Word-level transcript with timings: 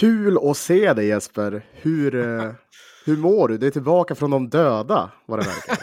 Kul 0.00 0.50
att 0.50 0.56
se 0.56 0.92
dig 0.92 1.06
Jesper. 1.06 1.62
Hur, 1.72 2.14
eh, 2.14 2.52
hur 3.06 3.16
mår 3.16 3.48
du? 3.48 3.58
Du 3.58 3.66
är 3.66 3.70
tillbaka 3.70 4.14
från 4.14 4.30
de 4.30 4.48
döda, 4.48 5.10
vad 5.26 5.38
det 5.38 5.46
verkar. 5.46 5.78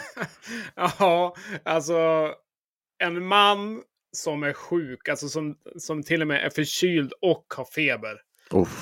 ja, 0.98 1.34
alltså 1.64 2.28
en 2.98 3.26
man 3.26 3.82
som 4.12 4.42
är 4.42 4.52
sjuk, 4.52 5.08
alltså 5.08 5.28
som, 5.28 5.56
som 5.76 6.02
till 6.02 6.20
och 6.20 6.28
med 6.28 6.46
är 6.46 6.50
förkyld 6.50 7.12
och 7.20 7.44
har 7.56 7.64
feber. 7.64 8.20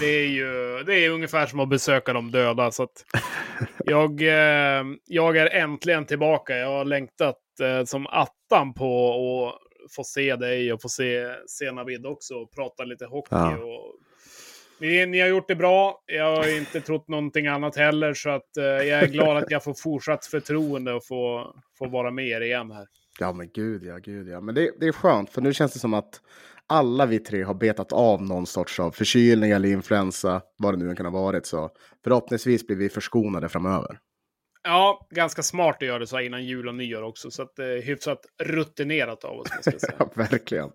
Det 0.00 0.06
är 0.06 0.26
ju 0.26 0.82
det 0.86 0.94
är 0.94 1.10
ungefär 1.10 1.46
som 1.46 1.60
att 1.60 1.68
besöka 1.68 2.12
de 2.12 2.30
döda. 2.30 2.70
Så 2.70 2.88
jag, 3.84 4.22
eh, 4.22 4.84
jag 5.04 5.36
är 5.36 5.54
äntligen 5.54 6.06
tillbaka. 6.06 6.56
Jag 6.56 6.68
har 6.68 6.84
längtat 6.84 7.40
eh, 7.60 7.84
som 7.84 8.06
attan 8.06 8.74
på 8.74 9.14
att 9.48 9.92
få 9.92 10.04
se 10.04 10.36
dig 10.36 10.72
och 10.72 10.82
få 10.82 10.88
se, 10.88 11.34
se 11.46 11.72
Navid 11.72 12.06
också 12.06 12.34
och 12.34 12.54
prata 12.54 12.84
lite 12.84 13.06
hockey. 13.06 13.34
Ja. 13.34 13.56
Och, 13.56 13.94
ni, 14.78 15.06
ni, 15.06 15.20
har 15.20 15.28
gjort 15.28 15.48
det 15.48 15.54
bra. 15.54 16.02
Jag 16.06 16.36
har 16.36 16.56
inte 16.56 16.80
trott 16.80 17.08
någonting 17.08 17.46
annat 17.46 17.76
heller. 17.76 18.14
Så 18.14 18.30
att, 18.30 18.56
eh, 18.56 18.64
jag 18.64 19.02
är 19.02 19.06
glad 19.06 19.36
att 19.36 19.50
jag 19.50 19.64
får 19.64 19.74
fortsatt 19.74 20.26
förtroende 20.26 20.92
och 20.92 21.06
få, 21.06 21.54
få 21.78 21.88
vara 21.88 22.10
med 22.10 22.28
er 22.28 22.40
igen 22.40 22.70
här. 22.70 22.86
Ja 23.18 23.32
men 23.32 23.50
gud 23.54 23.84
ja, 23.84 23.98
gud 23.98 24.28
ja. 24.28 24.40
Men 24.40 24.54
det, 24.54 24.70
det 24.80 24.86
är 24.86 24.92
skönt 24.92 25.30
för 25.30 25.42
nu 25.42 25.52
känns 25.54 25.72
det 25.72 25.78
som 25.78 25.94
att 25.94 26.20
alla 26.66 27.06
vi 27.06 27.18
tre 27.18 27.42
har 27.42 27.54
betat 27.54 27.92
av 27.92 28.22
någon 28.22 28.46
sorts 28.46 28.80
av 28.80 28.90
förkylning 28.90 29.50
eller 29.50 29.68
influensa, 29.68 30.42
vad 30.58 30.74
det 30.74 30.78
nu 30.84 30.90
än 30.90 30.96
kan 30.96 31.06
ha 31.06 31.22
varit. 31.22 31.46
Så 31.46 31.70
förhoppningsvis 32.04 32.66
blir 32.66 32.76
vi 32.76 32.88
förskonade 32.88 33.48
framöver. 33.48 33.98
Ja, 34.62 35.06
ganska 35.10 35.42
smart 35.42 35.76
att 35.76 35.88
göra 35.88 35.98
det 35.98 36.06
så 36.06 36.20
innan 36.20 36.44
jul 36.44 36.68
och 36.68 36.74
nyår 36.74 37.02
också. 37.02 37.30
Så 37.30 37.42
att 37.42 37.56
det 37.56 37.64
är 37.64 37.82
hyfsat 37.82 38.18
rutinerat 38.42 39.24
av 39.24 39.38
oss. 39.38 39.48
Jag 39.64 39.80
säga. 39.80 39.94
ja, 39.98 40.10
verkligen. 40.14 40.70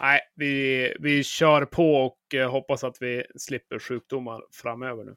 Nej, 0.00 0.20
vi, 0.36 0.94
vi 1.00 1.24
kör 1.24 1.64
på 1.64 1.94
och 1.94 2.34
eh, 2.34 2.50
hoppas 2.50 2.84
att 2.84 2.96
vi 3.00 3.24
slipper 3.36 3.78
sjukdomar 3.78 4.40
framöver 4.52 5.04
nu. 5.04 5.14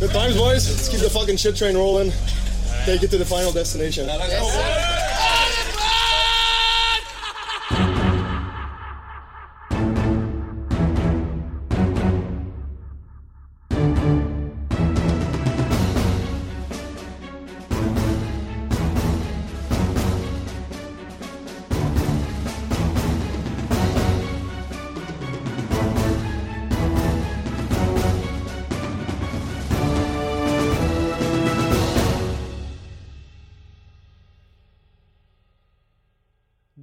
Good 0.00 0.10
times 0.10 0.36
boys, 0.36 0.68
let's 0.68 0.90
keep 0.90 1.00
the 1.00 1.10
fucking 1.10 1.38
shit 1.38 1.56
train 1.56 1.76
rolling. 1.76 2.12
Take 2.86 3.04
it 3.04 3.10
to 3.10 3.18
the 3.18 3.24
final 3.24 3.52
destination. 3.52 4.08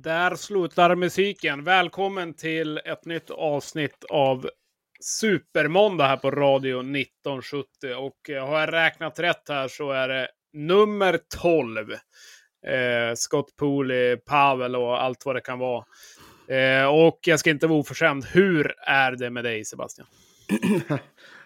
Där 0.04 0.36
slutar 0.36 0.96
musiken. 0.96 1.64
Välkommen 1.64 2.34
till 2.34 2.78
ett 2.78 3.06
nytt 3.06 3.30
avsnitt 3.30 4.04
av 4.10 4.50
Supermåndag 5.02 6.08
här 6.08 6.18
på 6.18 6.32
Radio 6.32 6.80
1970. 6.80 7.66
Och 7.98 8.30
eh, 8.30 8.48
har 8.48 8.60
jag 8.60 8.74
räknat 8.74 9.20
rätt 9.20 9.50
här 9.50 9.68
så 9.68 9.92
är 9.92 10.08
det 10.08 10.28
nummer 10.54 11.20
12. 11.42 11.92
Eh, 11.92 13.16
Scott 13.16 13.56
Pooley, 13.56 14.18
Pavel 14.18 14.76
och 14.76 15.04
allt 15.04 15.26
vad 15.26 15.36
det 15.36 15.42
kan 15.42 15.60
vara. 15.60 15.86
Eh, 16.48 16.86
och 16.86 17.20
jag 17.22 17.40
ska 17.40 17.50
inte 17.50 17.68
vara 17.68 17.80
oförskämd. 17.80 18.26
Hur 18.26 18.76
är 18.80 19.12
det 19.12 19.30
med 19.30 19.44
dig 19.44 19.66
Sebastian? 19.66 20.08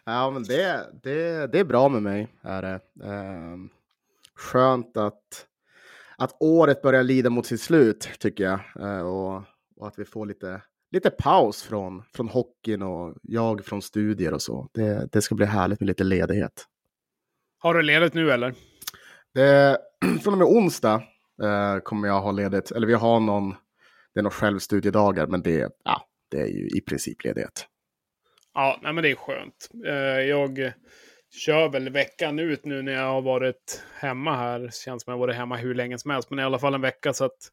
ja, 0.05 0.31
men 0.31 0.43
det, 0.43 0.89
det, 1.03 1.47
det 1.51 1.59
är 1.59 1.65
bra 1.65 1.89
med 1.89 2.03
mig. 2.03 2.27
Är 2.41 2.61
det. 2.61 2.79
Eh, 3.03 3.57
skönt 4.35 4.97
att 4.97 5.47
att 6.23 6.37
året 6.39 6.81
börjar 6.81 7.03
lida 7.03 7.29
mot 7.29 7.45
sitt 7.45 7.61
slut, 7.61 8.09
tycker 8.19 8.43
jag. 8.43 8.59
Eh, 8.79 9.07
och, 9.07 9.43
och, 9.75 9.87
att 9.87 9.99
vi 9.99 10.05
får 10.05 10.25
lite, 10.25 10.61
lite 10.91 11.09
paus 11.09 11.63
från, 11.63 12.03
från 12.13 12.27
hockeyn 12.27 12.81
och 12.81 13.15
jag 13.21 13.65
från 13.65 13.81
studier 13.81 14.33
och 14.33 14.41
så. 14.41 14.69
Det, 14.73 15.09
det 15.11 15.21
ska 15.21 15.35
bli 15.35 15.45
härligt 15.45 15.79
med 15.79 15.87
lite 15.87 16.03
ledighet. 16.03 16.65
Har 17.59 17.73
du 17.73 17.81
ledigt 17.81 18.13
nu 18.13 18.31
eller? 18.31 18.53
Det, 19.33 19.77
från 20.23 20.33
och 20.33 20.37
med 20.37 20.47
onsdag 20.47 21.03
eh, 21.43 21.79
kommer 21.79 22.07
jag 22.07 22.21
ha 22.21 22.31
ledigt. 22.31 22.71
Eller 22.71 22.87
vi 22.87 22.93
har 22.93 23.19
någon, 23.19 23.49
det 24.13 24.19
är 24.19 24.23
några 24.23 24.35
självstudiedagar, 24.35 25.27
men 25.27 25.41
det, 25.41 25.69
ja, 25.83 26.07
det 26.31 26.41
är 26.41 26.47
ju 26.47 26.67
i 26.67 26.81
princip 26.81 27.23
ledighet. 27.23 27.67
Ja, 28.53 28.79
nej, 28.83 28.93
men 28.93 29.03
det 29.03 29.11
är 29.11 29.15
skönt. 29.15 29.69
Eh, 29.85 30.21
jag 30.21 30.71
kör 31.33 31.69
väl 31.69 31.89
veckan 31.89 32.39
ut 32.39 32.65
nu 32.65 32.81
när 32.81 32.93
jag 32.93 33.07
har 33.07 33.21
varit 33.21 33.83
hemma 33.99 34.35
här. 34.35 34.59
Känns 34.59 35.03
som 35.03 35.11
jag 35.11 35.17
har 35.17 35.27
varit 35.27 35.35
hemma 35.35 35.55
hur 35.55 35.75
länge 35.75 35.97
som 35.97 36.11
helst, 36.11 36.29
men 36.29 36.39
i 36.39 36.43
alla 36.43 36.59
fall 36.59 36.73
en 36.73 36.81
vecka. 36.81 37.13
Så 37.13 37.25
att 37.25 37.51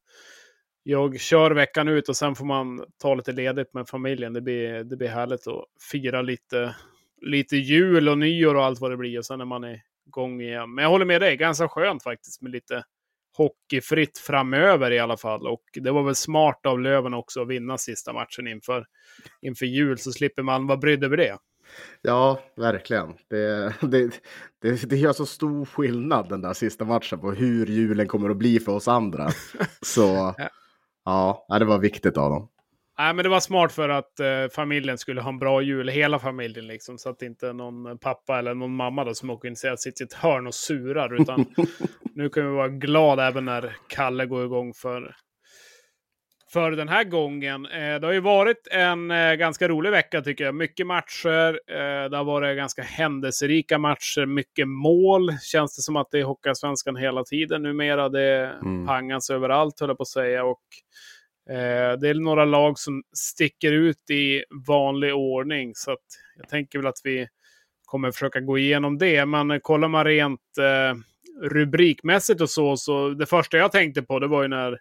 jag 0.82 1.20
kör 1.20 1.50
veckan 1.50 1.88
ut 1.88 2.08
och 2.08 2.16
sen 2.16 2.34
får 2.34 2.44
man 2.44 2.84
ta 2.98 3.14
lite 3.14 3.32
ledigt 3.32 3.74
med 3.74 3.88
familjen. 3.88 4.32
Det 4.32 4.41
blir, 4.41 4.84
det 4.84 4.96
blir 4.96 5.08
härligt 5.08 5.46
att 5.46 5.64
fira 5.92 6.22
lite, 6.22 6.76
lite 7.22 7.56
jul 7.56 8.08
och 8.08 8.18
nyår 8.18 8.54
och 8.54 8.64
allt 8.64 8.80
vad 8.80 8.91
det 8.91 8.96
blir. 8.96 9.18
Och 9.18 9.26
sen 9.26 9.41
är 9.41 9.44
man 9.44 9.64
igång 10.06 10.41
igen. 10.41 10.74
Men 10.74 10.82
jag 10.82 10.91
håller 10.91 11.04
med 11.04 11.20
dig, 11.20 11.36
ganska 11.36 11.68
skönt 11.68 12.02
faktiskt 12.02 12.42
med 12.42 12.52
lite 12.52 12.84
hockeyfritt 13.36 14.18
framöver 14.18 14.91
i 14.91 14.98
alla 14.98 15.16
fall. 15.16 15.47
Och 15.47 15.62
det 15.74 15.91
var 15.91 16.02
väl 16.02 16.14
smart 16.14 16.66
av 16.66 16.80
Löven 16.80 17.14
också 17.14 17.42
att 17.42 17.48
vinna 17.48 17.78
sista 17.78 18.12
matchen 18.12 18.47
inför, 18.47 18.86
inför 19.42 19.66
jul, 19.66 19.98
så 19.98 20.12
slipper 20.12 20.42
man 20.42 20.66
vara 20.66 20.78
brydd 20.78 21.04
över 21.04 21.16
det. 21.16 21.38
Ja, 22.03 22.41
verkligen. 22.56 23.14
Det, 23.28 23.75
det, 23.81 24.10
det, 24.62 24.91
det 24.91 24.97
gör 24.97 25.12
så 25.12 25.26
stor 25.26 25.64
skillnad 25.64 26.28
den 26.28 26.41
där 26.41 26.53
sista 26.53 26.84
matchen 26.84 27.20
på 27.20 27.32
hur 27.32 27.66
julen 27.66 28.08
kommer 28.08 28.31
att 28.31 28.36
bli 28.36 28.60
för 28.60 28.72
oss 28.72 28.88
andra. 28.88 29.28
Så 29.82 30.34
ja, 31.04 31.47
det 31.59 31.64
var 31.64 31.78
viktigt 31.78 32.16
av 32.16 32.30
dem. 32.30 32.48
Nej, 33.00 33.14
men 33.14 33.22
det 33.22 33.28
var 33.28 33.41
smart 33.41 33.72
för 33.72 33.88
att 33.88 34.20
eh, 34.20 34.26
familjen 34.54 34.98
skulle 34.98 35.20
ha 35.20 35.28
en 35.28 35.38
bra 35.38 35.62
jul, 35.62 35.88
hela 35.88 36.19
familjen 36.19 36.66
liksom. 36.66 36.98
Så 36.98 37.09
att 37.09 37.22
inte 37.22 37.53
någon 37.53 37.98
pappa 37.98 38.38
eller 38.38 38.54
någon 38.54 38.76
mamma 38.76 39.04
då 39.04 39.14
som 39.14 39.30
åker 39.30 39.48
in 39.48 39.56
och 39.72 39.78
sitter 39.78 40.03
i 40.03 40.06
ett 40.06 40.12
hörn 40.12 40.47
och 40.47 40.54
surar. 40.54 41.20
Utan 41.20 41.47
nu 42.14 42.28
kan 42.28 42.47
vi 42.47 42.53
vara 42.53 42.69
glada 42.69 43.28
även 43.28 43.44
när 43.44 43.76
Kalle 43.88 44.26
går 44.26 44.44
igång 44.44 44.75
för 44.75 45.16
för 46.52 46.70
den 46.70 46.88
här 46.88 47.04
gången. 47.04 47.66
Eh, 47.66 48.00
det 48.00 48.06
har 48.06 48.12
ju 48.12 48.20
varit 48.20 48.68
en 48.70 49.10
eh, 49.10 49.34
ganska 49.34 49.68
rolig 49.68 49.90
vecka 49.90 50.20
tycker 50.22 50.44
jag. 50.44 50.54
Mycket 50.54 50.86
matcher. 50.86 51.60
Eh, 51.70 52.10
det 52.10 52.16
har 52.16 52.24
varit 52.24 52.56
ganska 52.56 52.82
händelserika 52.82 53.78
matcher. 53.78 54.26
Mycket 54.26 54.68
mål. 54.68 55.32
Känns 55.42 55.76
det 55.76 55.82
som 55.82 55.96
att 55.96 56.10
det 56.10 56.18
är 56.18 56.24
Hockeyallsvenskan 56.24 56.96
hela 56.96 57.24
tiden 57.24 57.62
numera. 57.62 58.08
Det 58.08 58.52
mm. 58.62 58.86
pangas 58.86 59.30
överallt 59.30 59.80
höll 59.80 59.88
jag 59.88 59.96
på 59.96 60.02
att 60.02 60.08
säga. 60.08 60.44
Och, 60.44 60.62
det 62.00 62.08
är 62.08 62.14
några 62.14 62.44
lag 62.44 62.78
som 62.78 63.02
sticker 63.12 63.72
ut 63.72 64.10
i 64.10 64.44
vanlig 64.66 65.14
ordning. 65.14 65.72
Så 65.74 65.96
jag 66.36 66.48
tänker 66.48 66.78
väl 66.78 66.86
att 66.86 67.00
vi 67.04 67.28
kommer 67.84 68.10
försöka 68.10 68.40
gå 68.40 68.58
igenom 68.58 68.98
det. 68.98 69.26
Men 69.26 69.60
kollar 69.60 69.88
man 69.88 70.04
rent 70.04 70.40
rubrikmässigt 71.42 72.40
och 72.40 72.50
så, 72.50 72.76
så 72.76 73.08
det 73.08 73.26
första 73.26 73.56
jag 73.56 73.72
tänkte 73.72 74.02
på 74.02 74.18
det 74.18 74.26
var 74.26 74.42
ju 74.42 74.48
när 74.48 74.78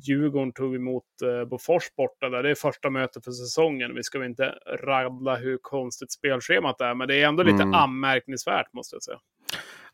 Djurgården 0.00 0.52
tog 0.52 0.74
emot 0.74 1.04
eh, 1.22 1.48
Bofors 1.48 1.94
borta 1.96 2.28
där. 2.28 2.42
Det 2.42 2.50
är 2.50 2.54
första 2.54 2.90
mötet 2.90 3.24
för 3.24 3.32
säsongen. 3.32 3.94
Vi 3.94 4.02
ska 4.02 4.18
väl 4.18 4.28
inte 4.28 4.54
rabbla 4.82 5.36
hur 5.36 5.58
konstigt 5.62 6.12
spelschemat 6.12 6.80
är, 6.80 6.94
men 6.94 7.08
det 7.08 7.22
är 7.22 7.28
ändå 7.28 7.42
lite 7.42 7.62
mm. 7.62 7.74
anmärkningsvärt 7.74 8.72
måste 8.72 8.96
jag 8.96 9.02
säga. 9.02 9.18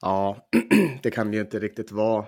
Ja, 0.01 0.49
det 1.03 1.11
kan 1.11 1.33
ju 1.33 1.41
inte 1.41 1.59
riktigt 1.59 1.93
vara, 1.93 2.25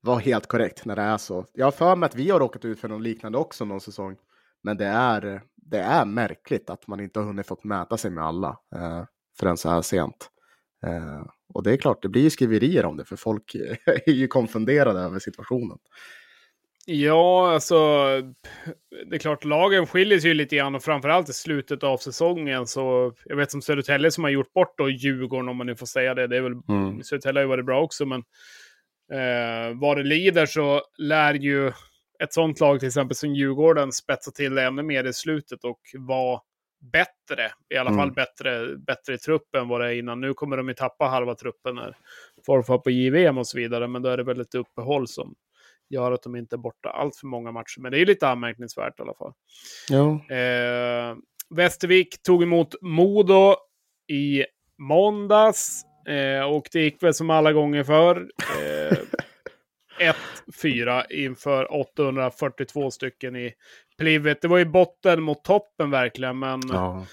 vara 0.00 0.18
helt 0.18 0.46
korrekt 0.46 0.84
när 0.84 0.96
det 0.96 1.02
är 1.02 1.18
så. 1.18 1.46
Jag 1.52 1.66
har 1.66 1.72
för 1.72 1.96
mig 1.96 2.06
att 2.06 2.14
vi 2.14 2.30
har 2.30 2.40
råkat 2.40 2.64
ut 2.64 2.80
för 2.80 2.88
något 2.88 3.02
liknande 3.02 3.38
också 3.38 3.64
någon 3.64 3.80
säsong. 3.80 4.16
Men 4.62 4.76
det 4.76 4.86
är, 4.86 5.42
det 5.56 5.78
är 5.78 6.04
märkligt 6.04 6.70
att 6.70 6.86
man 6.86 7.00
inte 7.00 7.18
har 7.18 7.26
hunnit 7.26 7.46
fått 7.46 7.64
mäta 7.64 7.96
sig 7.96 8.10
med 8.10 8.24
alla 8.24 8.58
eh, 8.74 9.04
förrän 9.40 9.56
så 9.56 9.68
här 9.68 9.82
sent. 9.82 10.30
Eh, 10.86 11.22
och 11.54 11.62
det 11.62 11.72
är 11.72 11.76
klart, 11.76 12.02
det 12.02 12.08
blir 12.08 12.22
ju 12.22 12.30
skriverier 12.30 12.84
om 12.84 12.96
det, 12.96 13.04
för 13.04 13.16
folk 13.16 13.54
är 14.06 14.12
ju 14.12 14.28
konfunderade 14.28 15.00
över 15.00 15.18
situationen. 15.18 15.78
Ja, 16.90 17.52
alltså 17.52 17.76
det 19.06 19.16
är 19.16 19.18
klart 19.18 19.44
lagen 19.44 19.86
skiljer 19.86 20.18
sig 20.18 20.28
ju 20.28 20.34
lite 20.34 20.56
grann 20.56 20.74
och 20.74 20.82
framförallt 20.82 21.28
i 21.28 21.32
slutet 21.32 21.82
av 21.82 21.96
säsongen 21.96 22.66
så 22.66 23.14
jag 23.24 23.36
vet 23.36 23.50
som 23.50 23.62
Södertälje 23.62 24.10
som 24.10 24.24
har 24.24 24.30
gjort 24.30 24.52
bort 24.52 24.78
då 24.78 24.90
Djurgården 24.90 25.48
om 25.48 25.56
man 25.56 25.66
nu 25.66 25.76
får 25.76 25.86
säga 25.86 26.14
det. 26.14 26.26
Det 26.26 26.36
är 26.36 26.40
väl, 26.40 26.52
mm. 26.68 27.02
Södertälje 27.02 27.38
har 27.38 27.44
ju 27.44 27.48
varit 27.48 27.66
bra 27.66 27.82
också 27.82 28.06
men 28.06 28.22
eh, 29.12 29.80
vad 29.80 29.96
det 29.96 30.02
lider 30.02 30.46
så 30.46 30.82
lär 30.98 31.34
ju 31.34 31.68
ett 32.18 32.32
sånt 32.32 32.60
lag 32.60 32.80
till 32.80 32.88
exempel 32.88 33.16
som 33.16 33.34
Djurgården 33.34 33.92
spetsa 33.92 34.30
till 34.30 34.54
det 34.54 34.62
ännu 34.62 34.82
mer 34.82 35.04
i 35.04 35.12
slutet 35.12 35.64
och 35.64 35.80
vara 35.98 36.40
bättre. 36.92 37.50
I 37.74 37.76
alla 37.76 37.90
mm. 37.90 37.98
fall 37.98 38.12
bättre, 38.12 38.76
bättre 38.76 39.14
i 39.14 39.18
truppen 39.18 39.68
vad 39.68 39.80
det 39.80 39.86
är 39.86 39.92
innan. 39.92 40.20
Nu 40.20 40.34
kommer 40.34 40.56
de 40.56 40.68
ju 40.68 40.74
tappa 40.74 41.04
halva 41.04 41.34
truppen 41.34 41.74
när 41.74 41.96
Forfar 42.46 42.78
på 42.78 42.90
JVM 42.90 43.38
och 43.38 43.46
så 43.46 43.58
vidare, 43.58 43.88
men 43.88 44.02
då 44.02 44.08
är 44.08 44.16
det 44.16 44.24
väl 44.24 44.40
ett 44.40 44.54
uppehåll 44.54 45.08
som 45.08 45.34
gör 45.90 46.12
att 46.12 46.22
de 46.22 46.36
inte 46.36 46.56
är 46.56 46.58
borta 46.58 46.90
allt 46.90 47.16
för 47.16 47.26
många 47.26 47.52
matcher. 47.52 47.80
Men 47.80 47.92
det 47.92 48.00
är 48.00 48.06
lite 48.06 48.28
anmärkningsvärt 48.28 48.98
i 48.98 49.02
alla 49.02 49.14
fall. 49.14 49.32
Ja. 49.88 50.34
Eh, 50.36 51.16
Västervik 51.50 52.22
tog 52.22 52.42
emot 52.42 52.74
Modo 52.80 53.54
i 54.08 54.44
måndags. 54.78 55.82
Eh, 56.08 56.42
och 56.42 56.68
det 56.72 56.80
gick 56.80 57.02
väl 57.02 57.14
som 57.14 57.30
alla 57.30 57.52
gånger 57.52 57.84
för. 57.84 58.30
Eh, 58.60 58.98
1-4 60.62 61.02
inför 61.10 61.74
842 61.74 62.90
stycken 62.90 63.36
i 63.36 63.54
plivet. 63.98 64.42
Det 64.42 64.48
var 64.48 64.58
ju 64.58 64.64
botten 64.64 65.22
mot 65.22 65.44
toppen 65.44 65.90
verkligen, 65.90 66.38
men 66.38 66.60
ja 66.72 67.06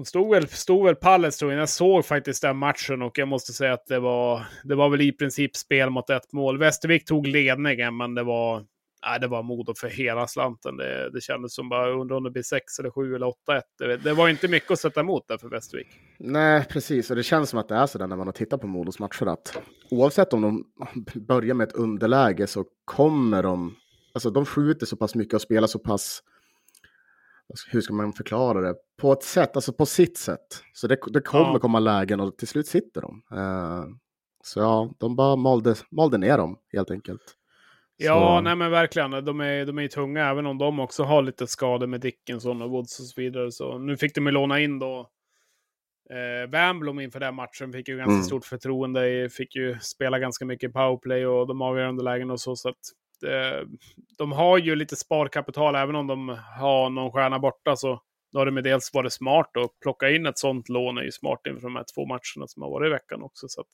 de 0.00 0.04
stod 0.04 0.30
väl, 0.30 0.48
stod 0.48 0.86
väl 0.86 0.96
pallet 0.96 1.34
stod 1.34 1.52
Jag 1.52 1.68
såg 1.68 2.04
faktiskt 2.04 2.42
den 2.42 2.56
matchen 2.56 3.02
och 3.02 3.18
jag 3.18 3.28
måste 3.28 3.52
säga 3.52 3.72
att 3.72 3.86
det 3.86 3.98
var, 3.98 4.46
det 4.64 4.74
var 4.74 4.88
väl 4.88 5.00
i 5.00 5.12
princip 5.12 5.56
spel 5.56 5.90
mot 5.90 6.10
ett 6.10 6.32
mål. 6.32 6.58
Västervik 6.58 7.04
tog 7.04 7.26
ledningen, 7.26 7.96
men 7.96 8.14
det 8.14 8.22
var 8.22 8.64
Nej, 9.06 9.20
det 9.20 9.26
var 9.26 9.42
Modo 9.42 9.74
för 9.74 9.88
hela 9.88 10.26
slanten. 10.26 10.76
Det, 10.76 11.10
det 11.10 11.20
kändes 11.20 11.54
som 11.54 11.68
bara 11.68 11.90
undrar 11.90 12.16
om 12.16 12.24
det 12.24 12.30
blir 12.30 12.42
6 12.42 12.78
eller 12.78 12.90
7 12.90 13.14
eller 13.14 13.26
8-1. 13.26 13.32
Det, 13.78 13.96
det, 13.96 14.12
var 14.12 14.28
inte 14.28 14.48
mycket 14.48 14.70
att 14.70 14.78
sätta 14.78 15.00
emot 15.00 15.28
där 15.28 15.38
för 15.38 15.48
Västervik. 15.48 15.86
Nej, 16.18 16.64
precis. 16.64 17.10
Och 17.10 17.16
det 17.16 17.22
känns 17.22 17.50
som 17.50 17.58
att 17.58 17.68
det 17.68 17.74
är 17.74 17.86
så 17.86 17.98
där 17.98 18.06
när 18.06 18.16
man 18.16 18.26
har 18.26 18.32
tittat 18.32 18.60
på 18.60 18.66
Modos 18.66 18.98
matcher 18.98 19.26
att 19.26 19.62
oavsett 19.90 20.32
om 20.32 20.42
de 20.42 20.64
börjar 21.20 21.54
med 21.54 21.68
ett 21.68 21.74
underläge 21.74 22.46
så 22.46 22.64
kommer 22.84 23.42
de... 23.42 23.76
Alltså 24.14 24.30
de 24.30 24.46
skjuter 24.46 24.86
så 24.86 24.96
pass 24.96 25.14
mycket 25.14 25.34
och 25.34 25.42
spelar 25.42 25.66
så 25.66 25.78
pass... 25.78 26.22
Hur 27.70 27.80
ska 27.80 27.92
man 27.92 28.12
förklara 28.12 28.60
det? 28.60 28.74
På 29.00 29.12
ett 29.12 29.22
sätt, 29.22 29.56
alltså 29.56 29.72
på 29.72 29.86
sitt 29.86 30.18
sätt. 30.18 30.64
Så 30.72 30.86
det, 30.86 30.98
det 31.06 31.20
kommer 31.20 31.52
ja. 31.52 31.58
komma 31.58 31.78
lägen 31.78 32.20
och 32.20 32.36
till 32.36 32.48
slut 32.48 32.66
sitter 32.66 33.00
de. 33.00 33.22
Uh, 33.38 33.84
så 34.44 34.60
ja, 34.60 34.94
de 34.98 35.16
bara 35.16 35.36
malde, 35.36 35.74
malde 35.90 36.18
ner 36.18 36.38
dem 36.38 36.58
helt 36.72 36.90
enkelt. 36.90 37.36
Ja, 37.96 38.36
så... 38.38 38.40
nej 38.40 38.56
men 38.56 38.70
verkligen. 38.70 39.10
De 39.10 39.40
är, 39.40 39.66
de 39.66 39.78
är 39.78 39.88
tunga, 39.88 40.30
även 40.30 40.46
om 40.46 40.58
de 40.58 40.80
också 40.80 41.02
har 41.02 41.22
lite 41.22 41.46
skador 41.46 41.86
med 41.86 42.00
Dickinson 42.00 42.62
och 42.62 42.70
Woods 42.70 43.00
och 43.00 43.06
så 43.06 43.20
vidare. 43.20 43.52
Så 43.52 43.78
nu 43.78 43.96
fick 43.96 44.14
de 44.14 44.26
ju 44.26 44.32
låna 44.32 44.60
in 44.60 44.78
då 44.78 45.00
eh, 46.10 46.50
Wernbloom 46.50 47.00
inför 47.00 47.20
den 47.20 47.34
matchen. 47.34 47.72
Fick 47.72 47.88
ju 47.88 47.96
ganska 47.96 48.12
mm. 48.12 48.24
stort 48.24 48.44
förtroende. 48.44 49.28
Fick 49.32 49.56
ju 49.56 49.78
spela 49.80 50.18
ganska 50.18 50.44
mycket 50.44 50.72
powerplay 50.72 51.26
och 51.26 51.46
de 51.46 51.62
avgörande 51.62 52.04
lägen 52.04 52.30
och 52.30 52.40
så. 52.40 52.56
så 52.56 52.68
att, 52.68 52.76
eh, 53.22 53.66
de 54.18 54.32
har 54.32 54.58
ju 54.58 54.76
lite 54.76 54.96
sparkapital, 54.96 55.74
även 55.74 55.96
om 55.96 56.06
de 56.06 56.28
har 56.58 56.90
någon 56.90 57.12
stjärna 57.12 57.38
borta. 57.38 57.76
Så 57.76 58.02
då 58.32 58.38
har 58.38 58.46
det 58.46 58.52
med 58.52 58.64
dels 58.64 58.94
varit 58.94 59.12
smart 59.12 59.56
att 59.56 59.80
plocka 59.82 60.10
in 60.10 60.26
ett 60.26 60.38
sånt 60.38 60.68
lån. 60.68 60.98
är 60.98 61.02
ju 61.02 61.12
smart 61.12 61.40
inför 61.46 61.62
de 61.62 61.76
här 61.76 61.84
två 61.94 62.06
matcherna 62.06 62.46
som 62.46 62.62
har 62.62 62.70
varit 62.70 62.88
i 62.88 62.90
veckan 62.90 63.22
också. 63.22 63.48
Så 63.48 63.60
att, 63.60 63.66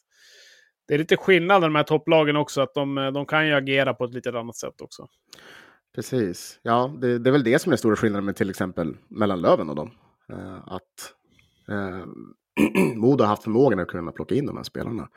det 0.89 0.95
är 0.95 0.99
lite 0.99 1.17
skillnad 1.17 1.61
med 1.61 1.71
de 1.71 1.75
här 1.75 1.83
topplagen 1.83 2.37
också, 2.37 2.61
att 2.61 2.75
de, 2.75 2.99
eh, 2.99 3.13
de 3.13 3.27
kan 3.27 3.47
ju 3.47 3.55
agera 3.55 3.95
på 3.95 4.05
ett 4.05 4.15
lite 4.15 4.39
annat 4.39 4.57
sätt 4.57 4.81
också. 4.81 5.09
Precis. 5.95 6.61
Ja, 6.63 6.95
det, 6.99 7.19
det 7.19 7.31
är 7.31 7.33
väl 7.33 7.45
det 7.45 7.59
som 7.59 7.73
är 7.73 7.77
stora 7.77 7.97
skillnaden 7.97 8.25
med 8.25 8.37
till 8.37 8.51
exempel 8.51 8.97
mellan 9.09 9.41
Löven 9.41 9.71
och 9.71 9.77
dem. 9.77 9.91
Eh, 10.33 10.57
att 10.67 11.15
eh, 11.69 12.07
Modo 12.97 13.25
har 13.25 13.29
haft 13.29 13.43
förmågan 13.43 13.79
att 13.79 13.89
kunna 13.89 14.13
plocka 14.13 14.35
in 14.35 14.47
de 14.47 14.57
här 14.57 14.65
spelarna. 14.65 15.09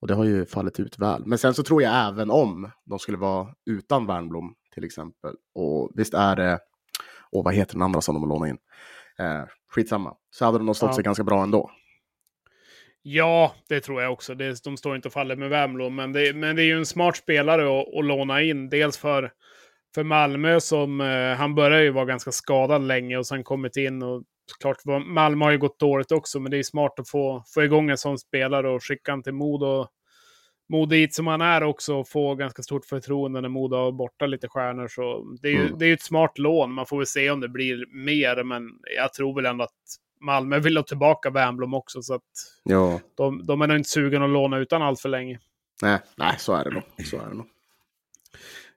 Och 0.00 0.08
det 0.08 0.14
har 0.14 0.24
ju 0.24 0.46
fallit 0.46 0.80
ut 0.80 0.98
väl. 0.98 1.22
Men 1.26 1.38
sen 1.38 1.54
så 1.54 1.62
tror 1.62 1.82
jag 1.82 2.08
även 2.08 2.30
om 2.30 2.70
de 2.84 2.98
skulle 2.98 3.18
vara 3.18 3.48
utan 3.70 4.06
Wernbloom 4.06 4.54
till 4.74 4.84
exempel. 4.84 5.34
Och 5.54 5.90
visst 5.94 6.14
är 6.14 6.36
det, 6.36 6.58
och 7.32 7.44
vad 7.44 7.54
heter 7.54 7.74
den 7.74 7.82
andra 7.82 8.00
som 8.00 8.14
de 8.14 8.22
har 8.22 8.28
lånat 8.28 8.48
in? 8.48 8.58
Uh, 9.26 9.44
skitsamma. 9.68 10.14
Så 10.30 10.44
hade 10.44 10.58
de 10.58 10.66
nog 10.66 10.76
stått 10.76 10.88
ja. 10.88 10.94
sig 10.94 11.04
ganska 11.04 11.24
bra 11.24 11.42
ändå. 11.42 11.70
Ja, 13.02 13.54
det 13.68 13.80
tror 13.80 14.02
jag 14.02 14.12
också. 14.12 14.34
Det, 14.34 14.64
de 14.64 14.76
står 14.76 14.96
inte 14.96 15.08
och 15.08 15.12
faller 15.12 15.36
med 15.36 15.50
Värmlå, 15.50 15.90
men 15.90 16.12
det, 16.12 16.36
men 16.36 16.56
det 16.56 16.62
är 16.62 16.66
ju 16.66 16.78
en 16.78 16.86
smart 16.86 17.16
spelare 17.16 17.80
att, 17.80 17.94
att 17.98 18.04
låna 18.04 18.42
in. 18.42 18.68
Dels 18.68 18.98
för, 18.98 19.32
för 19.94 20.04
Malmö 20.04 20.60
som, 20.60 21.00
eh, 21.00 21.34
han 21.36 21.54
började 21.54 21.84
ju 21.84 21.90
vara 21.90 22.04
ganska 22.04 22.32
skadad 22.32 22.82
länge 22.82 23.16
och 23.16 23.26
sen 23.26 23.44
kommit 23.44 23.76
in 23.76 24.02
och 24.02 24.22
klart 24.60 24.76
Malmö 25.06 25.44
har 25.44 25.52
ju 25.52 25.58
gått 25.58 25.78
dåligt 25.78 26.12
också, 26.12 26.40
men 26.40 26.50
det 26.50 26.58
är 26.58 26.62
smart 26.62 26.98
att 26.98 27.08
få, 27.08 27.44
få 27.54 27.64
igång 27.64 27.90
en 27.90 27.98
sån 27.98 28.18
spelare 28.18 28.68
och 28.68 28.84
skicka 28.84 29.12
han 29.12 29.22
till 29.22 29.32
Modo. 29.32 29.86
Modo 30.68 30.94
hit 30.94 31.14
som 31.14 31.26
han 31.26 31.40
är 31.40 31.62
också 31.62 31.94
och 31.94 32.08
få 32.08 32.34
ganska 32.34 32.62
stort 32.62 32.84
förtroende 32.84 33.40
när 33.40 33.48
Modo 33.48 33.76
har 33.76 33.92
borta 33.92 34.26
lite 34.26 34.48
stjärnor. 34.48 34.88
Så 34.88 35.36
det 35.42 35.48
är 35.48 35.52
ju 35.52 35.66
mm. 35.66 35.78
det 35.78 35.86
är 35.86 35.94
ett 35.94 36.02
smart 36.02 36.38
lån. 36.38 36.72
Man 36.72 36.86
får 36.86 36.96
väl 36.96 37.06
se 37.06 37.30
om 37.30 37.40
det 37.40 37.48
blir 37.48 38.04
mer, 38.04 38.44
men 38.44 38.70
jag 38.96 39.12
tror 39.12 39.34
väl 39.34 39.46
ändå 39.46 39.64
att 39.64 39.70
Malmö 40.20 40.58
vill 40.58 40.76
ha 40.76 40.84
tillbaka 40.84 41.30
Wernbloom 41.30 41.74
också. 41.74 42.02
Så 42.02 42.14
att 42.14 42.22
ja. 42.64 43.00
de, 43.14 43.46
de 43.46 43.62
är 43.62 43.66
nog 43.66 43.76
inte 43.76 43.88
sugen 43.88 44.22
att 44.22 44.30
låna 44.30 44.58
utan 44.58 44.82
allt 44.82 45.00
för 45.00 45.08
länge. 45.08 45.38
Nej, 45.82 45.98
nej, 46.16 46.34
så 46.38 46.54
är 46.54 46.64
det 46.64 46.70
nog. 46.70 46.82
Så 47.06 47.16
är 47.16 47.28
det 47.28 47.34
nog. 47.34 47.46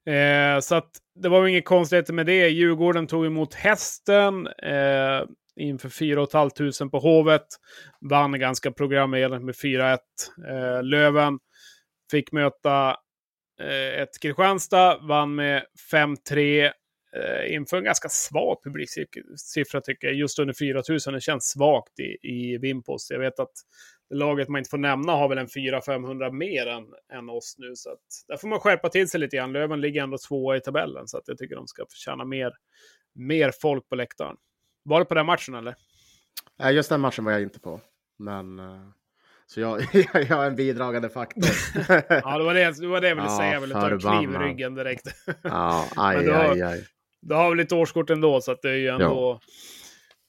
Eh, 0.06 0.60
så 0.60 0.76
att 0.76 0.92
det 1.16 1.30
var 1.30 1.48
inget 1.48 1.66
konstigt 1.66 2.10
med 2.10 2.26
det. 2.26 2.50
Djurgården 2.50 3.08
tog 3.08 3.26
emot 3.26 3.54
hästen 3.54 4.48
eh, 4.48 5.24
inför 5.60 5.90
4 5.90 6.28
500 6.32 6.90
på 6.92 7.00
Hovet. 7.00 7.46
Vann 8.10 8.40
ganska 8.40 8.72
programmerat 8.72 9.44
med 9.44 9.56
4-1. 9.56 9.98
Eh, 10.48 10.84
Löven 10.84 11.40
fick 12.12 12.32
möta 12.32 12.98
eh, 13.62 14.02
ett 14.02 14.20
Kristianstad, 14.22 15.00
vann 15.02 15.36
med 15.36 15.64
5-3 15.92 16.72
eh, 17.16 17.56
inför 17.56 17.78
en 17.78 17.84
ganska 17.84 18.10
svag 18.10 18.64
publiksiffra 18.64 19.82
tycker 19.82 20.08
jag. 20.08 20.16
Just 20.16 20.40
under 20.40 20.54
4 20.54 20.84
000. 20.90 21.14
Det 21.14 21.22
känns 21.22 21.52
svagt 21.52 22.00
i, 22.00 22.18
i 22.30 22.58
Vimpos. 22.58 23.08
Jag 23.12 23.20
vet 23.20 23.40
att 23.40 23.54
laget 24.10 24.50
man 24.50 24.60
inte 24.60 24.70
får 24.70 24.78
nämna 24.78 25.12
har 25.12 25.30
väl 25.30 25.38
en 25.38 25.48
400-500 25.48 26.32
mer 26.32 26.68
än, 26.68 26.84
än 27.14 27.30
oss 27.30 27.56
nu. 27.58 27.76
Så 27.76 27.92
att, 27.92 28.00
där 28.28 28.38
får 28.38 28.48
man 28.48 28.60
skärpa 28.60 28.90
till 28.90 29.10
sig 29.10 29.20
lite 29.20 29.36
grann. 29.36 29.54
Löven 29.54 29.82
ligger 29.82 30.04
ändå 30.04 30.18
tvåa 30.28 30.58
i 30.58 30.60
tabellen. 30.60 31.08
Så 31.08 31.18
att 31.18 31.28
jag 31.28 31.38
tycker 31.38 31.56
de 31.56 31.68
ska 31.68 31.86
förtjäna 31.92 32.26
mer, 32.26 32.52
mer 33.16 33.52
folk 33.62 33.90
på 33.90 33.96
läktaren. 33.96 34.36
Var 34.84 35.00
du 35.00 35.06
på 35.06 35.14
den 35.14 35.26
matchen 35.26 35.56
eller? 35.56 35.76
Nej, 36.60 36.76
just 36.76 36.90
den 36.90 37.02
matchen 37.02 37.26
var 37.26 37.32
jag 37.32 37.42
inte 37.42 37.60
på. 37.60 37.82
Men... 38.18 38.60
Uh... 38.60 38.90
Så 39.50 39.62
jag, 39.62 39.82
jag 40.14 40.32
är 40.32 40.48
en 40.48 40.56
bidragande 40.56 41.10
faktor. 41.10 41.44
ja, 42.10 42.38
det 42.38 42.44
var 42.44 42.54
det, 42.54 42.82
det, 42.82 42.88
var 42.88 43.02
det 43.02 43.08
jag 43.08 43.16
ville 43.16 43.28
ja, 43.28 43.38
säga. 43.38 43.54
Jag 43.54 43.62
ville 43.62 43.74
ta 43.74 43.90
en 43.90 44.00
kniv 44.00 44.32
i 44.32 44.38
ryggen 44.38 44.76
direkt. 44.76 45.08
ja, 45.44 45.88
aj, 45.96 46.24
du 46.24 46.32
har, 46.32 46.52
aj, 46.52 46.62
aj. 46.62 46.86
Du 47.22 47.36
har 47.36 47.50
väl 47.50 47.60
ett 47.60 47.72
årskort 47.72 48.10
ändå, 48.10 48.42
så 48.42 48.52
att 48.52 48.62
det 48.62 48.70
är 48.70 48.76
ju 48.76 48.88
ändå... 48.88 49.40
Ja. 49.42 49.54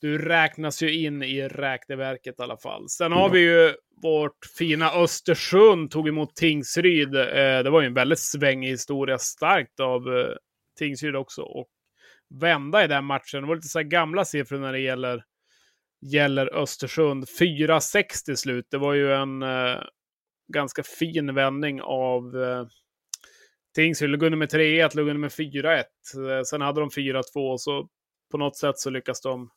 Du 0.01 0.19
räknas 0.19 0.83
ju 0.83 1.05
in 1.05 1.23
i 1.23 1.49
räkneverket 1.49 2.41
i 2.41 2.43
alla 2.43 2.57
fall. 2.57 2.89
Sen 2.89 3.13
har 3.13 3.25
mm. 3.25 3.33
vi 3.33 3.41
ju 3.41 3.75
vårt 4.03 4.47
fina 4.59 4.93
Östersund 4.93 5.91
tog 5.91 6.09
emot 6.09 6.37
Tingsryd. 6.37 7.15
Eh, 7.15 7.63
det 7.63 7.71
var 7.71 7.81
ju 7.81 7.87
en 7.87 7.95
väldigt 7.95 8.19
svängig 8.19 8.69
historia, 8.69 9.19
starkt 9.19 9.81
av 9.81 10.09
eh, 10.09 10.35
Tingsryd 10.79 11.17
också. 11.17 11.43
Och 11.43 11.69
vända 12.31 12.85
i 12.85 12.87
den 12.87 13.05
matchen. 13.05 13.41
Det 13.43 13.49
var 13.49 13.57
lite 13.57 13.69
så 13.69 13.79
här 13.79 13.87
gamla 13.87 14.25
siffror 14.25 14.59
när 14.59 14.73
det 14.73 14.81
gäller, 14.81 15.25
gäller 16.13 16.55
Östersund. 16.55 17.25
4-6 17.41 18.25
till 18.25 18.37
slut. 18.37 18.67
Det 18.71 18.79
var 18.79 18.95
ju 18.95 19.13
en 19.13 19.43
eh, 19.43 19.83
ganska 20.53 20.83
fin 20.83 21.35
vändning 21.35 21.83
av 21.83 22.43
eh, 22.43 22.67
Tingsryd. 23.75 24.11
Låg 24.11 24.23
under 24.23 24.39
med 24.39 24.53
3-1, 24.53 24.97
låg 24.97 25.09
under 25.09 25.21
med 25.21 25.31
4-1. 25.31 25.85
Eh, 26.39 26.43
sen 26.43 26.61
hade 26.61 26.81
de 26.81 26.89
4-2 26.89 27.57
så 27.59 27.89
på 28.31 28.39
något 28.39 28.57
sätt 28.57 28.79
så 28.79 28.91
lyckas 28.91 29.21
de 29.21 29.51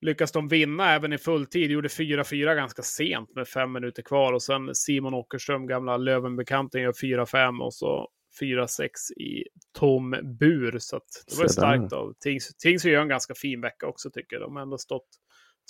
lyckas 0.00 0.32
de 0.32 0.48
vinna 0.48 0.94
även 0.94 1.12
i 1.12 1.18
fulltid. 1.18 1.70
Gjorde 1.70 1.88
4-4 1.88 2.54
ganska 2.54 2.82
sent 2.82 3.34
med 3.34 3.48
fem 3.48 3.72
minuter 3.72 4.02
kvar 4.02 4.32
och 4.32 4.42
sen 4.42 4.74
Simon 4.74 5.14
Åkerström, 5.14 5.66
gamla 5.66 5.96
Lövenbekanten, 5.96 6.82
gör 6.82 6.92
4-5 6.92 7.60
och 7.60 7.74
så 7.74 8.08
4-6 8.40 8.88
i 9.16 9.44
tom 9.78 10.10
bur. 10.40 10.78
Så 10.78 11.00
det 11.26 11.38
var 11.38 11.48
starkt 11.48 11.92
av 11.92 12.14
Tings. 12.20 12.56
Tings 12.56 12.84
gör 12.84 13.02
en 13.02 13.08
ganska 13.08 13.34
fin 13.34 13.60
vecka 13.60 13.86
också 13.86 14.10
tycker 14.10 14.36
jag. 14.36 14.42
De 14.42 14.56
har 14.56 14.62
ändå 14.62 14.78
stått, 14.78 15.08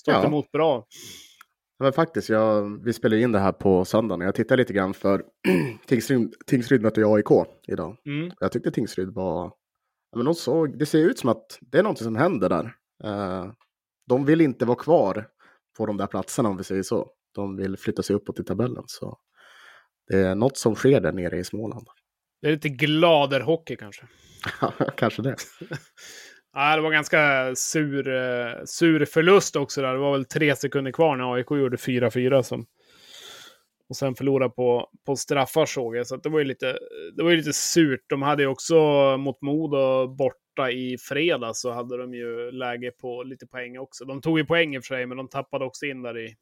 stått 0.01 0.15
ja. 0.15 0.27
emot 0.27 0.53
bra. 0.53 0.87
Ja, 1.79 1.85
men 1.85 1.93
faktiskt, 1.93 2.29
jag, 2.29 2.85
vi 2.85 2.93
spelar 2.93 3.17
in 3.17 3.33
det 3.33 3.39
här 3.39 3.53
på 3.53 3.85
söndagen. 3.85 4.21
Jag 4.21 4.35
tittar 4.35 4.57
lite 4.57 4.73
grann 4.73 4.95
för 4.95 5.25
Tingsryd, 5.87 6.35
Tingsryd 6.47 6.83
möter 6.83 7.15
AIK 7.15 7.49
idag. 7.69 7.97
Mm. 8.07 8.33
Jag 8.41 8.53
tyckte 8.53 8.71
Tingsryd 8.71 9.09
var... 9.15 9.53
men 10.17 10.25
de 10.25 10.35
såg, 10.35 10.79
det 10.79 10.87
ser 10.87 10.99
ut 10.99 11.19
som 11.19 11.31
att 11.31 11.59
det 11.61 11.79
är 11.79 11.83
något 11.83 11.99
som 11.99 12.17
händer 12.17 12.49
där. 12.49 12.65
Uh, 13.05 13.53
de 14.07 14.25
vill 14.25 14.41
inte 14.41 14.65
vara 14.65 14.79
kvar 14.79 15.29
på 15.79 15.87
de 15.87 15.97
där 15.97 16.07
platserna 16.07 16.49
om 16.49 16.57
vi 16.57 16.65
säger 16.65 16.83
så. 16.83 17.11
De 17.35 17.57
vill 17.57 17.77
flytta 17.77 18.03
sig 18.03 18.17
uppåt 18.17 18.41
i 18.41 18.45
tabellen. 18.45 18.85
Så 18.87 19.19
det 20.09 20.19
är 20.19 20.35
något 20.35 20.57
som 20.57 20.75
sker 20.75 21.01
där 21.01 21.13
nere 21.13 21.39
i 21.39 21.45
Småland. 21.45 21.87
Det 22.47 22.51
är 22.51 22.55
lite 22.55 22.69
gladerhockey 22.69 23.77
kanske. 23.77 24.03
Kanske 24.97 25.23
det. 25.23 25.37
ja, 26.53 26.77
det 26.77 26.83
var 26.83 26.91
ganska 26.91 27.53
sur, 27.57 28.09
uh, 28.09 28.65
sur 28.65 29.05
förlust 29.05 29.57
också 29.57 29.83
där. 29.83 29.93
Det 29.93 29.99
var 29.99 30.13
väl 30.13 30.25
tre 30.25 30.57
sekunder 30.57 30.93
kvar 30.93 31.17
när 31.17 31.35
AIK 31.35 31.51
gjorde 31.51 31.77
4-4 31.77 32.43
som 32.43 32.67
och 33.89 33.97
sen 33.97 34.15
förlora 34.15 34.49
på, 34.49 34.91
på 35.07 35.17
straffar 35.17 35.67
såg 35.67 35.97
jag. 35.97 36.07
Så 36.07 36.17
det 36.17 36.29
var 36.29 36.39
ju 36.39 36.45
lite, 36.45 36.79
det 37.17 37.23
var 37.23 37.31
ju 37.31 37.37
lite 37.37 37.53
surt. 37.53 38.05
De 38.09 38.23
hade 38.23 38.43
ju 38.43 38.49
också 38.49 38.77
mot 39.17 39.43
Modo 39.43 40.09
borta 40.09 40.71
i 40.71 40.99
fredags 40.99 41.61
så 41.61 41.73
hade 41.73 41.97
de 41.97 42.15
ju 42.15 42.51
läge 42.51 42.91
på 42.91 43.23
lite 43.23 43.47
poäng 43.47 43.79
också. 43.79 44.05
De 44.05 44.21
tog 44.21 44.39
ju 44.39 44.45
poäng 44.45 44.75
i 44.75 44.79
och 44.79 44.85
för 44.85 44.95
sig, 44.95 45.07
men 45.07 45.17
de 45.17 45.29
tappade 45.29 45.65
också 45.65 45.87
in 45.87 46.03
där 46.03 46.19
i, 46.19 46.35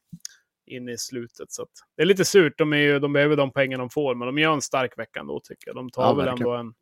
in 0.66 0.88
i 0.88 0.99
slutet. 0.99 1.52
Så 1.52 1.66
det 1.97 2.02
är 2.02 2.06
lite 2.06 2.25
surt. 2.25 2.59
De, 2.59 2.73
är 2.73 2.76
ju, 2.76 2.99
de 2.99 3.12
behöver 3.12 3.37
de 3.37 3.52
pengar 3.52 3.78
de 3.78 3.90
får, 3.90 4.14
men 4.14 4.26
de 4.26 4.38
gör 4.38 4.52
en 4.52 4.62
stark 4.62 4.99
vecka 4.99 5.21
ändå 5.21 5.40
tycker 5.40 5.68
jag. 5.68 5.76
De 5.76 5.90
tar 5.90 6.02
ja, 6.02 6.14
väl 6.14 6.26
verkligen. 6.26 6.52
ändå 6.52 6.61
en... 6.61 6.75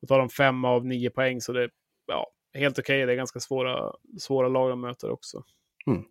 De 0.00 0.06
tar 0.06 0.18
de 0.18 0.28
fem 0.28 0.64
av 0.64 0.86
nio 0.86 1.10
poäng, 1.10 1.40
så 1.40 1.52
det 1.52 1.62
är 1.62 1.70
ja, 2.06 2.30
helt 2.54 2.78
okej. 2.78 2.96
Okay. 2.96 3.06
Det 3.06 3.12
är 3.12 3.16
ganska 3.16 3.40
svåra, 3.40 3.92
svåra 4.18 4.48
lag 4.48 4.70
de 4.70 4.80
möter 4.80 5.10
också. 5.10 5.44
Mm. 5.86 6.04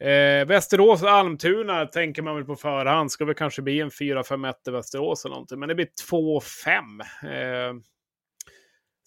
Eh, 0.00 0.46
Västerås 0.46 1.02
och 1.02 1.10
Almtuna 1.10 1.86
tänker 1.86 2.22
man 2.22 2.36
väl 2.36 2.44
på 2.44 2.56
förhand. 2.56 3.12
Ska 3.12 3.24
väl 3.24 3.34
kanske 3.34 3.62
bli 3.62 3.80
en 3.80 3.90
4-5-1 3.90 4.54
i 4.66 4.70
Västerås 4.70 5.24
eller 5.24 5.34
någonting. 5.34 5.58
Men 5.58 5.68
det 5.68 5.74
blir 5.74 5.88
2-5. 6.10 7.00
Eh, 7.22 7.74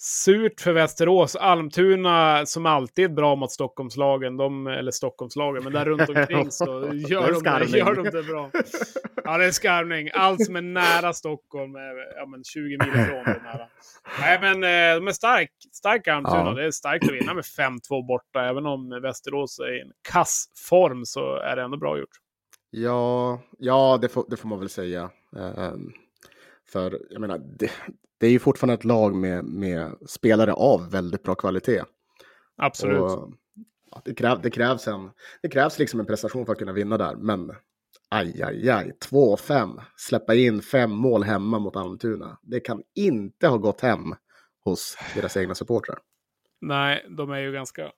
Surt 0.03 0.61
för 0.61 0.73
Västerås. 0.73 1.35
Almtuna 1.35 2.45
som 2.45 2.65
alltid 2.65 3.05
är 3.05 3.09
bra 3.09 3.35
mot 3.35 3.51
Stockholmslagen, 3.51 4.37
de, 4.37 4.67
eller 4.67 4.91
Stockholmslagen, 4.91 5.63
men 5.63 5.73
där 5.73 5.85
runt 5.85 6.09
omkring 6.09 6.51
så 6.51 6.65
gör, 6.93 7.33
de, 7.33 7.71
det, 7.71 7.77
gör 7.77 7.95
de 7.95 8.03
det 8.03 8.23
bra. 8.23 8.51
Ja, 9.23 9.37
det 9.37 9.45
är 9.45 9.51
skarvning. 9.51 10.09
Allt 10.13 10.45
som 10.45 10.55
är 10.55 10.61
nära 10.61 11.13
Stockholm 11.13 11.75
är 11.75 12.15
ja, 12.15 12.25
men 12.25 12.43
20 12.43 12.61
mil 12.61 12.89
ifrån. 12.89 13.23
Det 13.23 13.41
nära. 13.43 13.67
Nej, 14.19 14.39
men 14.41 14.63
eh, 14.63 14.99
de 14.99 15.07
är 15.07 15.11
stark, 15.11 15.51
stark 15.71 16.07
Almtuna. 16.07 16.43
Ja. 16.45 16.53
Det 16.53 16.65
är 16.65 16.71
starkt 16.71 17.05
att 17.05 17.13
vinna 17.13 17.33
med 17.33 17.43
5-2 17.43 18.07
borta. 18.07 18.45
Även 18.45 18.65
om 18.65 18.99
Västerås 19.01 19.59
är 19.59 19.77
i 19.77 19.81
en 19.81 19.91
kass 20.11 20.45
form 20.69 21.05
så 21.05 21.35
är 21.35 21.55
det 21.55 21.61
ändå 21.61 21.77
bra 21.77 21.97
gjort. 21.97 22.17
Ja, 22.69 23.41
ja 23.57 23.99
det, 24.01 24.09
får, 24.09 24.25
det 24.29 24.37
får 24.37 24.47
man 24.47 24.59
väl 24.59 24.69
säga. 24.69 25.09
Um, 25.35 25.93
för 26.71 27.01
jag 27.09 27.21
menar, 27.21 27.37
det, 27.37 27.71
det 28.17 28.27
är 28.27 28.31
ju 28.31 28.39
fortfarande 28.39 28.73
ett 28.73 28.85
lag 28.85 29.15
med, 29.15 29.45
med 29.45 29.95
spelare 30.07 30.53
av 30.53 30.91
väldigt 30.91 31.23
bra 31.23 31.35
kvalitet. 31.35 31.83
Absolut. 32.57 32.99
Och, 32.99 33.33
ja, 33.91 34.01
det, 34.05 34.13
kräv, 34.13 34.41
det, 34.41 34.49
krävs 34.49 34.87
en, 34.87 35.09
det 35.41 35.49
krävs 35.49 35.79
liksom 35.79 35.99
en 35.99 36.05
prestation 36.05 36.45
för 36.45 36.53
att 36.53 36.59
kunna 36.59 36.73
vinna 36.73 36.97
där, 36.97 37.15
men 37.15 37.51
aj, 38.09 38.43
aj, 38.43 38.69
aj, 38.69 38.93
2-5, 39.11 39.81
släppa 39.95 40.35
in 40.35 40.61
fem 40.61 40.91
mål 40.91 41.23
hemma 41.23 41.59
mot 41.59 41.75
Almtuna. 41.75 42.37
Det 42.41 42.59
kan 42.59 42.83
inte 42.95 43.47
ha 43.47 43.57
gått 43.57 43.81
hem 43.81 44.15
hos 44.63 44.97
deras 45.15 45.37
egna 45.37 45.55
supportrar. 45.55 45.99
Nej, 46.61 47.05
de 47.09 47.31
är 47.31 47.39
ju 47.39 47.51
ganska 47.51 47.91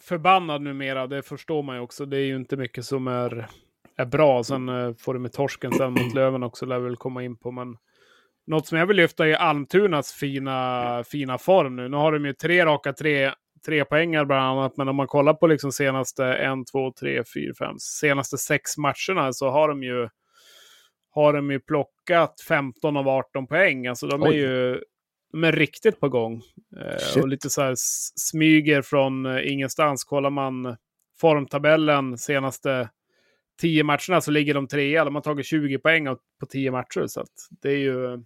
förbannade 0.00 0.64
numera, 0.64 1.06
det 1.06 1.22
förstår 1.22 1.62
man 1.62 1.76
ju 1.76 1.82
också. 1.82 2.06
Det 2.06 2.16
är 2.16 2.24
ju 2.24 2.36
inte 2.36 2.56
mycket 2.56 2.84
som 2.84 3.08
är, 3.08 3.48
är 3.96 4.06
bra. 4.06 4.44
Sen 4.44 4.68
eh, 4.68 4.94
får 4.94 5.14
du 5.14 5.20
med 5.20 5.32
torsken 5.32 5.72
sen 5.72 5.92
mot 5.92 6.14
Löven 6.14 6.42
också, 6.42 6.66
lär 6.66 6.78
väl 6.78 6.96
komma 6.96 7.22
in 7.22 7.36
på. 7.36 7.50
Men 7.50 7.76
något 8.50 8.66
som 8.66 8.78
jag 8.78 8.86
vill 8.86 8.96
lyfta 8.96 9.28
är 9.28 9.34
Almtunas 9.34 10.12
fina, 10.12 11.04
fina 11.06 11.38
form 11.38 11.76
nu. 11.76 11.88
Nu 11.88 11.96
har 11.96 12.12
de 12.12 12.24
ju 12.24 12.32
tre 12.32 12.64
raka 12.64 12.92
tre, 12.92 13.32
tre 13.66 13.84
poängar 13.84 14.24
bland 14.24 14.42
annat. 14.42 14.76
Men 14.76 14.88
om 14.88 14.96
man 14.96 15.06
kollar 15.06 15.34
på 15.34 15.46
liksom 15.46 15.72
senaste 15.72 16.24
en, 16.24 16.64
två, 16.64 16.92
tre, 16.92 17.22
fyra, 17.34 17.54
fem, 17.58 17.74
senaste 17.78 18.38
sex 18.38 18.76
matcherna 18.76 19.32
så 19.32 19.50
har 19.50 19.68
de 19.68 19.82
ju 19.82 20.08
har 21.10 21.32
de 21.32 21.50
ju 21.50 21.60
plockat 21.60 22.40
15 22.48 22.96
av 22.96 23.08
18 23.08 23.46
poäng. 23.46 23.86
Alltså 23.86 24.06
de 24.06 24.22
är 24.22 24.32
ju 24.32 24.80
de 25.32 25.44
är 25.44 25.52
riktigt 25.52 26.00
på 26.00 26.08
gång. 26.08 26.42
Eh, 26.76 27.22
och 27.22 27.28
lite 27.28 27.50
så 27.50 27.62
här 27.62 27.74
smyger 28.16 28.82
från 28.82 29.26
eh, 29.26 29.52
ingenstans. 29.52 30.04
Kollar 30.04 30.30
man 30.30 30.76
formtabellen 31.20 32.18
senaste 32.18 32.88
10 33.60 33.84
matcherna 33.84 34.20
så 34.20 34.30
ligger 34.30 34.54
de 34.54 34.68
trea. 34.68 35.04
De 35.04 35.14
har 35.14 35.22
tagit 35.22 35.46
20 35.46 35.78
poäng 35.78 36.06
på 36.40 36.46
10 36.46 36.70
matcher. 36.70 37.06
Så 37.06 37.24
det 37.62 37.70
är 37.70 37.78
ju 37.78 38.24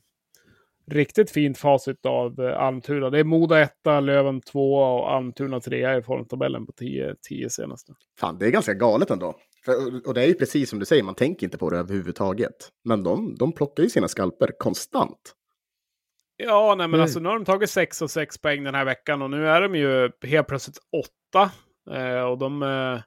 riktigt 0.86 1.30
fint 1.30 1.58
facit 1.58 2.06
av 2.06 2.40
eh, 2.40 2.60
Almtuna. 2.60 3.10
Det 3.10 3.18
är 3.18 3.24
Moda 3.24 3.60
1, 3.60 3.72
Löven 4.02 4.40
2 4.40 4.74
och 4.74 5.12
Almtuna 5.12 5.60
3 5.60 5.98
i 5.98 6.02
formtabellen 6.02 6.66
på 6.66 6.72
10, 6.72 7.14
10 7.28 7.50
senaste. 7.50 7.92
Fan, 8.18 8.38
det 8.38 8.46
är 8.46 8.50
ganska 8.50 8.74
galet 8.74 9.10
ändå. 9.10 9.34
För, 9.64 10.06
och 10.08 10.14
det 10.14 10.22
är 10.22 10.26
ju 10.26 10.34
precis 10.34 10.70
som 10.70 10.78
du 10.78 10.84
säger, 10.84 11.02
man 11.02 11.14
tänker 11.14 11.46
inte 11.46 11.58
på 11.58 11.70
det 11.70 11.78
överhuvudtaget. 11.78 12.54
Men 12.84 13.02
de, 13.02 13.34
de 13.38 13.52
plockar 13.52 13.82
ju 13.82 13.90
sina 13.90 14.08
skalper 14.08 14.50
konstant. 14.58 15.34
Ja, 16.36 16.74
nej 16.78 16.88
men 16.88 16.94
mm. 16.94 17.00
alltså 17.00 17.20
nu 17.20 17.28
har 17.28 17.36
de 17.36 17.44
tagit 17.44 17.70
6 17.70 18.02
och 18.02 18.10
6 18.10 18.38
poäng 18.38 18.64
den 18.64 18.74
här 18.74 18.84
veckan 18.84 19.22
och 19.22 19.30
nu 19.30 19.48
är 19.48 19.60
de 19.60 19.74
ju 19.74 20.10
helt 20.22 20.46
plötsligt 20.46 20.78
8. 21.32 21.50
Eh, 21.90 22.22
och 22.22 22.38
de, 22.38 22.62
eh, 22.62 23.00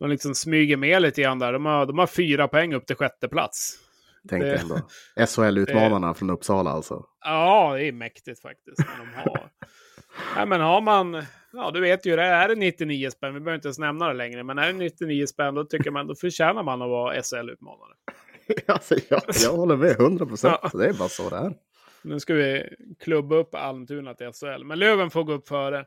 de 0.00 0.10
liksom 0.10 0.34
smyger 0.34 0.76
med 0.76 1.02
lite 1.02 1.22
grann 1.22 1.38
där. 1.38 1.52
De 1.52 1.66
har, 1.66 1.86
de 1.86 1.98
har 1.98 2.06
fyra 2.06 2.48
poäng 2.48 2.74
upp 2.74 2.86
till 2.86 2.96
sjätte 2.96 3.28
plats. 3.28 3.83
Tänk 4.28 4.42
det, 4.42 4.56
ändå. 4.56 4.80
SHL-utmanarna 5.26 6.14
från 6.14 6.30
Uppsala 6.30 6.70
alltså. 6.70 7.04
Ja, 7.24 7.74
det 7.76 7.84
är 7.84 7.92
mäktigt 7.92 8.42
faktiskt. 8.42 8.78
De 8.78 9.14
har. 9.14 9.50
Nej, 10.36 10.46
men 10.46 10.60
har 10.60 10.80
man, 10.80 11.22
ja 11.52 11.70
du 11.70 11.80
vet 11.80 12.06
ju 12.06 12.16
det, 12.16 12.22
är 12.22 12.48
det 12.48 12.54
99 12.54 13.10
spänn, 13.10 13.34
vi 13.34 13.40
behöver 13.40 13.54
inte 13.54 13.68
ens 13.68 13.78
nämna 13.78 14.08
det 14.08 14.14
längre, 14.14 14.42
men 14.42 14.58
är 14.58 14.66
det 14.66 14.72
99 14.72 15.26
spänn 15.26 15.54
då 15.54 15.64
tycker 15.64 15.90
man, 15.90 16.06
då 16.06 16.14
förtjänar 16.14 16.62
man 16.62 16.82
att 16.82 16.88
vara 16.88 17.22
SHL-utmanare. 17.22 17.94
alltså, 18.66 18.94
jag, 19.08 19.22
jag 19.42 19.52
håller 19.52 19.76
med 19.76 19.90
100 20.00 20.26
procent, 20.26 20.58
ja. 20.62 20.70
det 20.78 20.86
är 20.86 20.92
bara 20.92 21.08
så 21.08 21.30
det 21.30 21.36
är. 21.36 21.54
Nu 22.02 22.20
ska 22.20 22.34
vi 22.34 22.68
klubba 23.00 23.36
upp 23.36 23.54
Almtuna 23.54 24.14
till 24.14 24.32
SHL, 24.32 24.64
men 24.64 24.78
Löven 24.78 25.10
får 25.10 25.24
gå 25.24 25.32
upp 25.32 25.48
före. 25.48 25.84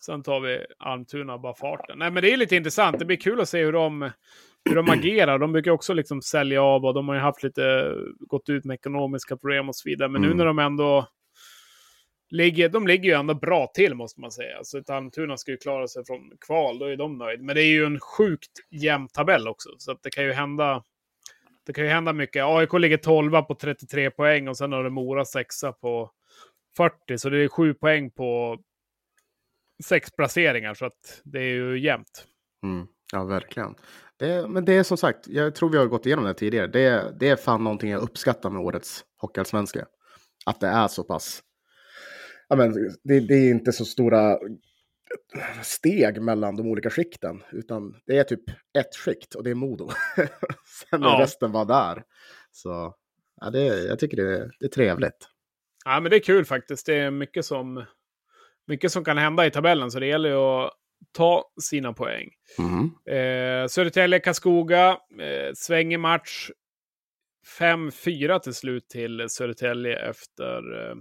Sen 0.00 0.22
tar 0.22 0.40
vi 0.40 0.66
Almtuna 0.78 1.38
bara 1.38 1.54
farten. 1.54 1.98
Nej, 1.98 2.10
men 2.10 2.22
det 2.22 2.32
är 2.32 2.36
lite 2.36 2.56
intressant. 2.56 2.98
Det 2.98 3.04
blir 3.04 3.16
kul 3.16 3.40
att 3.40 3.48
se 3.48 3.64
hur 3.64 3.72
de, 3.72 4.10
hur 4.64 4.76
de 4.76 4.90
agerar. 4.90 5.38
De 5.38 5.52
brukar 5.52 5.70
också 5.70 5.94
liksom 5.94 6.22
sälja 6.22 6.62
av 6.62 6.84
och 6.84 6.94
de 6.94 7.08
har 7.08 7.14
ju 7.14 7.20
haft 7.20 7.42
lite, 7.42 7.94
gått 8.20 8.48
ut 8.48 8.64
med 8.64 8.74
ekonomiska 8.74 9.36
problem 9.36 9.68
och 9.68 9.76
så 9.76 9.88
vidare. 9.88 10.08
Men 10.08 10.24
mm. 10.24 10.30
nu 10.30 10.36
när 10.36 10.46
de 10.46 10.58
ändå 10.58 11.08
ligger, 12.32 12.68
de 12.68 12.86
ligger 12.86 13.08
ju 13.08 13.14
ändå 13.14 13.34
bra 13.34 13.66
till 13.74 13.94
måste 13.94 14.20
man 14.20 14.30
säga. 14.30 14.58
Så 14.62 14.82
Almtuna 14.88 15.36
ska 15.36 15.50
ju 15.50 15.56
klara 15.56 15.88
sig 15.88 16.04
från 16.04 16.32
kval, 16.46 16.78
då 16.78 16.84
är 16.84 16.96
de 16.96 17.18
nöjda. 17.18 17.42
Men 17.42 17.54
det 17.54 17.62
är 17.62 17.72
ju 17.72 17.84
en 17.84 18.00
sjukt 18.00 18.50
jämn 18.70 19.08
tabell 19.08 19.48
också. 19.48 19.68
Så 19.78 19.92
att 19.92 20.02
det 20.02 20.10
kan 20.10 20.24
ju 20.24 20.32
hända, 20.32 20.82
det 21.66 21.72
kan 21.72 21.84
ju 21.84 21.90
hända 21.90 22.12
mycket. 22.12 22.44
AIK 22.44 22.72
ligger 22.72 22.96
12 22.96 23.42
på 23.42 23.54
33 23.54 24.10
poäng 24.10 24.48
och 24.48 24.56
sen 24.56 24.72
har 24.72 24.84
det 24.84 24.90
Mora 24.90 25.24
6 25.24 25.60
på 25.80 26.10
40. 26.76 27.18
Så 27.18 27.30
det 27.30 27.38
är 27.38 27.48
7 27.48 27.74
poäng 27.74 28.10
på 28.10 28.58
sex 29.84 30.10
placeringar. 30.10 30.74
Så 30.74 30.86
att 30.86 31.20
det 31.24 31.38
är 31.38 31.54
ju 31.54 31.78
jämnt. 31.78 32.26
Mm. 32.62 32.86
Ja, 33.12 33.24
verkligen. 33.24 33.74
Det, 34.22 34.48
men 34.48 34.64
det 34.64 34.72
är 34.72 34.82
som 34.82 34.96
sagt, 34.96 35.28
jag 35.28 35.54
tror 35.54 35.70
vi 35.70 35.78
har 35.78 35.86
gått 35.86 36.06
igenom 36.06 36.24
det 36.24 36.34
tidigare. 36.34 36.66
Det, 36.66 37.14
det 37.20 37.28
är 37.28 37.36
fan 37.36 37.64
någonting 37.64 37.90
jag 37.90 38.02
uppskattar 38.02 38.50
med 38.50 38.62
årets 38.62 39.04
Hockeyallsvenska. 39.18 39.86
Att 40.46 40.60
det 40.60 40.66
är 40.66 40.88
så 40.88 41.04
pass... 41.04 41.42
Ja, 42.48 42.56
men 42.56 42.72
det, 43.04 43.20
det 43.20 43.34
är 43.34 43.50
inte 43.50 43.72
så 43.72 43.84
stora 43.84 44.38
steg 45.62 46.22
mellan 46.22 46.56
de 46.56 46.66
olika 46.66 46.90
skikten. 46.90 47.42
Utan 47.52 47.94
det 48.06 48.18
är 48.18 48.24
typ 48.24 48.50
ett 48.78 48.96
skikt 48.96 49.34
och 49.34 49.44
det 49.44 49.50
är 49.50 49.54
Modo. 49.54 49.90
Sen 50.90 51.02
ja. 51.02 51.18
resten 51.20 51.52
bara 51.52 51.64
där. 51.64 52.02
Så 52.50 52.94
ja, 53.40 53.50
det, 53.50 53.64
jag 53.64 53.98
tycker 53.98 54.16
det, 54.16 54.50
det 54.60 54.66
är 54.66 54.70
trevligt. 54.70 55.28
Ja, 55.84 56.00
men 56.00 56.10
det 56.10 56.16
är 56.16 56.20
kul 56.20 56.44
faktiskt. 56.44 56.86
Det 56.86 56.94
är 56.94 57.10
mycket 57.10 57.44
som, 57.44 57.84
mycket 58.66 58.92
som 58.92 59.04
kan 59.04 59.18
hända 59.18 59.46
i 59.46 59.50
tabellen. 59.50 59.90
Så 59.90 60.00
det 60.00 60.06
gäller 60.06 60.28
ju 60.28 60.36
att 60.36 60.72
ta 61.12 61.44
sina 61.60 61.92
poäng. 61.92 62.30
Mm. 62.58 62.90
Eh, 63.06 63.68
Södertälje-Karlskoga, 63.68 64.88
eh, 65.20 65.52
svänger 65.54 65.98
match. 65.98 66.50
5-4 67.58 68.38
till 68.38 68.54
slut 68.54 68.88
till 68.88 69.26
Södertälje 69.28 69.96
efter 70.10 70.88
eh, 70.88 70.96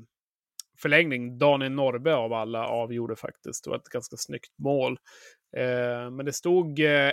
förlängning. 0.81 1.38
Daniel 1.38 1.72
Norbe 1.72 2.15
av 2.15 2.34
alla 2.34 2.67
avgjorde 2.67 3.15
faktiskt. 3.15 3.63
Det 3.63 3.70
var 3.70 3.77
ett 3.77 3.89
ganska 3.89 4.17
snyggt 4.17 4.58
mål. 4.58 5.00
Eh, 5.58 6.12
men 6.12 6.25
det 6.25 6.34
stod 6.34 6.79
eh, 6.79 7.12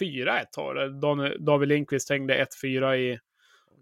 1-4 0.00 0.40
ett 0.40 0.52
tag. 0.52 1.00
David 1.40 1.68
Lindqvist 1.68 2.10
hängde 2.10 2.46
1-4 2.64 2.94
i, 2.94 3.18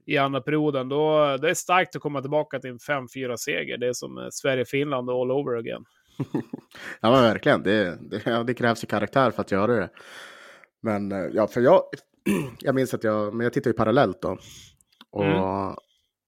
i 0.06 0.18
andra 0.18 0.40
perioden. 0.40 0.88
Då, 0.88 1.36
det 1.36 1.50
är 1.50 1.54
starkt 1.54 1.96
att 1.96 2.02
komma 2.02 2.20
tillbaka 2.20 2.58
till 2.58 2.70
en 2.70 2.78
5-4-seger. 2.78 3.78
Det 3.78 3.88
är 3.88 3.92
som 3.92 4.18
eh, 4.18 4.28
Sverige-Finland 4.30 5.10
all 5.10 5.30
over 5.30 5.56
again. 5.56 5.84
Ja, 7.00 7.10
men 7.10 7.22
verkligen. 7.22 7.62
Det, 7.62 7.98
det, 8.00 8.44
det, 8.46 8.54
krävs 8.54 8.84
ju 8.84 8.86
karaktär 8.86 9.30
för 9.30 9.40
att 9.40 9.50
göra 9.50 9.74
det. 9.74 9.90
Men 10.82 11.12
eh, 11.12 11.26
ja, 11.32 11.46
för 11.46 11.60
jag, 11.60 11.82
jag 12.60 12.74
minns 12.74 12.94
att 12.94 13.04
jag, 13.04 13.34
men 13.34 13.44
jag 13.44 13.52
tittade 13.52 13.70
ju 13.70 13.76
parallellt 13.76 14.22
då. 14.22 14.38
Och 15.10 15.24
mm. 15.24 15.36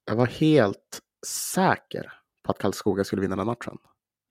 jag 0.07 0.17
var 0.17 0.27
helt 0.27 1.01
säker 1.27 2.13
på 2.45 2.53
att 2.53 2.59
Karlskoga 2.59 3.05
skulle 3.05 3.23
vinna 3.23 3.37
den 3.37 3.47
matchen. 3.47 3.79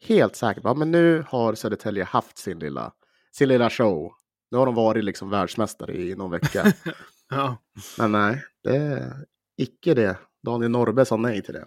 Helt 0.05 0.36
säker 0.36 0.62
ja, 0.63 0.74
men 0.74 0.91
nu 0.91 1.25
har 1.27 1.55
Södertälje 1.55 2.03
haft 2.03 2.38
sin 2.38 2.60
lilla, 2.60 2.93
sin 3.32 3.48
lilla 3.48 3.70
show. 3.70 4.12
Nu 4.51 4.58
har 4.58 4.65
de 4.65 4.75
varit 4.75 5.03
liksom 5.03 5.29
världsmästare 5.29 5.93
i 5.93 6.15
någon 6.15 6.32
vecka. 6.32 6.74
ja. 7.29 7.58
Men 7.98 8.12
nej, 8.12 8.43
det 8.63 8.75
är 8.75 9.25
icke 9.58 9.93
det. 9.93 10.17
Daniel 10.43 10.72
Norbe 10.72 11.05
sa 11.05 11.17
nej 11.17 11.41
till 11.41 11.53
det. 11.53 11.65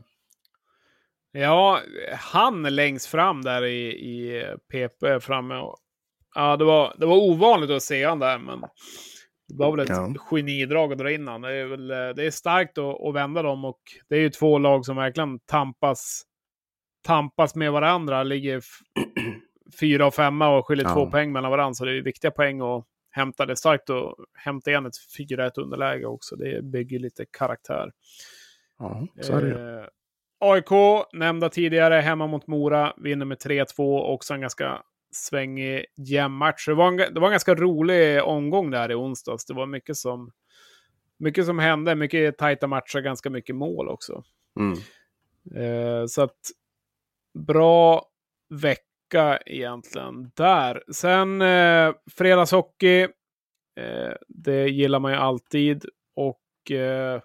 Ja, 1.37 1.81
han 2.19 2.63
längst 2.63 3.07
fram 3.07 3.43
där 3.43 3.65
i, 3.65 3.89
i 3.89 4.45
PP 4.73 5.21
framme. 5.21 5.57
Och, 5.57 5.77
ja, 6.35 6.57
det 6.57 6.65
var, 6.65 6.95
det 6.99 7.07
var 7.07 7.17
ovanligt 7.17 7.71
att 7.71 7.83
se 7.83 8.05
han 8.05 8.19
där, 8.19 8.39
men 8.39 8.61
det 9.49 9.57
var 9.57 9.71
väl 9.71 9.81
ett 9.81 9.89
ja. 9.89 10.15
genidrag 10.31 10.93
att 10.93 10.99
dra 10.99 11.11
in 11.11 11.29
han. 11.29 11.41
Det 11.41 11.53
är, 11.53 11.65
väl, 11.65 11.89
det 11.89 12.27
är 12.27 12.31
starkt 12.31 12.79
att, 12.79 13.01
att 13.01 13.15
vända 13.15 13.43
dem 13.43 13.65
och 13.65 13.81
det 14.09 14.17
är 14.17 14.21
ju 14.21 14.31
två 14.31 14.59
lag 14.59 14.85
som 14.85 14.97
verkligen 14.97 15.39
tampas, 15.39 16.23
tampas 17.07 17.55
med 17.55 17.73
varandra. 17.73 18.23
Ligger 18.23 18.63
fyra 19.81 20.07
och 20.07 20.15
femma 20.15 20.57
och 20.57 20.67
skiljer 20.67 20.87
ja. 20.87 20.95
två 20.95 21.11
poäng 21.11 21.33
mellan 21.33 21.51
varandra, 21.51 21.75
så 21.75 21.85
det 21.85 21.99
är 21.99 22.03
viktiga 22.03 22.31
poäng 22.31 22.61
att 22.61 22.85
hämta 23.11 23.47
det. 23.47 23.57
Starkt 23.57 23.91
att 23.91 24.15
hämta 24.35 24.71
igen 24.71 24.87
ett 24.87 24.95
4-1 25.19 25.51
underläge 25.61 26.07
också. 26.07 26.37
Det 26.37 26.63
bygger 26.65 26.99
lite 26.99 27.25
karaktär. 27.39 27.93
Ja, 28.79 29.07
så 29.21 29.33
är 29.33 29.43
det 29.43 29.81
eh, 29.81 29.87
AIK, 30.39 30.71
nämnda 31.13 31.49
tidigare, 31.49 31.95
hemma 31.95 32.27
mot 32.27 32.47
Mora, 32.47 32.95
vinner 32.97 33.27
med 33.27 33.39
3-2. 33.39 34.01
Också 34.01 34.35
en 34.35 34.41
ganska 34.41 34.83
svängig 35.13 35.85
jämn 35.97 36.35
match. 36.35 36.67
Det 36.67 36.75
var, 36.75 36.89
en, 36.89 36.97
det 36.97 37.21
var 37.21 37.27
en 37.27 37.33
ganska 37.33 37.55
rolig 37.55 38.25
omgång 38.25 38.71
där 38.71 38.91
i 38.91 38.95
onsdags. 38.95 39.47
Det 39.47 39.55
var 39.55 39.67
mycket 39.67 39.97
som, 39.97 40.33
mycket 41.19 41.47
som 41.47 41.59
hände, 41.59 41.95
mycket 41.95 42.39
tajta 42.39 42.67
matcher, 42.67 43.01
ganska 43.01 43.31
mycket 43.31 43.57
mål 43.57 43.89
också. 43.89 44.23
Mm. 44.61 44.79
Eh, 45.55 46.07
så 46.07 46.23
att 46.23 46.41
bra 47.47 48.07
vecka 48.49 49.39
egentligen 49.47 50.31
där. 50.35 50.83
Sen 50.93 51.43
eh, 51.43 51.93
fredagshockey. 52.11 53.03
Eh, 53.81 54.13
det 54.29 54.69
gillar 54.69 54.99
man 55.01 55.13
ju 55.13 55.19
alltid. 55.19 55.85
Och 56.15 56.71
eh, 56.71 57.21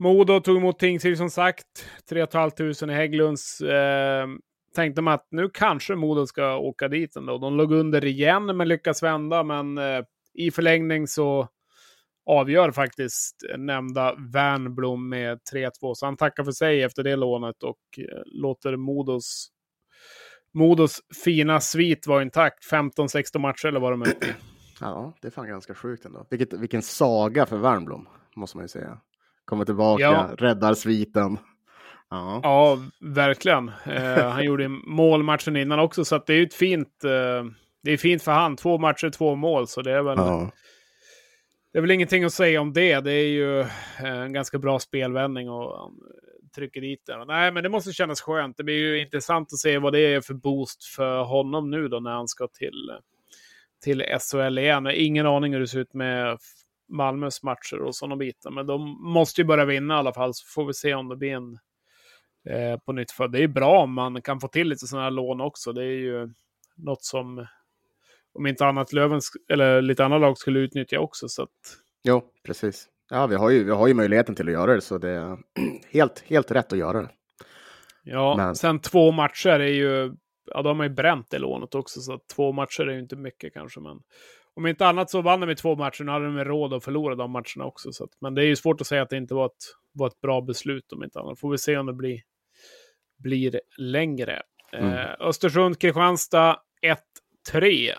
Modo 0.00 0.40
tog 0.40 0.56
emot 0.56 0.78
Tingsryd 0.78 1.18
som 1.18 1.30
sagt. 1.30 1.66
3 2.08 2.26
500 2.26 2.92
i 2.92 2.96
Hägglunds. 2.96 3.60
Eh, 3.60 4.26
tänkte 4.74 5.02
man 5.02 5.14
att 5.14 5.26
nu 5.30 5.48
kanske 5.54 5.94
Modo 5.94 6.26
ska 6.26 6.56
åka 6.56 6.88
dit 6.88 7.16
ändå. 7.16 7.38
De 7.38 7.56
låg 7.56 7.72
under 7.72 8.04
igen 8.04 8.56
men 8.56 8.68
lyckas 8.68 9.02
vända. 9.02 9.42
Men 9.42 9.78
eh, 9.78 10.04
i 10.34 10.50
förlängning 10.50 11.06
så 11.06 11.48
avgör 12.26 12.70
faktiskt 12.70 13.36
nämnda 13.58 14.14
Wernbloom 14.32 15.08
med 15.08 15.38
3-2. 15.52 15.94
Så 15.94 16.06
han 16.06 16.16
tackar 16.16 16.44
för 16.44 16.52
sig 16.52 16.82
efter 16.82 17.02
det 17.02 17.16
lånet 17.16 17.62
och 17.62 17.78
eh, 17.98 18.22
låter 18.26 18.76
Modos, 18.76 19.48
Modos 20.54 21.00
fina 21.24 21.60
svit 21.60 22.06
vara 22.06 22.22
intakt. 22.22 22.70
15-16 22.70 23.38
matcher 23.38 23.68
eller 23.68 23.80
vad 23.80 23.92
de 23.92 24.02
är 24.02 24.06
Ja, 24.80 25.14
det 25.22 25.28
är 25.28 25.32
fan 25.32 25.48
ganska 25.48 25.74
sjukt 25.74 26.04
ändå. 26.04 26.26
Vilket, 26.30 26.52
vilken 26.52 26.82
saga 26.82 27.46
för 27.46 27.56
Wernblom, 27.56 28.08
måste 28.36 28.56
man 28.56 28.64
ju 28.64 28.68
säga. 28.68 29.00
Kommer 29.50 29.64
tillbaka, 29.64 30.02
ja. 30.02 30.30
räddar 30.38 30.74
sviten. 30.74 31.38
Ja, 32.10 32.40
ja 32.42 32.78
verkligen. 33.00 33.68
Eh, 33.68 34.30
han 34.30 34.44
gjorde 34.44 34.68
målmatchen 34.68 35.56
innan 35.56 35.80
också, 35.80 36.04
så 36.04 36.22
det 36.26 36.32
är 36.32 36.36
ju 36.36 36.42
ett 36.42 36.54
fint... 36.54 37.04
Eh, 37.04 37.50
det 37.82 37.92
är 37.92 37.96
fint 37.96 38.22
för 38.22 38.32
han. 38.32 38.56
Två 38.56 38.78
matcher, 38.78 39.10
två 39.10 39.34
mål, 39.34 39.66
så 39.66 39.82
det 39.82 39.92
är 39.92 40.02
väl... 40.02 40.18
Ja. 40.18 40.50
Det 41.72 41.78
är 41.78 41.80
väl 41.80 41.90
ingenting 41.90 42.24
att 42.24 42.32
säga 42.32 42.60
om 42.60 42.72
det. 42.72 43.00
Det 43.00 43.12
är 43.12 43.28
ju 43.28 43.66
en 43.98 44.32
ganska 44.32 44.58
bra 44.58 44.78
spelvändning 44.78 45.50
och 45.50 45.92
trycker 46.54 46.80
dit 46.80 47.06
den. 47.06 47.26
Nej, 47.26 47.52
men 47.52 47.62
det 47.62 47.68
måste 47.68 47.92
kännas 47.92 48.20
skönt. 48.20 48.56
Det 48.56 48.64
blir 48.64 48.74
ju 48.74 49.00
intressant 49.00 49.52
att 49.52 49.58
se 49.58 49.78
vad 49.78 49.92
det 49.92 50.00
är 50.14 50.20
för 50.20 50.34
boost 50.34 50.84
för 50.84 51.22
honom 51.22 51.70
nu 51.70 51.88
då 51.88 52.00
när 52.00 52.10
han 52.10 52.28
ska 52.28 52.48
till, 52.48 52.92
till 53.84 54.04
SHL 54.20 54.58
igen. 54.58 54.90
Ingen 54.94 55.26
aning 55.26 55.52
hur 55.52 55.60
det 55.60 55.68
ser 55.68 55.78
ut 55.78 55.94
med 55.94 56.38
Malmös 56.90 57.42
matcher 57.42 57.82
och 57.82 57.96
sådana 57.96 58.16
bitar. 58.16 58.50
Men 58.50 58.66
de 58.66 59.12
måste 59.12 59.40
ju 59.40 59.44
börja 59.44 59.64
vinna 59.64 59.94
i 59.94 59.98
alla 59.98 60.12
fall, 60.12 60.34
så 60.34 60.44
får 60.54 60.66
vi 60.66 60.74
se 60.74 60.94
om 60.94 61.08
det 61.08 61.16
blir 61.16 61.32
en 61.32 61.58
eh, 62.48 62.78
på 62.80 62.92
nytt. 62.92 63.10
För 63.10 63.28
det 63.28 63.42
är 63.42 63.48
bra 63.48 63.82
om 63.82 63.92
man 63.92 64.22
kan 64.22 64.40
få 64.40 64.48
till 64.48 64.68
lite 64.68 64.86
sådana 64.86 65.04
här 65.04 65.10
lån 65.10 65.40
också. 65.40 65.72
Det 65.72 65.84
är 65.84 65.98
ju 65.98 66.28
något 66.76 67.04
som 67.04 67.46
om 68.32 68.46
inte 68.46 68.66
annat 68.66 68.92
Löven 68.92 69.20
eller 69.48 69.82
lite 69.82 70.04
andra 70.04 70.18
lag 70.18 70.38
skulle 70.38 70.58
utnyttja 70.58 71.00
också. 71.00 71.28
Så 71.28 71.42
att... 71.42 71.50
Jo, 72.02 72.22
precis. 72.46 72.88
Ja, 73.10 73.26
vi 73.26 73.34
har, 73.34 73.50
ju, 73.50 73.64
vi 73.64 73.70
har 73.70 73.86
ju 73.86 73.94
möjligheten 73.94 74.34
till 74.34 74.48
att 74.48 74.52
göra 74.52 74.74
det, 74.74 74.80
så 74.80 74.98
det 74.98 75.10
är 75.10 75.38
helt, 75.90 76.20
helt 76.26 76.50
rätt 76.50 76.72
att 76.72 76.78
göra 76.78 77.02
det. 77.02 77.10
Ja, 78.02 78.34
Men... 78.36 78.54
sen 78.54 78.80
två 78.80 79.12
matcher 79.12 79.60
är 79.60 79.72
ju, 79.72 80.14
ja, 80.46 80.62
de 80.62 80.66
har 80.66 80.74
man 80.74 80.86
ju 80.86 80.94
bränt 80.94 81.30
det 81.30 81.38
lånet 81.38 81.74
också, 81.74 82.00
så 82.00 82.20
två 82.34 82.52
matcher 82.52 82.88
är 82.88 82.92
ju 82.92 83.00
inte 83.00 83.16
mycket 83.16 83.54
kanske. 83.54 83.80
Men 83.80 84.00
om 84.60 84.66
inte 84.66 84.86
annat 84.86 85.10
så 85.10 85.22
vann 85.22 85.40
de 85.40 85.46
med 85.46 85.56
två 85.56 85.76
matcher, 85.76 86.04
nu 86.04 86.12
hade 86.12 86.24
de 86.24 86.44
råd 86.44 86.74
att 86.74 86.84
förlora 86.84 87.14
de 87.14 87.30
matcherna 87.30 87.64
också. 87.64 87.92
Så 87.92 88.04
att, 88.04 88.10
men 88.20 88.34
det 88.34 88.42
är 88.42 88.46
ju 88.46 88.56
svårt 88.56 88.80
att 88.80 88.86
säga 88.86 89.02
att 89.02 89.10
det 89.10 89.16
inte 89.16 89.34
var 89.34 89.46
ett, 89.46 89.52
var 89.92 90.06
ett 90.06 90.20
bra 90.20 90.40
beslut 90.40 90.92
om 90.92 91.04
inte 91.04 91.20
annat. 91.20 91.40
Får 91.40 91.50
vi 91.50 91.58
se 91.58 91.76
om 91.76 91.86
det 91.86 91.92
blir, 91.92 92.20
blir 93.18 93.60
längre. 93.78 94.42
Mm. 94.72 94.92
Eh, 94.92 95.10
Östersund-Kristianstad 95.20 96.56
1-3. 97.52 97.88
Eh, 97.90 97.94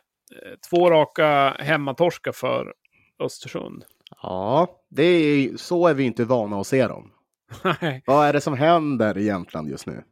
två 0.69 0.89
raka 0.89 1.56
hemmatorskar 1.60 2.32
för 2.32 2.74
Östersund. 3.19 3.86
Ja, 4.21 4.82
det 4.89 5.04
är, 5.04 5.58
så 5.58 5.88
är 5.88 5.93
vi 5.93 6.04
inte 6.04 6.26
vana 6.26 6.60
att 6.60 6.67
se 6.67 6.88
dem. 6.88 7.12
Vad 8.06 8.28
är 8.28 8.34
det 8.34 8.41
som 8.41 8.54
händer 8.54 9.17
i 9.17 9.24
Jämtland 9.24 9.69
just 9.69 9.88
nu? 9.88 10.04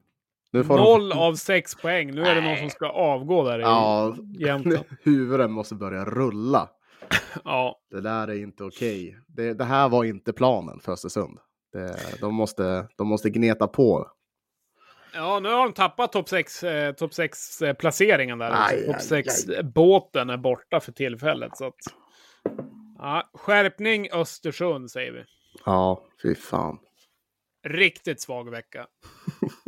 Noll 0.53 1.09
de... 1.09 1.19
av 1.19 1.35
sex 1.35 1.75
poäng. 1.75 2.11
Nu 2.11 2.21
är 2.21 2.35
det 2.35 2.41
någon 2.41 2.57
som 2.57 2.69
ska 2.69 2.89
avgå 2.89 3.43
där 3.43 3.59
ja, 3.59 4.15
i 4.39 4.43
Jämtland. 4.45 4.85
Huvuden 5.03 5.51
måste 5.51 5.75
börja 5.75 6.05
rulla. 6.05 6.69
ja. 7.43 7.79
Det 7.91 8.01
där 8.01 8.27
är 8.27 8.43
inte 8.43 8.63
okej. 8.63 9.17
Det, 9.27 9.53
det, 9.53 9.63
här 9.63 9.89
var 9.89 10.03
inte 10.03 10.33
planen 10.33 10.79
för 10.79 10.91
Östersund. 10.91 11.39
Det, 11.73 11.95
de, 12.21 12.35
måste, 12.35 12.87
de 12.97 13.07
måste 13.07 13.29
gneta 13.29 13.67
på 13.67 14.07
Ja, 15.13 15.39
nu 15.39 15.49
har 15.49 15.63
de 15.63 15.73
tappat 15.73 16.11
topp 16.11 16.29
6, 16.29 16.63
eh, 16.63 16.93
top 16.93 17.13
6 17.13 17.61
eh, 17.61 17.73
placeringen 17.73 18.37
där. 18.37 18.85
Topp 18.85 19.01
6 19.01 19.33
båten 19.63 20.29
är 20.29 20.37
borta 20.37 20.79
för 20.79 20.91
tillfället. 20.91 21.57
Så 21.57 21.65
att, 21.65 21.75
ja, 22.97 23.29
skärpning 23.33 24.11
Östersund 24.11 24.91
säger 24.91 25.11
vi. 25.11 25.23
Ja, 25.65 26.05
fy 26.23 26.35
fan. 26.35 26.79
Riktigt 27.67 28.21
svag 28.21 28.49
vecka. 28.49 28.87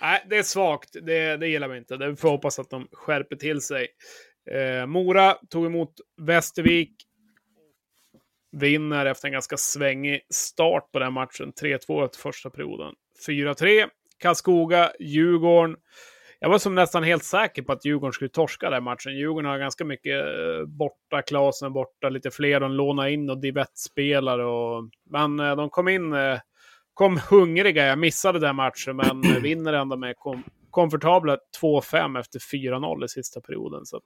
Nej, 0.00 0.26
det 0.30 0.36
är 0.36 0.42
svagt. 0.42 0.90
Det, 1.02 1.36
det 1.36 1.48
gillar 1.48 1.68
vi 1.68 1.78
inte. 1.78 1.96
Vi 1.96 2.16
får 2.16 2.30
hoppas 2.30 2.58
att 2.58 2.70
de 2.70 2.88
skärper 2.92 3.36
till 3.36 3.60
sig. 3.60 3.88
Eh, 4.50 4.86
Mora 4.86 5.34
tog 5.50 5.66
emot 5.66 5.94
Västervik 6.26 6.92
vinner 8.52 9.06
efter 9.06 9.28
en 9.28 9.32
ganska 9.32 9.56
svängig 9.56 10.20
start 10.30 10.92
på 10.92 10.98
den 10.98 11.12
matchen. 11.12 11.52
3-2 11.62 12.04
efter 12.04 12.18
första 12.18 12.50
perioden. 12.50 12.94
4-3. 13.26 13.88
Karlskoga, 14.18 14.92
Djurgården. 15.00 15.76
Jag 16.40 16.48
var 16.50 16.58
som 16.58 16.74
nästan 16.74 17.02
helt 17.02 17.24
säker 17.24 17.62
på 17.62 17.72
att 17.72 17.84
Djurgården 17.84 18.12
skulle 18.12 18.30
torska 18.30 18.70
den 18.70 18.84
matchen. 18.84 19.16
Djurgården 19.16 19.50
har 19.50 19.58
ganska 19.58 19.84
mycket 19.84 20.24
eh, 20.24 20.66
borta, 20.66 21.22
Klasen 21.22 21.72
borta, 21.72 22.08
lite 22.08 22.30
fler. 22.30 22.60
De 22.60 22.72
lånade 22.72 23.12
in 23.12 23.30
och 23.30 23.40
Divett-spelare. 23.40 24.44
Och... 24.44 24.90
Men 25.10 25.40
eh, 25.40 25.56
de 25.56 25.70
kom 25.70 25.88
in, 25.88 26.12
eh, 26.12 26.38
kom 27.00 27.20
hungriga. 27.30 27.86
Jag 27.86 27.98
missade 27.98 28.38
den 28.38 28.56
matchen, 28.56 28.96
men 28.96 29.20
vinner 29.42 29.72
ändå 29.72 29.96
med 29.96 30.16
kom 30.16 30.42
komfortabla 30.70 31.38
2-5 31.62 32.20
efter 32.20 32.38
4-0 32.38 33.04
i 33.04 33.08
sista 33.08 33.40
perioden. 33.40 33.86
Så 33.86 33.96
att... 33.96 34.02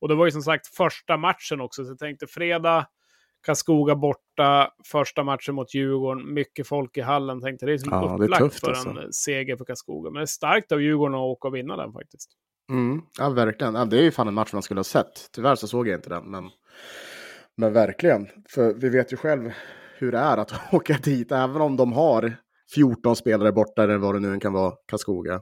Och 0.00 0.08
det 0.08 0.14
var 0.14 0.24
ju 0.24 0.30
som 0.30 0.42
sagt 0.42 0.66
första 0.66 1.16
matchen 1.16 1.60
också, 1.60 1.84
så 1.84 1.90
jag 1.90 1.98
tänkte 1.98 2.26
fredag 2.26 2.86
Karlskoga 3.46 3.94
borta, 3.94 4.70
första 4.84 5.24
matchen 5.24 5.54
mot 5.54 5.74
Djurgården, 5.74 6.34
mycket 6.34 6.68
folk 6.68 6.96
i 6.96 7.00
hallen. 7.00 7.40
Tänkte 7.40 7.66
det 7.66 7.72
är 7.72 7.78
som 7.78 7.92
ja, 7.92 8.18
upplagt 8.20 8.42
är 8.42 8.48
tufft, 8.48 8.60
för 8.60 8.70
alltså. 8.70 8.88
en 8.88 9.12
seger 9.12 9.56
för 9.56 9.64
Karlskoga. 9.64 10.10
Men 10.10 10.14
det 10.14 10.24
är 10.24 10.26
starkt 10.26 10.72
av 10.72 10.82
Djurgården 10.82 11.14
att 11.14 11.20
åka 11.20 11.48
och 11.48 11.54
vinna 11.54 11.76
den 11.76 11.92
faktiskt. 11.92 12.30
Mm, 12.70 13.02
ja, 13.18 13.30
verkligen. 13.30 13.74
Ja, 13.74 13.84
det 13.84 13.98
är 13.98 14.02
ju 14.02 14.10
fan 14.10 14.28
en 14.28 14.34
match 14.34 14.52
man 14.52 14.62
skulle 14.62 14.78
ha 14.78 14.84
sett. 14.84 15.30
Tyvärr 15.32 15.54
så 15.54 15.68
såg 15.68 15.88
jag 15.88 15.98
inte 15.98 16.08
den, 16.08 16.30
men, 16.30 16.50
men 17.56 17.72
verkligen. 17.72 18.28
För 18.48 18.74
vi 18.74 18.88
vet 18.88 19.12
ju 19.12 19.16
själv 19.16 19.50
hur 19.98 20.12
det 20.12 20.18
är 20.18 20.36
att 20.36 20.52
åka 20.74 20.98
dit, 21.02 21.32
även 21.32 21.62
om 21.62 21.76
de 21.76 21.92
har 21.92 22.36
14 22.74 23.16
spelare 23.16 23.52
borta 23.52 23.82
eller 23.82 23.98
vad 23.98 24.14
det 24.14 24.20
nu 24.20 24.40
kan 24.40 24.52
vara, 24.52 24.74
Karlskoga. 24.86 25.40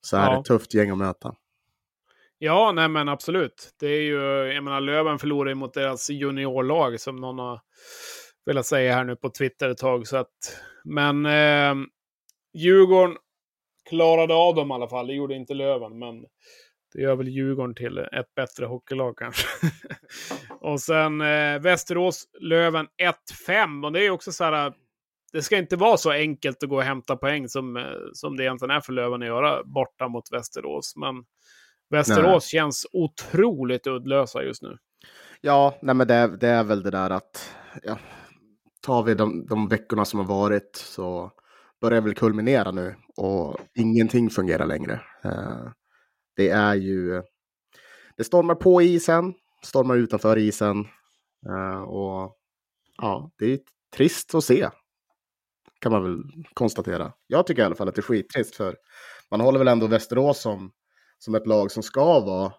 Så 0.00 0.16
är 0.16 0.24
ja. 0.24 0.32
det 0.32 0.38
ett 0.38 0.44
tufft 0.44 0.74
gäng 0.74 0.90
att 0.90 0.98
möta. 0.98 1.34
Ja, 2.38 2.72
nej 2.72 2.88
men 2.88 3.08
absolut. 3.08 3.70
Det 3.80 3.86
är 3.86 4.00
ju, 4.00 4.20
jag 4.54 4.64
menar 4.64 4.80
Löven 4.80 5.18
förlorar 5.18 5.48
ju 5.48 5.54
mot 5.54 5.74
deras 5.74 6.10
juniorlag 6.10 7.00
som 7.00 7.16
någon 7.16 7.38
har 7.38 7.60
velat 8.46 8.66
säga 8.66 8.94
här 8.94 9.04
nu 9.04 9.16
på 9.16 9.30
Twitter 9.30 9.68
ett 9.68 9.78
tag. 9.78 10.06
Så 10.06 10.16
att, 10.16 10.62
men 10.84 11.26
eh, 11.26 11.74
Djurgården 12.54 13.16
klarade 13.88 14.34
av 14.34 14.54
dem 14.54 14.70
i 14.70 14.74
alla 14.74 14.88
fall. 14.88 15.06
Det 15.06 15.14
gjorde 15.14 15.34
inte 15.34 15.54
Löven, 15.54 15.98
men 15.98 16.24
det 16.94 17.02
gör 17.02 17.16
väl 17.16 17.28
Djurgården 17.28 17.74
till 17.74 17.98
ett 17.98 18.34
bättre 18.36 18.66
hockeylag 18.66 19.16
kanske. 19.18 19.46
och 20.60 20.80
sen 20.80 21.20
eh, 21.20 21.58
Västerås, 21.60 22.24
Löven 22.40 22.86
1-5. 23.48 23.84
Och 23.84 23.92
det 23.92 24.06
är 24.06 24.10
också 24.10 24.32
så 24.32 24.44
här, 24.44 24.72
det 25.32 25.42
ska 25.42 25.56
inte 25.56 25.76
vara 25.76 25.96
så 25.96 26.10
enkelt 26.10 26.62
att 26.62 26.68
gå 26.68 26.76
och 26.76 26.82
hämta 26.82 27.16
poäng 27.16 27.48
som, 27.48 27.76
eh, 27.76 27.84
som 28.12 28.36
det 28.36 28.44
egentligen 28.44 28.76
är 28.76 28.80
för 28.80 28.92
Löven 28.92 29.22
att 29.22 29.28
göra 29.28 29.64
borta 29.64 30.08
mot 30.08 30.32
Västerås. 30.32 30.94
Men 30.96 31.24
Västerås 31.90 32.52
nej. 32.52 32.60
känns 32.60 32.86
otroligt 32.92 33.86
uddlösa 33.86 34.42
just 34.42 34.62
nu. 34.62 34.76
Ja, 35.40 35.78
nej 35.82 35.94
men 35.94 36.06
det, 36.06 36.36
det 36.36 36.48
är 36.48 36.64
väl 36.64 36.82
det 36.82 36.90
där 36.90 37.10
att 37.10 37.56
ja, 37.82 37.98
tar 38.80 39.02
vi 39.02 39.14
de, 39.14 39.46
de 39.46 39.68
veckorna 39.68 40.04
som 40.04 40.18
har 40.18 40.26
varit 40.26 40.76
så 40.76 41.32
börjar 41.80 42.00
väl 42.00 42.14
kulminera 42.14 42.70
nu 42.70 42.94
och 43.16 43.56
ingenting 43.74 44.30
fungerar 44.30 44.66
längre. 44.66 45.00
Uh, 45.24 45.70
det 46.36 46.48
är 46.48 46.74
ju, 46.74 47.22
det 48.16 48.24
stormar 48.24 48.54
på 48.54 48.82
isen, 48.82 49.34
stormar 49.64 49.96
utanför 49.96 50.38
isen 50.38 50.86
eh, 51.48 51.82
och 51.82 52.36
ja, 52.96 53.30
det 53.38 53.52
är 53.52 53.58
trist 53.96 54.34
att 54.34 54.44
se. 54.44 54.68
Kan 55.80 55.92
man 55.92 56.02
väl 56.02 56.22
konstatera. 56.54 57.12
Jag 57.26 57.46
tycker 57.46 57.62
i 57.62 57.64
alla 57.64 57.74
fall 57.74 57.88
att 57.88 57.94
det 57.94 58.00
är 58.00 58.02
skittrist 58.02 58.56
för 58.56 58.76
man 59.30 59.40
håller 59.40 59.58
väl 59.58 59.68
ändå 59.68 59.86
Västerås 59.86 60.40
som 60.40 60.72
som 61.18 61.34
ett 61.34 61.46
lag 61.46 61.70
som 61.70 61.82
ska 61.82 62.20
vara 62.20 62.52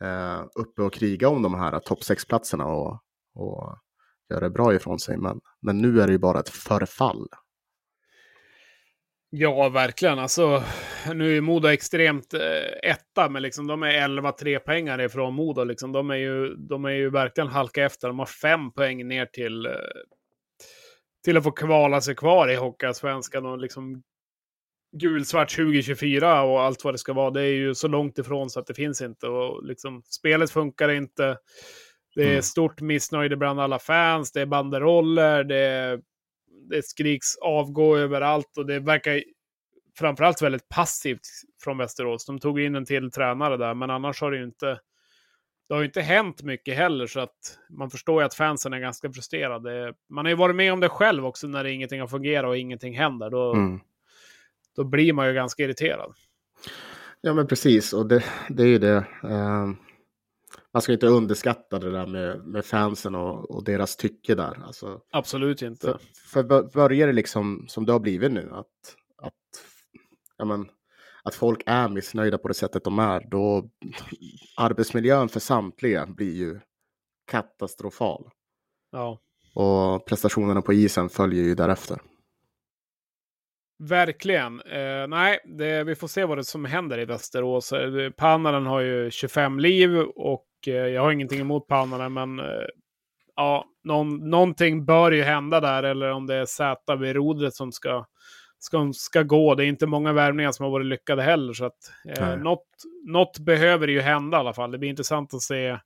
eh, 0.00 0.44
uppe 0.54 0.82
och 0.82 0.92
kriga 0.92 1.28
om 1.28 1.42
de 1.42 1.54
här 1.54 1.78
topp 1.78 1.98
6-platserna 1.98 2.66
och, 2.66 3.00
och 3.34 3.78
göra 4.30 4.40
det 4.40 4.50
bra 4.50 4.74
ifrån 4.74 4.98
sig. 4.98 5.16
Men, 5.16 5.40
men 5.62 5.78
nu 5.78 6.00
är 6.00 6.06
det 6.06 6.12
ju 6.12 6.18
bara 6.18 6.40
ett 6.40 6.48
förfall. 6.48 7.28
Ja, 9.38 9.68
verkligen. 9.68 10.18
Alltså, 10.18 10.62
nu 11.14 11.36
är 11.36 11.40
Modo 11.40 11.68
extremt 11.68 12.34
eh, 12.34 12.90
etta, 12.90 13.28
men 13.28 13.42
liksom, 13.42 13.66
de 13.66 13.82
är 13.82 13.88
11 13.88 14.32
tre 14.32 14.58
pengar 14.58 15.00
ifrån 15.00 15.34
Modo. 15.34 15.64
Liksom. 15.64 15.92
De, 15.92 16.10
är 16.10 16.16
ju, 16.16 16.54
de 16.54 16.84
är 16.84 16.90
ju 16.90 17.10
verkligen 17.10 17.48
halka 17.48 17.84
efter. 17.84 18.08
De 18.08 18.18
har 18.18 18.26
fem 18.26 18.72
poäng 18.72 19.08
ner 19.08 19.26
till, 19.26 19.66
eh, 19.66 19.72
till 21.24 21.36
att 21.36 21.44
få 21.44 21.50
kvala 21.50 22.00
sig 22.00 22.14
kvar 22.14 22.48
i 22.48 22.54
Hockeyallsvenskan 22.54 23.46
och 23.46 23.58
liksom 23.58 24.02
gulsvart 24.96 25.56
2024 25.56 26.42
och 26.42 26.60
allt 26.60 26.84
vad 26.84 26.94
det 26.94 26.98
ska 26.98 27.12
vara. 27.12 27.30
Det 27.30 27.42
är 27.42 27.54
ju 27.54 27.74
så 27.74 27.88
långt 27.88 28.18
ifrån 28.18 28.50
så 28.50 28.60
att 28.60 28.66
det 28.66 28.74
finns 28.74 29.02
inte. 29.02 29.26
Och 29.26 29.64
liksom, 29.64 30.02
spelet 30.04 30.50
funkar 30.50 30.88
inte. 30.88 31.38
Det 32.14 32.22
är 32.22 32.30
mm. 32.30 32.42
stort 32.42 32.80
missnöje 32.80 33.36
bland 33.36 33.60
alla 33.60 33.78
fans. 33.78 34.32
Det 34.32 34.40
är 34.40 34.46
banderoller. 34.46 35.44
Det 35.44 35.58
är 35.58 36.00
det 36.68 36.84
skriks 36.84 37.36
avgå 37.36 37.96
överallt 37.96 38.56
och 38.56 38.66
det 38.66 38.80
verkar 38.80 39.22
framförallt 39.98 40.42
väldigt 40.42 40.68
passivt 40.68 41.20
från 41.64 41.78
Västerås. 41.78 42.26
De 42.26 42.38
tog 42.38 42.60
in 42.60 42.74
en 42.74 42.84
till 42.84 43.10
tränare 43.10 43.56
där, 43.56 43.74
men 43.74 43.90
annars 43.90 44.20
har 44.20 44.30
det 44.30 44.36
ju 44.36 44.44
inte 44.44 44.78
det 45.68 45.74
har 45.74 45.80
ju 45.80 45.86
inte 45.86 46.00
hänt 46.00 46.42
mycket 46.42 46.76
heller, 46.76 47.06
så 47.06 47.20
att 47.20 47.58
man 47.70 47.90
förstår 47.90 48.22
ju 48.22 48.26
att 48.26 48.34
fansen 48.34 48.72
är 48.72 48.78
ganska 48.78 49.12
frustrerade. 49.12 49.94
Man 50.08 50.24
har 50.24 50.30
ju 50.30 50.36
varit 50.36 50.56
med 50.56 50.72
om 50.72 50.80
det 50.80 50.88
själv 50.88 51.26
också 51.26 51.46
när 51.46 51.64
ingenting 51.64 52.00
har 52.00 52.08
fungerat 52.08 52.48
och 52.48 52.56
ingenting 52.56 52.98
händer. 52.98 53.30
Då, 53.30 53.54
mm. 53.54 53.80
då 54.76 54.84
blir 54.84 55.12
man 55.12 55.28
ju 55.28 55.34
ganska 55.34 55.62
irriterad. 55.62 56.14
Ja, 57.20 57.34
men 57.34 57.46
precis. 57.46 57.92
Och 57.92 58.06
det, 58.06 58.24
det 58.48 58.62
är 58.62 58.66
ju 58.66 58.78
det. 58.78 59.04
Uh, 59.24 59.72
man 60.76 60.82
ska 60.82 60.92
inte 60.92 61.06
underskatta 61.06 61.78
det 61.78 61.90
där 61.90 62.06
med, 62.06 62.46
med 62.46 62.64
fansen 62.64 63.14
och, 63.14 63.50
och 63.50 63.64
deras 63.64 63.96
tycke 63.96 64.34
där. 64.34 64.62
Alltså, 64.66 65.00
Absolut 65.10 65.62
inte. 65.62 65.86
För, 65.86 65.98
för 66.42 66.70
börjar 66.72 67.06
det 67.06 67.12
liksom 67.12 67.64
som 67.68 67.86
det 67.86 67.92
har 67.92 68.00
blivit 68.00 68.32
nu, 68.32 68.50
att, 68.52 68.96
att, 69.22 69.32
ja, 70.36 70.44
men, 70.44 70.68
att 71.22 71.34
folk 71.34 71.62
är 71.66 71.88
missnöjda 71.88 72.38
på 72.38 72.48
det 72.48 72.54
sättet 72.54 72.84
de 72.84 72.98
är, 72.98 73.30
då 73.30 73.70
arbetsmiljön 74.56 75.28
för 75.28 75.40
samtliga 75.40 76.06
blir 76.06 76.34
ju 76.34 76.60
katastrofal. 77.30 78.30
Ja. 78.92 79.18
Och 79.54 80.06
prestationerna 80.06 80.62
på 80.62 80.72
isen 80.72 81.08
följer 81.08 81.42
ju 81.42 81.54
därefter. 81.54 81.98
Verkligen. 83.78 84.60
Eh, 84.60 85.06
nej, 85.08 85.38
det, 85.44 85.84
vi 85.84 85.94
får 85.94 86.08
se 86.08 86.24
vad 86.24 86.38
det 86.38 86.44
som 86.44 86.64
händer 86.64 86.98
i 86.98 87.04
Västerås. 87.04 87.72
Eh, 87.72 88.10
Pannanen 88.10 88.66
har 88.66 88.80
ju 88.80 89.10
25 89.10 89.58
liv 89.60 89.98
och 89.98 90.46
eh, 90.68 90.74
jag 90.74 91.02
har 91.02 91.10
ingenting 91.10 91.40
emot 91.40 91.66
Pannanen, 91.66 92.12
men 92.12 92.38
eh, 92.38 92.66
ja, 93.36 93.64
någon, 93.84 94.30
någonting 94.30 94.84
bör 94.84 95.12
ju 95.12 95.22
hända 95.22 95.60
där, 95.60 95.82
eller 95.82 96.10
om 96.10 96.26
det 96.26 96.34
är 96.34 96.46
Z 96.46 96.96
vid 96.96 97.16
rodret 97.16 97.54
som 97.54 97.72
ska, 97.72 98.06
ska, 98.58 98.90
ska 98.94 99.22
gå. 99.22 99.54
Det 99.54 99.64
är 99.64 99.68
inte 99.68 99.86
många 99.86 100.12
värvningar 100.12 100.52
som 100.52 100.64
har 100.64 100.70
varit 100.70 100.86
lyckade 100.86 101.22
heller, 101.22 101.52
så 101.52 101.64
att 101.64 101.92
eh, 102.18 102.36
något, 102.36 102.66
något 103.06 103.38
behöver 103.38 103.88
ju 103.88 104.00
hända 104.00 104.36
i 104.36 104.40
alla 104.40 104.52
fall. 104.52 104.70
Det 104.70 104.78
blir 104.78 104.90
intressant 104.90 105.34
att 105.34 105.42
se 105.42 105.78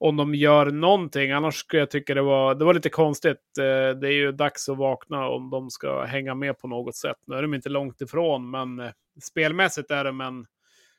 om 0.00 0.16
de 0.16 0.34
gör 0.34 0.66
någonting. 0.70 1.30
Annars 1.30 1.54
skulle 1.54 1.82
jag 1.82 1.90
tycka 1.90 2.14
det 2.14 2.22
var, 2.22 2.54
det 2.54 2.64
var 2.64 2.74
lite 2.74 2.88
konstigt. 2.88 3.58
Eh, 3.58 3.98
det 3.98 4.08
är 4.08 4.12
ju 4.12 4.32
dags 4.32 4.68
att 4.68 4.78
vakna 4.78 5.28
om 5.28 5.50
de 5.50 5.70
ska 5.70 6.04
hänga 6.04 6.34
med 6.34 6.58
på 6.58 6.68
något 6.68 6.96
sätt. 6.96 7.16
Nu 7.26 7.36
är 7.36 7.42
de 7.42 7.54
inte 7.54 7.68
långt 7.68 8.00
ifrån, 8.00 8.50
men 8.50 8.92
spelmässigt 9.22 9.90
är 9.90 10.04
de 10.04 10.20
en, 10.20 10.46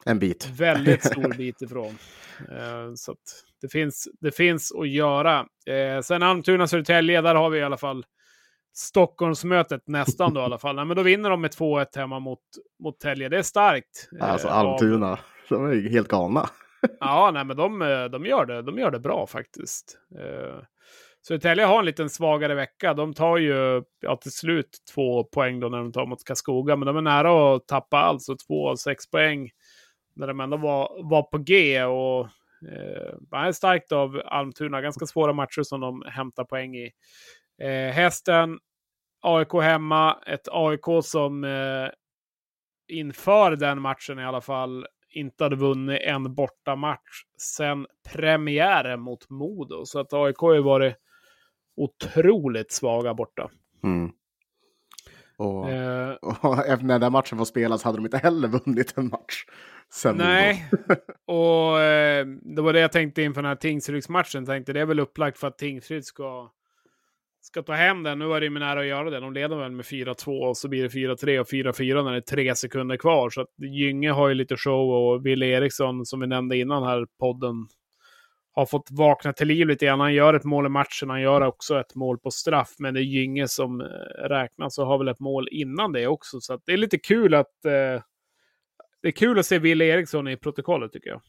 en 0.06 0.20
bit. 0.20 0.50
väldigt 0.56 1.06
stor 1.06 1.34
bit 1.38 1.62
ifrån. 1.62 1.98
Eh, 2.52 2.94
så 2.96 3.16
det, 3.62 3.70
finns, 3.70 4.08
det 4.22 4.32
finns 4.32 4.72
att 4.72 4.90
göra. 4.90 5.46
Sen 6.04 6.24
Almtuna-Södertälje, 6.24 7.22
där 7.22 7.36
har 7.36 7.50
vi 7.50 7.60
i 7.60 7.64
alla 7.64 7.78
fall 7.78 8.06
Stockholmsmötet 8.74 9.82
nästan 9.88 10.34
då 10.34 10.42
i 10.42 10.44
alla 10.44 10.58
fall. 10.58 10.76
Nej, 10.76 10.86
men 10.86 10.98
då 10.98 11.04
vinner 11.04 11.30
de 11.30 11.42
med 11.42 11.52
2-1 11.52 11.86
hemma 11.96 12.20
mot, 12.20 12.40
mot 12.84 13.00
Tälje. 13.00 13.30
Det 13.30 13.38
är 13.38 13.44
starkt. 13.44 14.10
Alltså 14.20 14.48
Almtuna, 14.48 15.20
de 15.50 15.66
är 15.66 15.90
helt 15.90 16.08
galna 16.08 16.50
ja, 17.00 17.32
nej, 17.34 17.46
men 17.46 17.58
de, 17.58 17.82
eh, 17.82 18.06
de, 18.06 18.26
gör 18.26 18.46
det, 18.46 18.62
de 18.62 18.80
gör 18.80 18.92
det 18.92 19.00
bra 19.00 19.28
faktiskt. 19.28 19.98
Uh, 20.20 20.64
Södertälje 21.28 21.66
har 21.66 21.80
en 21.80 21.86
liten 21.86 22.10
svagare 22.10 22.56
vecka. 22.56 22.94
De 22.94 23.14
tar 23.14 23.38
ju 23.38 23.84
ja, 24.00 24.16
till 24.16 24.32
slut 24.32 24.78
två 24.94 25.24
poäng 25.24 25.60
då 25.60 25.70
när 25.70 25.78
de 25.78 25.92
tar 25.92 26.06
mot 26.06 26.24
Kaskoga, 26.24 26.76
men 26.76 26.86
de 26.86 26.98
är 26.98 27.02
nära 27.02 27.56
att 27.56 27.68
tappa 27.68 27.98
allt, 27.98 28.22
så 28.22 28.36
två 28.48 28.70
av 28.70 28.76
sex 28.76 29.10
poäng 29.10 29.50
när 30.14 30.28
de 30.28 30.40
ändå 30.40 30.58
var, 30.58 31.10
var 31.10 31.24
på 31.24 31.38
G. 31.38 31.84
Och 31.84 32.28
eh, 32.72 33.40
är 33.46 33.52
starkt 33.52 33.92
av 33.92 34.22
Almtuna. 34.26 34.82
Ganska 34.82 35.06
svåra 35.06 35.34
matcher 35.34 35.64
som 35.64 35.80
de 35.82 36.04
hämtar 36.08 36.44
poäng 36.44 36.76
i. 36.76 36.92
Eh, 37.62 37.94
hästen, 37.94 38.60
AIK 39.22 39.54
hemma. 39.54 40.18
Ett 40.28 40.48
AIK 40.52 41.04
som 41.04 41.44
eh, 41.44 41.90
inför 42.88 43.56
den 43.56 43.82
matchen 43.82 44.20
i 44.20 44.26
alla 44.26 44.42
fall 44.42 44.88
inte 45.14 45.44
hade 45.44 45.56
vunnit 45.56 46.02
en 46.02 46.36
bortamatch 46.36 47.24
sedan 47.38 47.88
premiären 48.14 49.02
mot 49.02 49.30
Modo. 49.30 49.86
Så 49.86 50.00
att 50.00 50.14
AIK 50.14 50.38
har 50.38 50.54
ju 50.54 50.62
varit 50.62 50.96
otroligt 51.76 52.72
svaga 52.72 53.14
borta. 53.14 53.50
Mm. 53.84 54.12
Och, 55.42 55.70
eh, 55.70 56.14
och 56.14 56.82
när 56.84 57.00
den 57.00 57.12
matchen 57.12 57.38
får 57.38 57.46
spelas 57.46 57.84
hade 57.84 57.98
de 57.98 58.06
inte 58.06 58.18
heller 58.18 58.48
vunnit 58.48 58.98
en 58.98 59.08
match. 59.08 59.46
Sen 59.94 60.16
nej, 60.18 60.70
och 61.28 61.80
eh, 61.82 62.26
det 62.26 62.62
var 62.62 62.74
det 62.74 62.80
jag 62.80 62.92
tänkte 62.92 63.22
inför 63.22 63.42
den 63.42 63.50
här 63.50 63.56
Tingsrydsmatchen. 63.56 64.46
Tänkte 64.46 64.74
det 64.74 64.82
är 64.82 64.86
väl 64.86 65.00
upplagt 65.00 65.38
för 65.38 65.48
att 65.48 65.58
Tingsryd 65.58 66.06
ska 66.06 66.52
ska 67.42 67.64
ta 67.64 67.74
hem 67.74 68.04
den. 68.04 68.20
Nu 68.20 68.26
var 68.26 68.40
det 68.40 68.46
ju 68.46 68.60
nära 68.60 68.80
att 68.80 68.86
göra 68.86 69.10
det. 69.10 69.20
De 69.20 69.34
leder 69.34 69.56
väl 69.56 69.72
med 69.72 69.86
4-2 69.86 70.48
och 70.48 70.58
så 70.58 70.68
blir 70.68 70.84
det 70.84 70.90
4-3 70.90 71.40
och 71.40 71.48
4-4 71.48 72.04
när 72.04 72.12
det 72.12 72.18
är 72.18 72.22
tre 72.22 72.56
sekunder 72.56 72.98
kvar. 72.98 73.30
Så 73.30 73.42
att 73.42 73.54
Gynge 73.58 74.12
har 74.12 74.28
ju 74.30 74.34
lite 74.34 74.58
show 74.58 74.90
och 74.90 75.26
Wille 75.26 75.46
Eriksson, 75.46 76.06
som 76.06 76.20
vi 76.20 76.28
nämnde 76.28 76.58
innan 76.58 76.84
här 76.84 77.06
podden, 77.20 77.68
har 78.54 78.66
fått 78.66 78.88
vakna 78.92 79.34
till 79.34 79.48
liv 79.48 79.68
lite 79.68 79.86
grann. 79.86 80.00
Han 80.00 80.14
gör 80.14 80.34
ett 80.34 80.44
mål 80.44 80.66
i 80.66 80.70
matchen, 80.70 81.10
han 81.10 81.22
gör 81.22 81.42
också 81.42 81.80
ett 81.80 81.96
mål 81.96 82.20
på 82.20 82.32
straff, 82.32 82.76
men 82.80 82.94
det 82.94 83.00
är 83.00 83.04
Gynge 83.04 83.48
som 83.48 83.82
eh, 83.82 83.86
räknas 84.30 84.78
och 84.78 84.88
har 84.88 84.98
väl 84.98 85.08
ett 85.08 85.20
mål 85.20 85.48
innan 85.52 85.92
det 85.92 86.08
också. 86.08 86.40
Så 86.42 86.60
det 86.66 86.74
är 86.74 86.78
lite 86.78 86.98
kul 86.98 87.34
att 87.34 87.66
eh, 87.66 88.04
det 89.02 89.08
är 89.08 89.12
kul 89.12 89.40
att 89.40 89.46
se 89.46 89.60
Wille 89.60 89.86
Eriksson 89.86 90.28
i 90.28 90.38
protokollet 90.38 90.92
tycker 90.92 91.10
jag. 91.10 91.22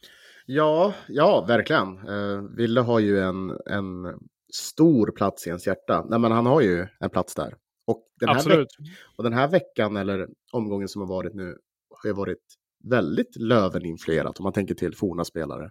Ja, 0.46 0.94
ja, 1.08 1.44
verkligen. 1.48 2.08
Uh, 2.08 2.42
Ville 2.56 2.80
har 2.80 2.98
ju 2.98 3.20
en, 3.20 3.50
en 3.66 4.20
stor 4.54 5.10
plats 5.10 5.46
i 5.46 5.48
ens 5.48 5.66
hjärta. 5.66 6.04
Nej, 6.08 6.18
men 6.18 6.32
han 6.32 6.46
har 6.46 6.60
ju 6.60 6.86
en 7.00 7.10
plats 7.10 7.34
där. 7.34 7.54
Och 7.86 8.06
den, 8.20 8.28
här 8.28 8.36
Absolut. 8.36 8.68
och 9.16 9.24
den 9.24 9.32
här 9.32 9.48
veckan, 9.48 9.96
eller 9.96 10.28
omgången 10.52 10.88
som 10.88 11.02
har 11.02 11.08
varit 11.08 11.34
nu, 11.34 11.56
har 12.02 12.10
ju 12.10 12.14
varit 12.14 12.38
väldigt 12.84 13.36
Löven-influerat 13.36 14.38
om 14.38 14.42
man 14.42 14.52
tänker 14.52 14.74
till 14.74 14.96
forna 14.96 15.24
spelare. 15.24 15.70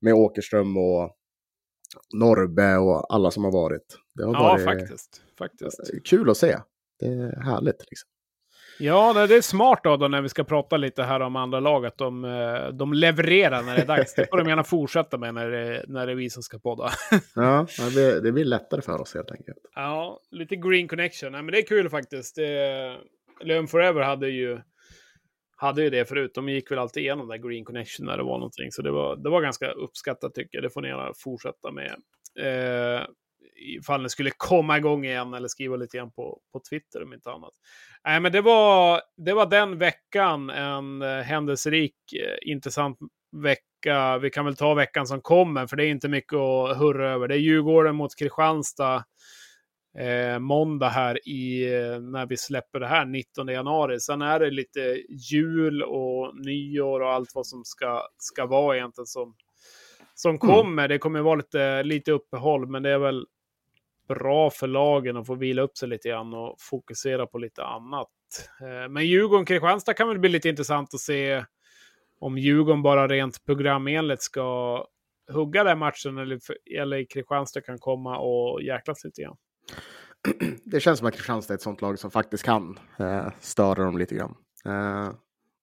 Med 0.00 0.14
Åkerström 0.14 0.76
och 0.76 1.14
Norbe 2.14 2.76
och 2.76 3.14
alla 3.14 3.30
som 3.30 3.44
har 3.44 3.52
varit. 3.52 3.98
Det 4.14 4.24
har 4.24 4.34
ja, 4.34 4.40
varit 4.40 4.64
faktiskt. 4.64 5.22
faktiskt. 5.38 5.80
Kul 6.04 6.30
att 6.30 6.36
se. 6.36 6.56
Det 7.00 7.06
är 7.06 7.40
härligt. 7.42 7.84
Liksom. 7.90 8.08
Ja, 8.80 9.26
det 9.26 9.36
är 9.36 9.40
smart 9.40 9.80
då, 9.84 9.96
då 9.96 10.08
när 10.08 10.22
vi 10.22 10.28
ska 10.28 10.44
prata 10.44 10.76
lite 10.76 11.02
här 11.02 11.20
om 11.20 11.36
andra 11.36 11.60
lag, 11.60 11.86
att 11.86 11.98
de, 11.98 12.24
eh, 12.24 12.68
de 12.68 12.92
levererar 12.92 13.62
när 13.62 13.76
det 13.76 13.82
är 13.82 13.86
dags. 13.86 14.14
Det 14.14 14.26
får 14.30 14.38
de 14.38 14.48
gärna 14.48 14.64
fortsätta 14.64 15.18
med 15.18 15.34
när 15.34 15.50
det, 15.50 15.84
när 15.88 16.06
det 16.06 16.12
är 16.12 16.16
vi 16.16 16.30
som 16.30 16.42
ska 16.42 16.58
podda. 16.58 16.90
ja, 17.34 17.66
det, 17.94 18.20
det 18.20 18.32
blir 18.32 18.44
lättare 18.44 18.82
för 18.82 19.00
oss 19.00 19.14
helt 19.14 19.30
enkelt. 19.30 19.58
Ja, 19.74 20.20
lite 20.30 20.56
green 20.56 20.88
connection. 20.88 21.32
Nej, 21.32 21.42
men 21.42 21.52
det 21.52 21.58
är 21.58 21.66
kul 21.66 21.90
faktiskt. 21.90 22.38
Löven 23.40 23.66
Forever 23.66 24.00
hade 24.00 24.28
ju, 24.28 24.60
hade 25.60 25.82
ju 25.82 25.90
det 25.90 26.08
förut. 26.08 26.30
De 26.34 26.48
gick 26.48 26.70
väl 26.70 26.78
alltid 26.78 27.02
igenom 27.02 27.28
där 27.28 27.36
green 27.36 27.64
connection 27.64 28.06
när 28.06 28.16
det 28.16 28.22
var 28.22 28.38
någonting. 28.38 28.72
Så 28.72 28.82
det 28.82 28.90
var, 28.90 29.16
det 29.16 29.30
var 29.30 29.42
ganska 29.42 29.70
uppskattat 29.70 30.34
tycker 30.34 30.58
jag. 30.58 30.62
Det 30.62 30.70
får 30.70 30.82
ni 30.82 30.88
gärna 30.88 31.12
fortsätta 31.16 31.70
med. 31.72 31.96
Eh, 32.40 33.06
ifall 33.78 34.02
ni 34.02 34.08
skulle 34.08 34.30
komma 34.36 34.78
igång 34.78 35.04
igen 35.04 35.34
eller 35.34 35.48
skriva 35.48 35.76
lite 35.76 35.96
grann 35.96 36.10
på, 36.10 36.40
på 36.52 36.60
Twitter 36.70 37.02
om 37.02 37.12
inte 37.12 37.30
annat. 37.30 37.52
Nej, 38.04 38.20
men 38.20 38.32
det 38.32 38.40
var, 38.40 39.00
det 39.16 39.32
var 39.32 39.46
den 39.46 39.78
veckan, 39.78 40.50
en 40.50 41.02
eh, 41.02 41.18
händelserik, 41.20 41.96
eh, 42.12 42.50
intressant 42.50 42.98
vecka. 43.36 44.18
Vi 44.18 44.30
kan 44.30 44.44
väl 44.44 44.56
ta 44.56 44.74
veckan 44.74 45.06
som 45.06 45.20
kommer, 45.20 45.66
för 45.66 45.76
det 45.76 45.84
är 45.84 45.90
inte 45.90 46.08
mycket 46.08 46.38
att 46.38 46.78
hurra 46.78 47.10
över. 47.10 47.28
Det 47.28 47.34
är 47.34 47.38
Djurgården 47.38 47.96
mot 47.96 48.18
Kristianstad 48.18 49.04
eh, 49.98 50.38
måndag 50.38 50.88
här 50.88 51.28
i, 51.28 51.74
eh, 51.74 52.00
när 52.00 52.26
vi 52.26 52.36
släpper 52.36 52.80
det 52.80 52.86
här, 52.86 53.04
19 53.04 53.48
januari. 53.48 54.00
Sen 54.00 54.22
är 54.22 54.40
det 54.40 54.50
lite 54.50 55.02
jul 55.08 55.82
och 55.82 56.36
nyår 56.36 57.00
och 57.00 57.12
allt 57.12 57.34
vad 57.34 57.46
som 57.46 57.64
ska, 57.64 58.02
ska 58.18 58.46
vara 58.46 58.76
egentligen 58.76 59.06
som, 59.06 59.34
som 60.14 60.30
mm. 60.30 60.38
kommer. 60.38 60.82
Mm. 60.82 60.88
Det 60.88 60.98
kommer 60.98 61.20
vara 61.20 61.36
lite, 61.36 61.82
lite 61.82 62.12
uppehåll, 62.12 62.66
men 62.66 62.82
det 62.82 62.90
är 62.90 62.98
väl 62.98 63.26
bra 64.08 64.50
för 64.50 64.66
lagen 64.66 65.16
att 65.16 65.26
få 65.26 65.34
vila 65.34 65.62
upp 65.62 65.76
sig 65.76 65.88
lite 65.88 66.08
grann 66.08 66.34
och 66.34 66.56
fokusera 66.58 67.26
på 67.26 67.38
lite 67.38 67.64
annat. 67.64 68.08
Eh, 68.60 68.88
men 68.88 69.06
Djurgården-Kristianstad 69.06 69.94
kan 69.94 70.08
väl 70.08 70.18
bli 70.18 70.30
lite 70.30 70.48
intressant 70.48 70.94
att 70.94 71.00
se 71.00 71.44
om 72.20 72.38
Djurgården 72.38 72.82
bara 72.82 73.08
rent 73.08 73.44
programenligt 73.44 74.22
ska 74.22 74.84
hugga 75.32 75.64
den 75.64 75.78
matchen 75.78 76.18
eller, 76.18 76.38
eller 76.78 77.04
Kristianstad 77.04 77.60
kan 77.60 77.78
komma 77.78 78.18
och 78.18 78.62
jäklas 78.62 79.04
lite 79.04 79.22
grann. 79.22 79.36
Det 80.64 80.80
känns 80.80 80.98
som 80.98 81.08
att 81.08 81.14
Kristianstad 81.14 81.54
är 81.54 81.56
ett 81.56 81.62
sånt 81.62 81.80
lag 81.80 81.98
som 81.98 82.10
faktiskt 82.10 82.44
kan 82.44 82.78
eh, 82.98 83.28
störa 83.40 83.84
dem 83.84 83.98
lite 83.98 84.14
grann. 84.14 84.34
Eh, 84.64 85.12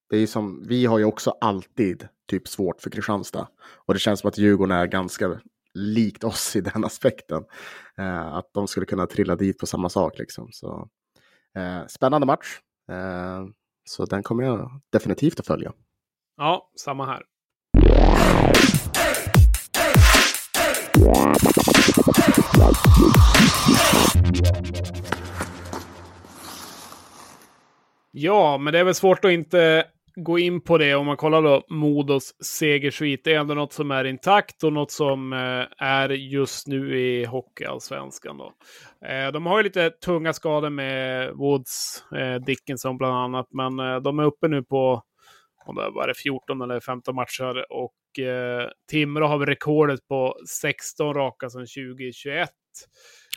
det 0.10 0.18
är 0.18 0.28
som, 0.28 0.64
vi 0.68 0.86
har 0.86 0.98
ju 0.98 1.06
också 1.06 1.32
alltid 1.42 2.08
typ 2.28 2.48
svårt 2.48 2.82
för 2.82 2.90
Kristianstad. 2.90 3.48
Och 3.62 3.94
det 3.94 4.00
känns 4.00 4.20
som 4.20 4.28
att 4.28 4.38
Djurgården 4.38 4.78
är 4.78 4.86
ganska 4.86 5.40
likt 5.74 6.24
oss 6.24 6.56
i 6.56 6.62
den 6.62 6.84
aspekten. 6.86 7.44
Eh, 7.98 8.34
att 8.34 8.54
de 8.54 8.68
skulle 8.68 8.86
kunna 8.86 9.08
trilla 9.08 9.36
dit 9.36 9.58
på 9.58 9.66
samma 9.66 9.90
sak. 9.90 10.20
Liksom. 10.20 10.50
Så, 10.52 10.90
eh, 11.56 11.88
spännande 11.88 12.28
match. 12.28 12.60
Eh, 12.92 13.46
så 13.86 14.06
den 14.06 14.24
kommer 14.24 14.44
jag 14.44 14.82
definitivt 14.92 15.40
att 15.40 15.48
följa. 15.48 15.74
Ja, 16.38 16.72
samma 16.76 17.06
här. 17.06 17.24
Ja, 28.12 28.58
men 28.58 28.74
det 28.74 28.80
är 28.80 28.84
väl 28.84 28.96
svårt 28.96 29.26
att 29.26 29.32
inte 29.32 29.86
gå 30.16 30.40
in 30.40 30.62
på 30.62 30.78
det 30.78 30.96
om 30.96 31.06
man 31.06 31.18
kollar 31.18 31.42
då 31.42 31.64
Modos 31.70 32.44
segersvit. 32.46 33.24
Det 33.24 33.34
är 33.34 33.40
ändå 33.40 33.54
något 33.54 33.74
som 33.74 33.92
är 33.92 34.06
intakt 34.06 34.64
och 34.64 34.74
något 34.74 34.92
som 34.92 35.34
eh, 35.34 35.88
är 35.88 36.10
just 36.10 36.68
nu 36.68 37.00
i 37.00 37.26
Hockeyallsvenskan. 37.26 38.38
Då. 38.38 38.54
Eh, 39.08 39.32
de 39.32 39.46
har 39.46 39.58
ju 39.58 39.64
lite 39.64 39.90
tunga 39.90 40.34
skador 40.34 40.70
med 40.70 41.32
Woods, 41.34 42.04
eh, 42.16 42.36
Dickinson 42.36 42.98
bland 42.98 43.16
annat, 43.16 43.48
men 43.52 44.04
de 44.04 44.20
är 44.20 44.24
uppe 44.24 44.48
nu 44.48 44.64
på 44.64 45.04
om 45.66 45.76
det 45.76 45.90
var 45.90 46.14
14 46.24 46.62
eller 46.62 46.80
15 46.80 47.16
matcher 47.16 47.66
och 47.70 48.20
eh, 48.20 48.70
Timrå 48.92 49.28
har 49.28 49.46
rekordet 49.46 50.08
på 50.08 50.36
16 50.62 51.14
raka 51.14 51.50
sedan 51.50 51.66
2021. 51.66 52.50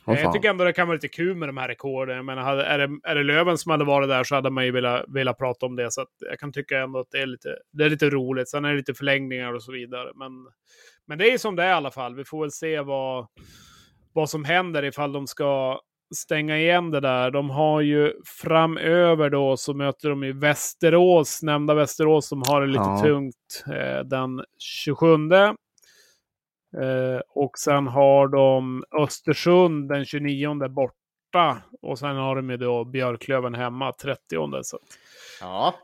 Oh, 0.08 0.20
jag 0.20 0.32
tycker 0.32 0.50
ändå 0.50 0.64
det 0.64 0.72
kan 0.72 0.86
vara 0.88 0.94
lite 0.94 1.08
kul 1.08 1.36
med 1.36 1.48
de 1.48 1.56
här 1.56 1.68
rekorden. 1.68 2.28
Hade, 2.28 2.64
är, 2.64 2.78
det, 2.78 2.98
är 3.04 3.14
det 3.14 3.22
Löven 3.22 3.58
som 3.58 3.70
hade 3.70 3.84
varit 3.84 4.08
där 4.08 4.24
så 4.24 4.34
hade 4.34 4.50
man 4.50 4.64
ju 4.64 4.70
velat, 4.70 5.04
velat 5.08 5.38
prata 5.38 5.66
om 5.66 5.76
det. 5.76 5.92
Så 5.92 6.06
jag 6.30 6.38
kan 6.38 6.52
tycka 6.52 6.80
ändå 6.80 6.98
att 6.98 7.10
det 7.10 7.18
är, 7.18 7.26
lite, 7.26 7.56
det 7.72 7.84
är 7.84 7.90
lite 7.90 8.10
roligt. 8.10 8.48
Sen 8.48 8.64
är 8.64 8.70
det 8.70 8.76
lite 8.76 8.94
förlängningar 8.94 9.52
och 9.54 9.62
så 9.62 9.72
vidare. 9.72 10.12
Men, 10.14 10.32
men 11.06 11.18
det 11.18 11.32
är 11.32 11.38
som 11.38 11.56
det 11.56 11.62
är 11.62 11.68
i 11.68 11.72
alla 11.72 11.90
fall. 11.90 12.14
Vi 12.14 12.24
får 12.24 12.40
väl 12.40 12.52
se 12.52 12.80
vad, 12.80 13.26
vad 14.12 14.30
som 14.30 14.44
händer 14.44 14.84
ifall 14.84 15.12
de 15.12 15.26
ska 15.26 15.80
stänga 16.14 16.58
igen 16.58 16.90
det 16.90 17.00
där. 17.00 17.30
De 17.30 17.50
har 17.50 17.80
ju 17.80 18.12
framöver 18.42 19.30
då 19.30 19.56
så 19.56 19.74
möter 19.74 20.10
de 20.10 20.24
i 20.24 20.32
Västerås, 20.32 21.42
nämnda 21.42 21.74
Västerås 21.74 22.28
som 22.28 22.42
har 22.48 22.60
det 22.60 22.66
lite 22.66 22.80
ja. 22.80 23.00
tungt 23.02 23.64
eh, 23.66 24.04
den 24.04 24.44
27. 24.58 25.06
Eh, 26.76 27.20
och 27.28 27.58
sen 27.58 27.86
har 27.86 28.28
de 28.28 28.84
Östersund 29.02 29.88
den 29.88 30.04
29 30.04 30.68
borta. 30.68 31.62
Och 31.82 31.98
sen 31.98 32.16
har 32.16 32.36
de 32.36 32.50
ju 32.50 32.56
då 32.56 32.84
Björklöven 32.84 33.54
hemma 33.54 33.92
30. 33.92 34.62
Så. 34.62 34.78
Ja, 35.40 35.74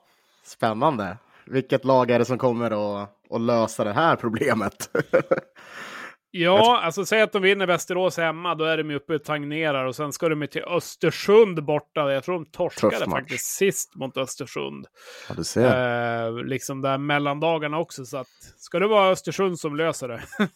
spännande. 0.45 1.17
Vilket 1.47 1.85
lag 1.85 2.11
är 2.11 2.19
det 2.19 2.25
som 2.25 2.39
kommer 2.39 2.71
att, 3.03 3.11
att 3.31 3.41
lösa 3.41 3.85
det 3.85 3.93
här 3.93 4.17
problemet? 4.17 4.91
Ja, 6.37 6.81
alltså 6.83 7.07
säg 7.07 7.23
att 7.23 7.33
de 7.33 7.43
vinner 7.43 7.67
Västerås 7.67 8.17
hemma, 8.17 8.55
då 8.55 8.65
är 8.65 8.77
de 8.77 8.95
uppe 8.95 9.15
och 9.15 9.25
tangerar 9.25 9.85
och 9.85 9.97
sen 9.97 10.13
ska 10.13 10.29
de 10.29 10.47
till 10.47 10.63
Östersund 10.63 11.65
borta. 11.65 12.13
Jag 12.13 12.25
tror 12.25 12.35
de 12.35 12.47
torskade 12.47 13.11
faktiskt 13.11 13.57
sist 13.57 13.95
mot 13.95 14.17
Östersund. 14.17 14.87
Ja, 15.29 15.35
du 15.35 15.45
ser. 15.45 16.27
Eh, 16.27 16.45
liksom 16.45 16.83
där 16.83 16.99
mellandagarna 16.99 17.79
också, 17.79 18.05
så 18.05 18.17
att 18.17 18.27
ska 18.57 18.79
det 18.79 18.87
vara 18.87 19.11
Östersund 19.11 19.59
som 19.59 19.77
löser 19.77 20.09
det? 20.09 20.23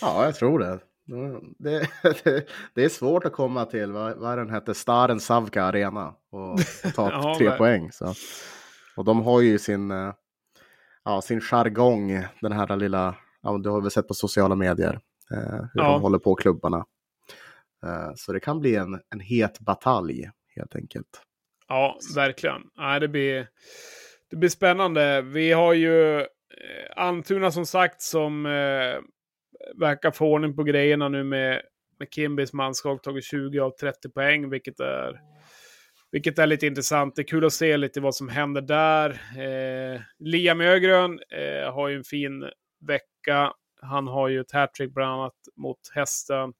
ja, 0.00 0.24
jag 0.24 0.34
tror 0.34 0.58
det. 0.58 0.78
Det, 1.58 1.88
det, 2.24 2.46
det, 2.74 2.84
är 2.84 2.88
svårt 2.88 3.24
att 3.24 3.32
komma 3.32 3.64
till, 3.64 3.92
vad, 3.92 4.16
vad 4.16 4.38
den 4.38 4.50
hette, 4.50 4.74
Staren 4.74 5.20
Savka 5.20 5.64
Arena 5.64 6.14
och, 6.32 6.52
och 6.52 6.94
ta 6.94 7.10
ja, 7.12 7.34
tre 7.38 7.48
men... 7.48 7.58
poäng. 7.58 7.92
Så. 7.92 8.14
Och 8.96 9.04
de 9.04 9.22
har 9.22 9.40
ju 9.40 9.58
sin, 9.58 9.90
eh, 9.90 10.12
ja, 11.04 11.22
sin 11.22 11.40
jargong, 11.40 12.24
den 12.40 12.52
här 12.52 12.76
lilla, 12.76 13.14
ja, 13.42 13.58
du 13.58 13.70
har 13.70 13.80
väl 13.80 13.90
sett 13.90 14.08
på 14.08 14.14
sociala 14.14 14.54
medier, 14.54 15.00
hur 15.30 15.82
ja. 15.82 15.92
de 15.92 16.02
håller 16.02 16.18
på 16.18 16.34
klubbarna. 16.34 16.84
Eh, 17.86 18.12
så 18.16 18.32
det 18.32 18.40
kan 18.40 18.60
bli 18.60 18.76
en, 18.76 19.00
en 19.14 19.20
het 19.20 19.60
batalj 19.60 20.30
helt 20.56 20.76
enkelt. 20.76 21.22
Ja, 21.68 21.98
verkligen. 22.14 22.62
Nej, 22.76 23.00
det, 23.00 23.08
blir, 23.08 23.48
det 24.30 24.36
blir 24.36 24.48
spännande. 24.48 25.22
Vi 25.22 25.52
har 25.52 25.72
ju 25.72 26.20
eh, 26.20 26.26
Antuna 26.96 27.50
som 27.50 27.66
sagt 27.66 28.02
som 28.02 28.46
eh, 28.46 29.00
verkar 29.76 30.10
få 30.10 30.26
ordning 30.26 30.56
på 30.56 30.62
grejerna 30.62 31.08
nu 31.08 31.24
med, 31.24 31.62
med 31.98 32.08
Kimbys 32.10 32.52
manskap. 32.52 33.02
Tagit 33.02 33.24
20 33.24 33.60
av 33.60 33.70
30 33.70 34.08
poäng, 34.08 34.50
vilket 34.50 34.80
är, 34.80 35.20
vilket 36.12 36.38
är 36.38 36.46
lite 36.46 36.66
intressant. 36.66 37.16
Det 37.16 37.22
är 37.22 37.26
kul 37.26 37.44
att 37.44 37.52
se 37.52 37.76
lite 37.76 38.00
vad 38.00 38.14
som 38.14 38.28
händer 38.28 38.60
där. 38.60 39.10
Eh, 39.10 40.00
Liam 40.18 40.60
Ögrön 40.60 41.20
eh, 41.30 41.74
har 41.74 41.88
ju 41.88 41.96
en 41.96 42.04
fin 42.04 42.50
vecka. 42.86 43.52
Han 43.84 44.06
har 44.06 44.28
ju 44.28 44.40
ett 44.40 44.52
hattrick 44.52 44.94
bland 44.94 45.12
annat 45.20 45.34
mot 45.56 45.78
hästen. 45.94 46.52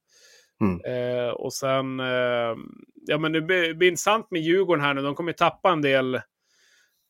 Mm. 0.60 0.80
Eh, 0.84 1.30
och 1.30 1.52
sen, 1.52 2.00
eh, 2.00 2.56
ja 3.06 3.18
men 3.18 3.32
det 3.32 3.40
blir, 3.40 3.74
blir 3.74 3.88
intressant 3.88 4.30
med 4.30 4.42
Djurgården 4.42 4.84
här 4.84 4.94
nu. 4.94 5.02
De 5.02 5.14
kommer 5.14 5.32
tappa 5.32 5.70
en 5.70 5.82
del, 5.82 6.20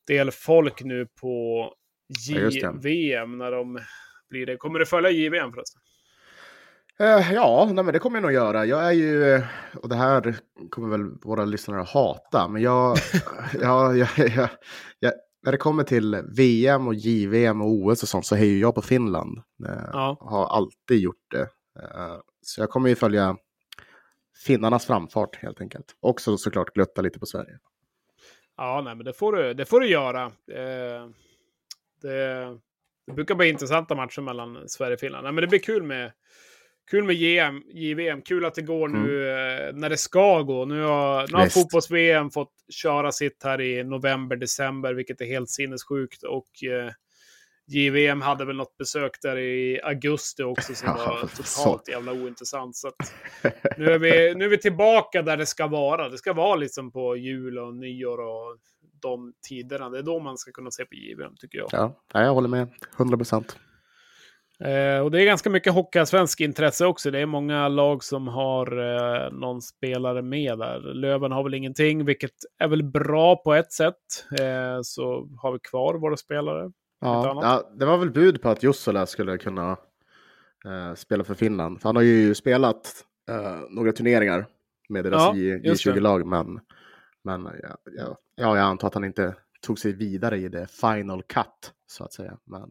del 0.06 0.30
folk 0.30 0.82
nu 0.82 1.06
på 1.20 1.72
JVM 2.28 3.38
när 3.38 3.50
de 3.50 3.78
blir 4.30 4.46
det. 4.46 4.56
Kommer 4.56 4.78
du 4.78 4.86
följa 4.86 5.10
JVM 5.10 5.52
förresten? 5.52 5.80
Uh, 7.00 7.32
ja, 7.32 7.70
nej, 7.72 7.84
men 7.84 7.92
det 7.92 7.98
kommer 7.98 8.16
jag 8.16 8.22
nog 8.22 8.32
göra. 8.32 8.66
Jag 8.66 8.86
är 8.86 8.92
ju, 8.92 9.42
och 9.82 9.88
det 9.88 9.96
här 9.96 10.36
kommer 10.70 10.88
väl 10.88 11.18
våra 11.22 11.44
lyssnare 11.44 11.80
att 11.80 11.88
hata, 11.88 12.48
men 12.48 12.62
jag, 12.62 12.96
ja, 13.60 13.94
jag, 13.94 14.08
jag, 14.16 14.48
jag, 14.98 15.12
när 15.44 15.52
det 15.52 15.58
kommer 15.58 15.84
till 15.84 16.22
VM 16.36 16.88
och 16.88 16.94
JVM 16.94 17.62
och 17.62 17.68
OS 17.68 18.02
och 18.02 18.08
sånt 18.08 18.26
så 18.26 18.34
hejar 18.34 18.60
jag 18.60 18.74
på 18.74 18.82
Finland. 18.82 19.38
Eh, 19.68 19.88
ja. 19.92 20.16
Har 20.20 20.46
alltid 20.46 21.00
gjort 21.00 21.30
det. 21.30 21.42
Eh, 21.82 22.16
så 22.42 22.60
jag 22.60 22.70
kommer 22.70 22.88
ju 22.88 22.94
följa 22.94 23.36
finnarnas 24.46 24.86
framfart 24.86 25.36
helt 25.36 25.60
enkelt. 25.60 25.96
Också 26.00 26.36
såklart 26.36 26.74
glutta 26.74 27.02
lite 27.02 27.18
på 27.18 27.26
Sverige. 27.26 27.58
Ja, 28.56 28.82
nej, 28.84 28.94
men 28.94 29.04
det 29.04 29.12
får 29.12 29.32
du, 29.32 29.54
det 29.54 29.64
får 29.64 29.80
du 29.80 29.88
göra. 29.88 30.24
Eh, 30.24 31.08
det, 32.02 32.58
det 33.06 33.12
brukar 33.12 33.34
bli 33.34 33.48
intressanta 33.48 33.94
matcher 33.94 34.20
mellan 34.20 34.68
Sverige 34.68 34.94
och 34.94 35.00
Finland. 35.00 35.24
Nej, 35.24 35.32
men 35.32 35.42
det 35.42 35.48
blir 35.48 35.58
kul 35.58 35.82
med 35.82 36.12
kul 36.90 37.04
med 37.04 37.14
JM, 37.14 37.62
JVM. 37.68 38.22
Kul 38.22 38.44
att 38.44 38.54
det 38.54 38.62
går 38.62 38.88
nu 38.88 39.30
mm. 39.30 39.68
eh, 39.68 39.74
när 39.74 39.90
det 39.90 39.96
ska 39.96 40.42
gå. 40.42 40.64
Nu 40.64 40.82
har, 40.82 41.28
nu 41.32 41.38
har 41.38 41.46
fotbolls-VM 41.46 42.30
fått 42.30 42.52
köra 42.68 43.12
sitt 43.12 43.44
här 43.44 43.60
i 43.60 43.84
november, 43.84 44.36
december, 44.36 44.94
vilket 44.94 45.20
är 45.20 45.26
helt 45.26 45.50
sinnessjukt. 45.50 46.22
Och 46.22 46.64
eh, 46.64 46.90
JVM 47.66 48.20
hade 48.20 48.44
väl 48.44 48.56
något 48.56 48.76
besök 48.76 49.22
där 49.22 49.38
i 49.38 49.80
augusti 49.82 50.42
också 50.42 50.74
som 50.74 50.88
var 50.96 51.28
totalt 51.36 51.88
jävla 51.88 52.12
ointressant. 52.12 52.76
Så 52.76 52.92
nu, 53.76 53.84
är 53.84 53.98
vi, 53.98 54.34
nu 54.34 54.44
är 54.44 54.48
vi 54.48 54.58
tillbaka 54.58 55.22
där 55.22 55.36
det 55.36 55.46
ska 55.46 55.66
vara. 55.66 56.08
Det 56.08 56.18
ska 56.18 56.32
vara 56.32 56.56
liksom 56.56 56.92
på 56.92 57.16
jul 57.16 57.58
och 57.58 57.74
nyår 57.74 58.20
och 58.20 58.58
de 59.00 59.32
tiderna. 59.48 59.90
Det 59.90 59.98
är 59.98 60.02
då 60.02 60.20
man 60.20 60.38
ska 60.38 60.52
kunna 60.52 60.70
se 60.70 60.84
på 60.84 60.94
JVM 60.94 61.36
tycker 61.36 61.58
jag. 61.58 61.68
Ja, 61.72 62.00
jag 62.12 62.34
håller 62.34 62.48
med. 62.48 62.68
100 62.96 63.16
procent. 63.16 63.58
Eh, 64.64 65.00
och 65.00 65.10
det 65.10 65.22
är 65.22 65.24
ganska 65.24 65.50
mycket 65.50 65.72
hockeyallsvensk 65.72 66.40
intresse 66.40 66.86
också. 66.86 67.10
Det 67.10 67.20
är 67.20 67.26
många 67.26 67.68
lag 67.68 68.04
som 68.04 68.28
har 68.28 68.78
eh, 68.78 69.32
någon 69.32 69.62
spelare 69.62 70.22
med 70.22 70.58
där. 70.58 70.80
Löven 70.80 71.32
har 71.32 71.42
väl 71.42 71.54
ingenting, 71.54 72.04
vilket 72.04 72.34
är 72.58 72.68
väl 72.68 72.82
bra 72.82 73.36
på 73.36 73.54
ett 73.54 73.72
sätt. 73.72 73.94
Eh, 74.40 74.78
så 74.82 75.28
har 75.38 75.52
vi 75.52 75.58
kvar 75.58 75.94
våra 75.94 76.16
spelare. 76.16 76.72
Ja, 77.00 77.40
ja, 77.42 77.70
det 77.78 77.84
var 77.84 77.98
väl 77.98 78.10
bud 78.10 78.42
på 78.42 78.48
att 78.48 78.62
Jussila 78.62 79.06
skulle 79.06 79.38
kunna 79.38 79.70
eh, 80.66 80.94
spela 80.94 81.24
för 81.24 81.34
Finland. 81.34 81.80
För 81.80 81.88
han 81.88 81.96
har 81.96 82.02
ju 82.02 82.34
spelat 82.34 83.04
eh, 83.30 83.60
några 83.70 83.92
turneringar 83.92 84.46
med 84.88 85.04
deras 85.04 85.22
ja, 85.22 85.32
J20-lag. 85.32 86.26
Men, 86.26 86.60
men 87.24 87.44
ja, 87.62 87.76
ja, 87.96 88.18
ja, 88.36 88.56
jag 88.56 88.58
antar 88.58 88.88
att 88.88 88.94
han 88.94 89.04
inte 89.04 89.34
tog 89.62 89.78
sig 89.78 89.92
vidare 89.92 90.38
i 90.38 90.48
det 90.48 90.66
final 90.66 91.22
cut, 91.22 91.72
så 91.86 92.04
att 92.04 92.12
säga. 92.12 92.38
Men, 92.44 92.70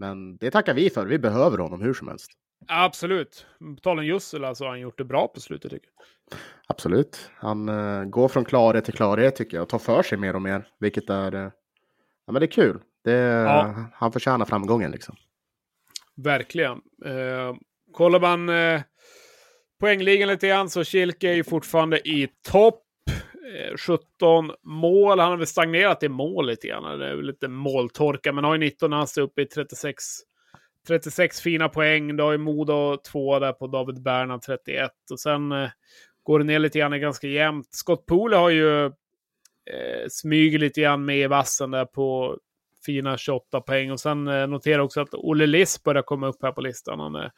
men 0.00 0.36
det 0.36 0.50
tackar 0.50 0.74
vi 0.74 0.90
för. 0.90 1.06
Vi 1.06 1.18
behöver 1.18 1.58
honom 1.58 1.82
hur 1.82 1.94
som 1.94 2.08
helst. 2.08 2.30
Absolut. 2.68 3.46
På 3.58 3.80
tal 3.82 3.98
om 3.98 4.04
Jussila 4.04 4.54
så 4.54 4.64
har 4.64 4.70
han 4.70 4.80
gjort 4.80 4.98
det 4.98 5.04
bra 5.04 5.28
på 5.28 5.40
slutet 5.40 5.70
tycker 5.70 5.88
jag. 5.96 6.38
Absolut. 6.66 7.30
Han 7.34 7.68
uh, 7.68 8.04
går 8.04 8.28
från 8.28 8.44
klarhet 8.44 8.84
till 8.84 8.94
klarhet 8.94 9.36
tycker 9.36 9.56
jag 9.56 9.62
och 9.62 9.68
tar 9.68 9.78
för 9.78 10.02
sig 10.02 10.18
mer 10.18 10.36
och 10.36 10.42
mer. 10.42 10.68
Vilket 10.78 11.10
är, 11.10 11.34
uh, 11.34 11.40
ja, 12.26 12.32
men 12.32 12.40
det 12.40 12.46
är 12.46 12.50
kul. 12.50 12.80
Det, 13.04 13.12
ja. 13.12 13.84
Han 13.94 14.12
förtjänar 14.12 14.46
framgången 14.46 14.90
liksom. 14.90 15.16
Verkligen. 16.16 16.80
Uh, 17.06 17.54
kollar 17.92 18.20
man 18.20 18.50
poängligan 19.80 20.28
lite 20.28 20.48
grann 20.48 20.70
så 20.70 20.84
Kilke 20.84 21.28
är 21.28 21.34
ju 21.34 21.44
fortfarande 21.44 22.08
i 22.08 22.28
topp. 22.50 22.82
Eh, 23.54 23.76
17 23.76 24.52
mål. 24.62 25.18
Han 25.18 25.30
har 25.30 25.36
väl 25.36 25.46
stagnerat 25.46 26.02
i 26.02 26.08
mål 26.08 26.46
lite 26.46 26.68
grann. 26.68 26.98
Det 26.98 27.06
är 27.06 27.16
väl 27.16 27.26
lite 27.26 27.48
måltorka, 27.48 28.32
men 28.32 28.44
har 28.44 28.54
ju 28.54 28.58
19 28.58 28.92
han 28.92 29.06
står 29.06 29.22
uppe 29.22 29.42
i 29.42 29.46
36, 29.46 30.04
36 30.86 31.40
fina 31.40 31.68
poäng. 31.68 32.16
Då 32.16 32.24
har 32.24 32.32
ju 32.32 32.38
Modo 32.38 32.96
2 32.96 33.38
där 33.38 33.52
på 33.52 33.66
David 33.66 34.02
Berna 34.02 34.38
31. 34.38 34.90
Och 35.10 35.20
sen 35.20 35.52
eh, 35.52 35.70
går 36.22 36.38
det 36.38 36.44
ner 36.44 36.58
lite 36.58 36.78
grann 36.78 37.00
ganska 37.00 37.26
jämnt. 37.26 37.68
Scott 37.70 38.06
Poole 38.06 38.36
har 38.36 38.50
ju 38.50 38.84
eh, 38.86 40.08
smyger 40.10 40.58
lite 40.58 40.80
grann 40.80 41.04
med 41.04 41.18
i 41.18 41.26
vassen 41.26 41.70
där 41.70 41.84
på 41.84 42.38
fina 42.86 43.18
28 43.18 43.60
poäng. 43.60 43.90
Och 43.90 44.00
sen 44.00 44.28
eh, 44.28 44.46
noterar 44.46 44.78
också 44.78 45.00
att 45.00 45.14
Olle 45.14 45.46
Liss 45.46 45.82
börjar 45.82 46.02
komma 46.02 46.28
upp 46.28 46.42
här 46.42 46.52
på 46.52 46.60
listan. 46.60 47.00
Han 47.00 47.14
är 47.14 47.30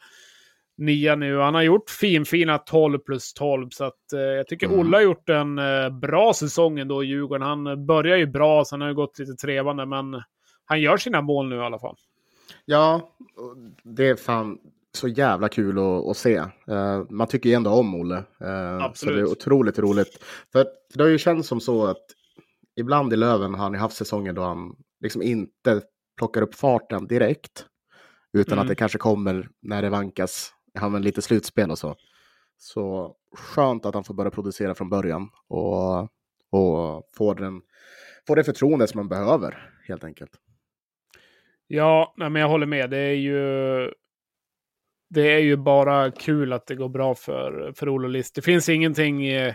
nia 0.77 1.15
nu. 1.15 1.37
Han 1.37 1.53
har 1.53 1.61
gjort 1.61 1.89
finfina 1.89 2.57
12 2.57 2.97
plus 2.97 3.33
12. 3.33 3.69
Så 3.69 3.83
att, 3.83 4.13
eh, 4.13 4.19
jag 4.19 4.47
tycker 4.47 4.67
mm. 4.67 4.79
Olle 4.79 4.97
har 4.97 5.01
gjort 5.01 5.29
en 5.29 5.59
eh, 5.59 5.89
bra 5.89 6.33
säsong 6.33 6.79
ändå 6.79 7.03
i 7.03 7.07
Djurgården. 7.07 7.47
Han 7.47 7.85
börjar 7.85 8.17
ju 8.17 8.25
bra, 8.25 8.65
sen 8.65 8.81
har 8.81 8.87
det 8.87 8.93
gått 8.93 9.19
lite 9.19 9.33
trevande. 9.33 9.85
Men 9.85 10.21
han 10.65 10.81
gör 10.81 10.97
sina 10.97 11.21
mål 11.21 11.49
nu 11.49 11.55
i 11.55 11.59
alla 11.59 11.79
fall. 11.79 11.95
Ja, 12.65 13.09
det 13.83 14.09
är 14.09 14.15
fan 14.15 14.57
så 14.97 15.07
jävla 15.07 15.49
kul 15.49 15.77
att, 15.79 16.07
att 16.09 16.17
se. 16.17 16.39
Uh, 16.69 17.05
man 17.09 17.27
tycker 17.27 17.49
ju 17.49 17.55
ändå 17.55 17.71
om 17.71 17.95
Olle. 17.95 18.15
Uh, 18.15 18.93
så 18.93 19.09
det 19.09 19.19
är 19.19 19.25
otroligt 19.25 19.79
roligt. 19.79 20.23
För 20.51 20.65
det 20.93 21.03
har 21.03 21.09
ju 21.09 21.17
känts 21.17 21.47
som 21.47 21.59
så 21.59 21.85
att 21.85 22.05
ibland 22.75 23.13
i 23.13 23.15
Löven 23.15 23.53
har 23.53 23.63
han 23.63 23.75
haft 23.75 23.95
säsonger 23.95 24.33
då 24.33 24.41
han 24.41 24.75
liksom 25.01 25.21
inte 25.21 25.81
plockar 26.17 26.41
upp 26.41 26.55
farten 26.55 27.07
direkt. 27.07 27.65
Utan 28.33 28.53
mm. 28.53 28.61
att 28.61 28.67
det 28.67 28.75
kanske 28.75 28.97
kommer 28.97 29.49
när 29.61 29.81
det 29.81 29.89
vankas. 29.89 30.53
Han 30.79 30.93
har 30.93 30.99
lite 30.99 31.21
slutspel 31.21 31.71
och 31.71 31.77
så. 31.79 31.95
Så 32.57 33.15
skönt 33.31 33.85
att 33.85 33.93
han 33.93 34.03
får 34.03 34.13
börja 34.13 34.31
producera 34.31 34.75
från 34.75 34.89
början 34.89 35.29
och, 35.47 36.01
och 36.49 37.09
få, 37.17 37.33
den, 37.33 37.61
få 38.27 38.35
det 38.35 38.43
förtroende 38.43 38.87
som 38.87 38.97
man 38.97 39.09
behöver 39.09 39.71
helt 39.87 40.03
enkelt. 40.03 40.31
Ja, 41.67 42.13
men 42.17 42.35
jag 42.35 42.49
håller 42.49 42.65
med. 42.65 42.89
Det 42.89 42.97
är 42.97 43.15
ju 43.15 43.93
det 45.13 45.31
är 45.31 45.39
ju 45.39 45.57
bara 45.57 46.11
kul 46.11 46.53
att 46.53 46.67
det 46.67 46.75
går 46.75 46.89
bra 46.89 47.15
för, 47.15 47.73
för 47.75 47.89
Olle 47.89 48.07
List. 48.07 48.35
Det 48.35 48.41
finns 48.41 48.69
ingenting... 48.69 49.25
Eh, 49.25 49.53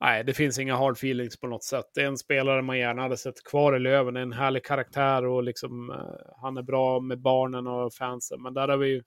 nej, 0.00 0.24
det 0.24 0.34
finns 0.34 0.58
inga 0.58 0.76
hard 0.76 0.92
feelings 0.92 1.40
på 1.40 1.46
något 1.46 1.64
sätt. 1.64 1.84
Det 1.94 2.00
är 2.00 2.06
en 2.06 2.18
spelare 2.18 2.62
man 2.62 2.78
gärna 2.78 3.02
hade 3.02 3.16
sett 3.16 3.44
kvar 3.44 3.76
i 3.76 3.78
Löven. 3.78 4.14
Det 4.14 4.20
är 4.20 4.22
en 4.22 4.32
härlig 4.32 4.64
karaktär 4.64 5.26
och 5.26 5.42
liksom, 5.42 5.90
eh, 5.90 6.32
han 6.42 6.56
är 6.56 6.62
bra 6.62 7.00
med 7.00 7.20
barnen 7.20 7.66
och 7.66 7.92
fansen. 7.92 8.42
Men 8.42 8.54
där 8.54 8.68
har 8.68 8.76
vi 8.76 8.88
ju 8.88 9.02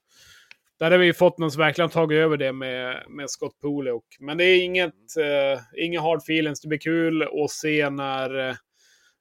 där 0.80 0.92
har 0.92 0.98
vi 0.98 1.14
fått 1.14 1.38
någon 1.38 1.52
som 1.52 1.60
verkligen 1.60 1.90
tagit 1.90 2.18
över 2.18 2.38
det 2.38 2.54
med, 2.54 3.04
med 3.10 3.30
Scott 3.30 3.60
Pooley. 3.62 3.94
Men 4.20 4.38
det 4.38 4.44
är 4.44 4.64
inget, 4.64 5.18
eh, 5.18 5.84
inga 5.84 6.02
hard 6.02 6.20
feelings. 6.20 6.62
Det 6.62 6.68
blir 6.68 6.80
kul 6.80 7.24
att 7.24 7.52
se 7.52 7.90
när 7.90 8.50
eh, 8.50 8.56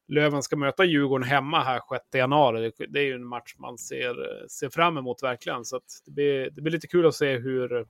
Löven 0.09 0.42
ska 0.42 0.57
möta 0.57 0.85
Djurgården 0.85 1.29
hemma 1.29 1.62
här 1.62 1.81
6 1.90 2.05
januari. 2.14 2.73
Det 2.88 2.99
är 2.99 3.05
ju 3.05 3.14
en 3.14 3.27
match 3.27 3.55
man 3.59 3.79
ser, 3.79 4.11
eh, 4.11 4.47
ser 4.47 4.68
fram 4.68 4.99
emot 4.99 5.23
verkligen. 5.23 5.64
Så 5.64 5.81
det, 6.07 6.12
blir, 6.12 6.51
det 6.51 6.62
blir 6.62 6.73
lite 6.73 6.87
kul 6.87 7.07
att 7.07 7.14
se 7.14 7.38
hur, 7.38 7.87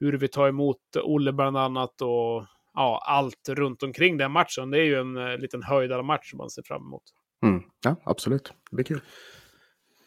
hur 0.00 0.12
vi 0.12 0.28
tar 0.28 0.48
emot 0.48 0.96
Olle 1.02 1.32
bland 1.32 1.56
annat 1.56 2.02
och 2.02 2.46
ja, 2.74 3.04
allt 3.06 3.48
runt 3.48 3.82
omkring 3.82 4.16
den 4.16 4.32
matchen. 4.32 4.70
Det 4.70 4.78
är 4.78 4.84
ju 4.84 5.00
en 5.00 5.16
eh, 5.16 5.38
liten 5.38 5.62
höjdare 5.62 6.02
match 6.02 6.30
som 6.30 6.36
man 6.36 6.50
ser 6.50 6.62
fram 6.62 6.82
emot. 6.82 7.02
Mm. 7.42 7.62
Ja, 7.84 7.96
absolut. 8.04 8.52
Det 8.70 8.76
blir 8.76 8.84
kul. 8.84 9.00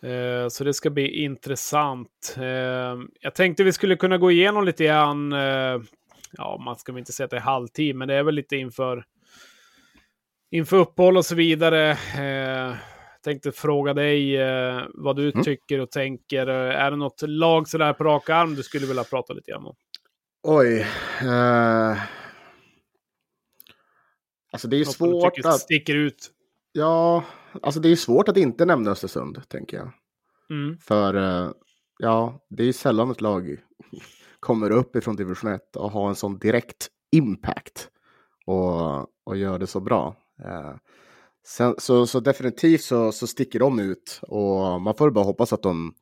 Uh, 0.04 0.48
så 0.50 0.64
det 0.64 0.74
ska 0.74 0.90
bli 0.90 1.24
intressant. 1.24 2.36
Uh, 2.38 2.46
jag 3.22 3.36
tänkte 3.36 3.64
vi 3.64 3.74
skulle 3.74 3.96
kunna 3.96 4.18
gå 4.18 4.32
igenom 4.32 4.66
lite 4.66 4.84
grann. 4.84 5.32
ja, 6.32 6.62
man 6.66 6.76
ska 6.76 6.92
väl 6.92 7.00
inte 7.00 7.14
säga 7.14 7.26
att 7.26 7.32
det 7.32 7.38
är 7.38 7.42
halvtid, 7.42 7.96
men 7.96 8.08
det 8.08 8.14
är 8.14 8.24
väl 8.24 8.36
lite 8.36 8.56
inför 8.56 9.06
inför 10.56 10.78
uppehåll 10.78 11.18
och 11.18 11.26
så 11.26 11.36
vidare. 11.36 11.92
Eh, 11.92 12.76
tänkte 13.24 13.52
fråga 13.52 13.94
dig 13.94 14.38
eh, 14.42 14.82
vad 14.94 15.16
du 15.16 15.32
mm. 15.32 15.44
tycker 15.44 15.80
och 15.80 15.92
tänker. 15.92 16.48
Är 16.48 16.92
det 16.92 16.98
något 16.98 17.22
lag 17.22 17.68
sådär 17.68 17.94
på 17.94 18.04
rak 18.04 18.30
arm 18.30 18.56
du 18.56 18.64
skulle 18.64 18.88
vilja 18.88 19.04
prata 19.04 19.34
lite 19.34 19.52
grann 19.52 19.66
om? 19.66 19.76
Oj. 20.44 20.80
Eh... 21.22 21.98
Alltså 24.52 24.68
det 24.68 24.76
är 24.76 24.86
något 24.86 24.96
svårt 24.96 25.40
att... 25.46 25.60
sticker 25.60 25.96
ut. 25.96 26.32
Ja, 26.72 27.24
alltså 27.62 27.80
det 27.80 27.90
är 27.90 27.96
svårt 27.96 28.30
att 28.30 28.38
inte 28.38 28.66
nämna 28.66 28.92
Östersund, 28.92 29.50
tänker 29.50 29.78
jag. 29.78 29.92
Mm. 30.50 30.78
För 30.78 31.16
eh, 31.16 31.52
ja, 32.00 32.46
det 32.50 32.64
är 32.64 32.74
sällan 32.74 33.12
ett 33.12 33.22
lag 33.22 33.58
kommer 34.40 34.72
upp 34.72 34.96
ifrån 34.96 35.16
division 35.16 35.52
1 35.52 35.76
och 35.76 35.92
har 35.92 36.10
en 36.10 36.16
sån 36.16 36.38
direkt 36.38 36.88
impact 37.12 37.90
och, 38.46 39.00
och 39.24 39.38
gör 39.38 39.60
det 39.60 39.68
så 39.68 39.80
bra. 39.80 40.16
Eh, 40.44 40.76
sen, 41.48 41.76
så, 41.78 42.08
så 42.08 42.20
definitivt 42.20 42.82
så, 42.82 43.12
så 43.12 43.28
sticker 43.28 43.60
de 43.60 43.80
ut 43.80 44.20
och 44.22 44.82
man 44.82 44.96
får 44.96 45.12
bara 45.12 45.26
hoppas 45.26 45.54
att 45.54 45.64
de 45.64 45.94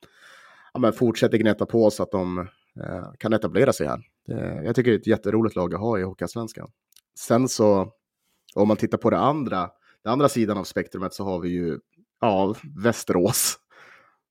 ja, 0.73 0.91
fortsätter 0.91 1.37
gneta 1.37 1.65
på 1.65 1.91
så 1.91 2.03
att 2.03 2.11
de 2.11 2.39
eh, 2.83 3.11
kan 3.19 3.33
etablera 3.33 3.73
sig 3.73 3.87
här. 3.87 4.01
Eh, 4.29 4.63
jag 4.63 4.75
tycker 4.75 4.91
det 4.91 4.97
är 4.97 4.99
ett 4.99 5.07
jätteroligt 5.07 5.55
lag 5.55 5.73
att 5.73 5.79
ha 5.79 5.99
i 5.99 6.03
Hockeyallsvenskan. 6.03 6.69
Sen 7.19 7.47
så, 7.47 7.91
om 8.55 8.67
man 8.67 8.77
tittar 8.77 8.97
på 8.97 9.09
det 9.09 9.19
andra, 9.19 9.69
den 10.03 10.13
andra 10.13 10.29
sidan 10.29 10.57
av 10.57 10.63
spektrumet 10.63 11.13
så 11.13 11.23
har 11.23 11.39
vi 11.39 11.49
ju 11.49 11.79
ja, 12.19 12.55
Västerås 12.83 13.59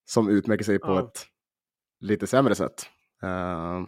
som 0.05 0.29
utmärker 0.29 0.65
sig 0.65 0.79
på 0.79 0.89
ja. 0.89 1.01
ett 1.01 1.27
lite 2.01 2.27
sämre 2.27 2.55
sätt. 2.55 2.87
Uh, 3.25 3.87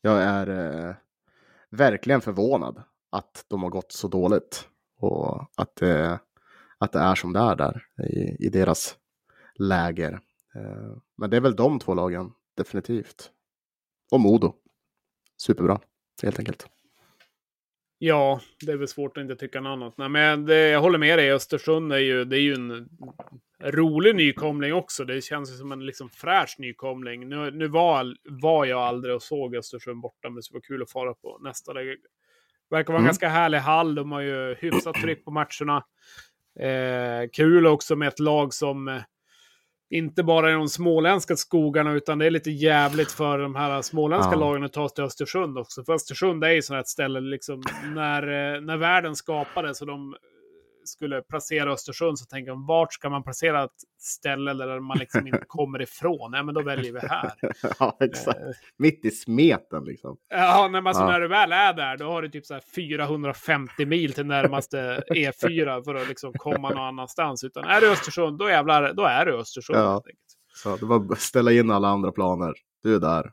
jag 0.00 0.22
är 0.22 0.48
uh, 0.48 0.94
verkligen 1.70 2.20
förvånad 2.20 2.82
att 3.10 3.44
de 3.48 3.62
har 3.62 3.70
gått 3.70 3.92
så 3.92 4.08
dåligt. 4.08 4.68
Och 4.96 5.50
att 5.56 5.76
det, 5.76 6.18
att 6.78 6.92
det 6.92 6.98
är 6.98 7.14
som 7.14 7.32
det 7.32 7.40
är 7.40 7.56
där 7.56 7.86
i, 8.08 8.46
i 8.46 8.48
deras 8.48 8.96
läger. 9.54 10.12
Eh, 10.54 10.96
men 11.16 11.30
det 11.30 11.36
är 11.36 11.40
väl 11.40 11.56
de 11.56 11.78
två 11.78 11.94
lagen, 11.94 12.32
definitivt. 12.56 13.30
Och 14.10 14.20
Modo. 14.20 14.54
Superbra, 15.36 15.80
helt 16.22 16.38
enkelt. 16.38 16.66
Ja, 18.02 18.40
det 18.66 18.72
är 18.72 18.76
väl 18.76 18.88
svårt 18.88 19.16
att 19.16 19.22
inte 19.22 19.36
tycka 19.36 19.60
något 19.60 19.70
annat. 19.70 19.94
Nej, 19.98 20.08
men 20.08 20.46
det, 20.46 20.68
jag 20.68 20.80
håller 20.80 20.98
med 20.98 21.18
dig. 21.18 21.32
Östersund 21.32 21.92
är 21.92 21.98
ju, 21.98 22.24
det 22.24 22.36
är 22.36 22.40
ju 22.40 22.54
en 22.54 22.88
rolig 23.64 24.16
nykomling 24.16 24.74
också. 24.74 25.04
Det 25.04 25.24
känns 25.24 25.58
som 25.58 25.72
en 25.72 25.86
liksom 25.86 26.10
fräsch 26.10 26.56
nykomling. 26.58 27.28
Nu, 27.28 27.50
nu 27.50 27.68
var, 27.68 28.16
var 28.24 28.64
jag 28.64 28.80
aldrig 28.80 29.14
och 29.14 29.22
såg 29.22 29.56
Östersund 29.56 30.00
borta, 30.00 30.28
men 30.28 30.34
det 30.34 30.42
skulle 30.42 30.56
vara 30.56 30.66
kul 30.66 30.82
att 30.82 30.90
fara 30.90 31.14
på 31.14 31.38
nästa 31.42 31.72
Verkar 32.70 32.92
vara 32.92 32.98
en 32.98 33.02
mm. 33.02 33.04
ganska 33.04 33.28
härlig 33.28 33.58
hall. 33.58 33.94
De 33.94 34.12
har 34.12 34.20
ju 34.20 34.54
hyfsat 34.54 34.94
tryck 34.94 35.24
på 35.24 35.30
matcherna. 35.30 35.84
Eh, 36.60 37.28
kul 37.32 37.66
också 37.66 37.96
med 37.96 38.08
ett 38.08 38.18
lag 38.18 38.54
som 38.54 38.88
eh, 38.88 39.02
inte 39.90 40.22
bara 40.22 40.50
är 40.50 40.54
de 40.54 40.68
småländska 40.68 41.36
skogarna, 41.36 41.92
utan 41.92 42.18
det 42.18 42.26
är 42.26 42.30
lite 42.30 42.50
jävligt 42.50 43.12
för 43.12 43.38
de 43.38 43.54
här 43.54 43.82
småländska 43.82 44.32
ja. 44.32 44.38
lagen 44.38 44.64
att 44.64 44.72
ta 44.72 44.88
till 44.88 45.04
Östersund 45.04 45.58
också. 45.58 45.84
För 45.84 45.92
Östersund 45.92 46.44
är 46.44 46.50
ju 46.50 46.62
sådant 46.62 46.88
ställe, 46.88 47.20
liksom, 47.20 47.62
när, 47.94 48.22
eh, 48.22 48.60
när 48.60 48.76
världen 48.76 49.16
skapades 49.16 49.80
och 49.80 49.86
de 49.86 50.14
skulle 50.90 51.22
placera 51.22 51.72
Östersund 51.72 52.18
så 52.18 52.24
tänker 52.24 52.50
de 52.50 52.66
vart 52.66 52.92
ska 52.92 53.10
man 53.10 53.22
placera 53.22 53.64
ett 53.64 53.70
ställe 53.98 54.54
där 54.54 54.80
man 54.80 54.98
liksom 54.98 55.26
inte 55.26 55.44
kommer 55.46 55.82
ifrån? 55.82 56.32
Ja, 56.32 56.42
men 56.42 56.54
då 56.54 56.62
väljer 56.62 56.92
vi 56.92 56.98
här. 56.98 57.32
ja, 57.78 57.96
exakt. 58.00 58.40
Eh. 58.40 58.50
Mitt 58.76 59.04
i 59.04 59.10
smeten 59.10 59.84
liksom. 59.84 60.16
Ja, 60.28 60.68
men 60.72 60.86
alltså, 60.86 61.02
ja. 61.02 61.10
när 61.10 61.20
du 61.20 61.28
väl 61.28 61.52
är 61.52 61.72
där, 61.72 61.96
då 61.96 62.04
har 62.04 62.22
du 62.22 62.28
typ 62.28 62.46
så 62.46 62.54
här 62.54 62.62
450 62.74 63.86
mil 63.86 64.12
till 64.12 64.26
närmaste 64.26 65.02
E4 65.14 65.84
för 65.84 65.94
att 65.94 66.08
liksom 66.08 66.32
komma 66.32 66.70
någon 66.70 66.84
annanstans. 66.84 67.44
Utan 67.44 67.64
är 67.64 67.80
du 67.80 67.90
Östersund, 67.92 68.38
då 68.38 68.48
jävlar, 68.48 68.92
då 68.92 69.04
är 69.04 69.26
du 69.26 69.36
Östersund. 69.36 69.78
Ja. 69.78 70.02
Så 70.54 70.76
det 70.76 70.86
var 70.86 71.14
ställa 71.14 71.52
in 71.52 71.70
alla 71.70 71.88
andra 71.88 72.12
planer. 72.12 72.54
Du 72.82 72.94
är 72.94 73.00
där. 73.00 73.32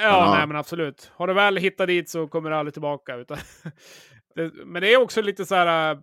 Ja, 0.00 0.34
nej, 0.38 0.46
men 0.46 0.56
absolut. 0.56 1.10
Har 1.14 1.26
du 1.26 1.34
väl 1.34 1.56
hittat 1.56 1.86
dit 1.86 2.10
så 2.10 2.28
kommer 2.28 2.50
du 2.50 2.56
aldrig 2.56 2.74
tillbaka. 2.74 3.16
Utan 3.16 3.38
men 4.64 4.82
det 4.82 4.94
är 4.94 5.02
också 5.02 5.22
lite 5.22 5.46
så 5.46 5.54
här 5.54 5.98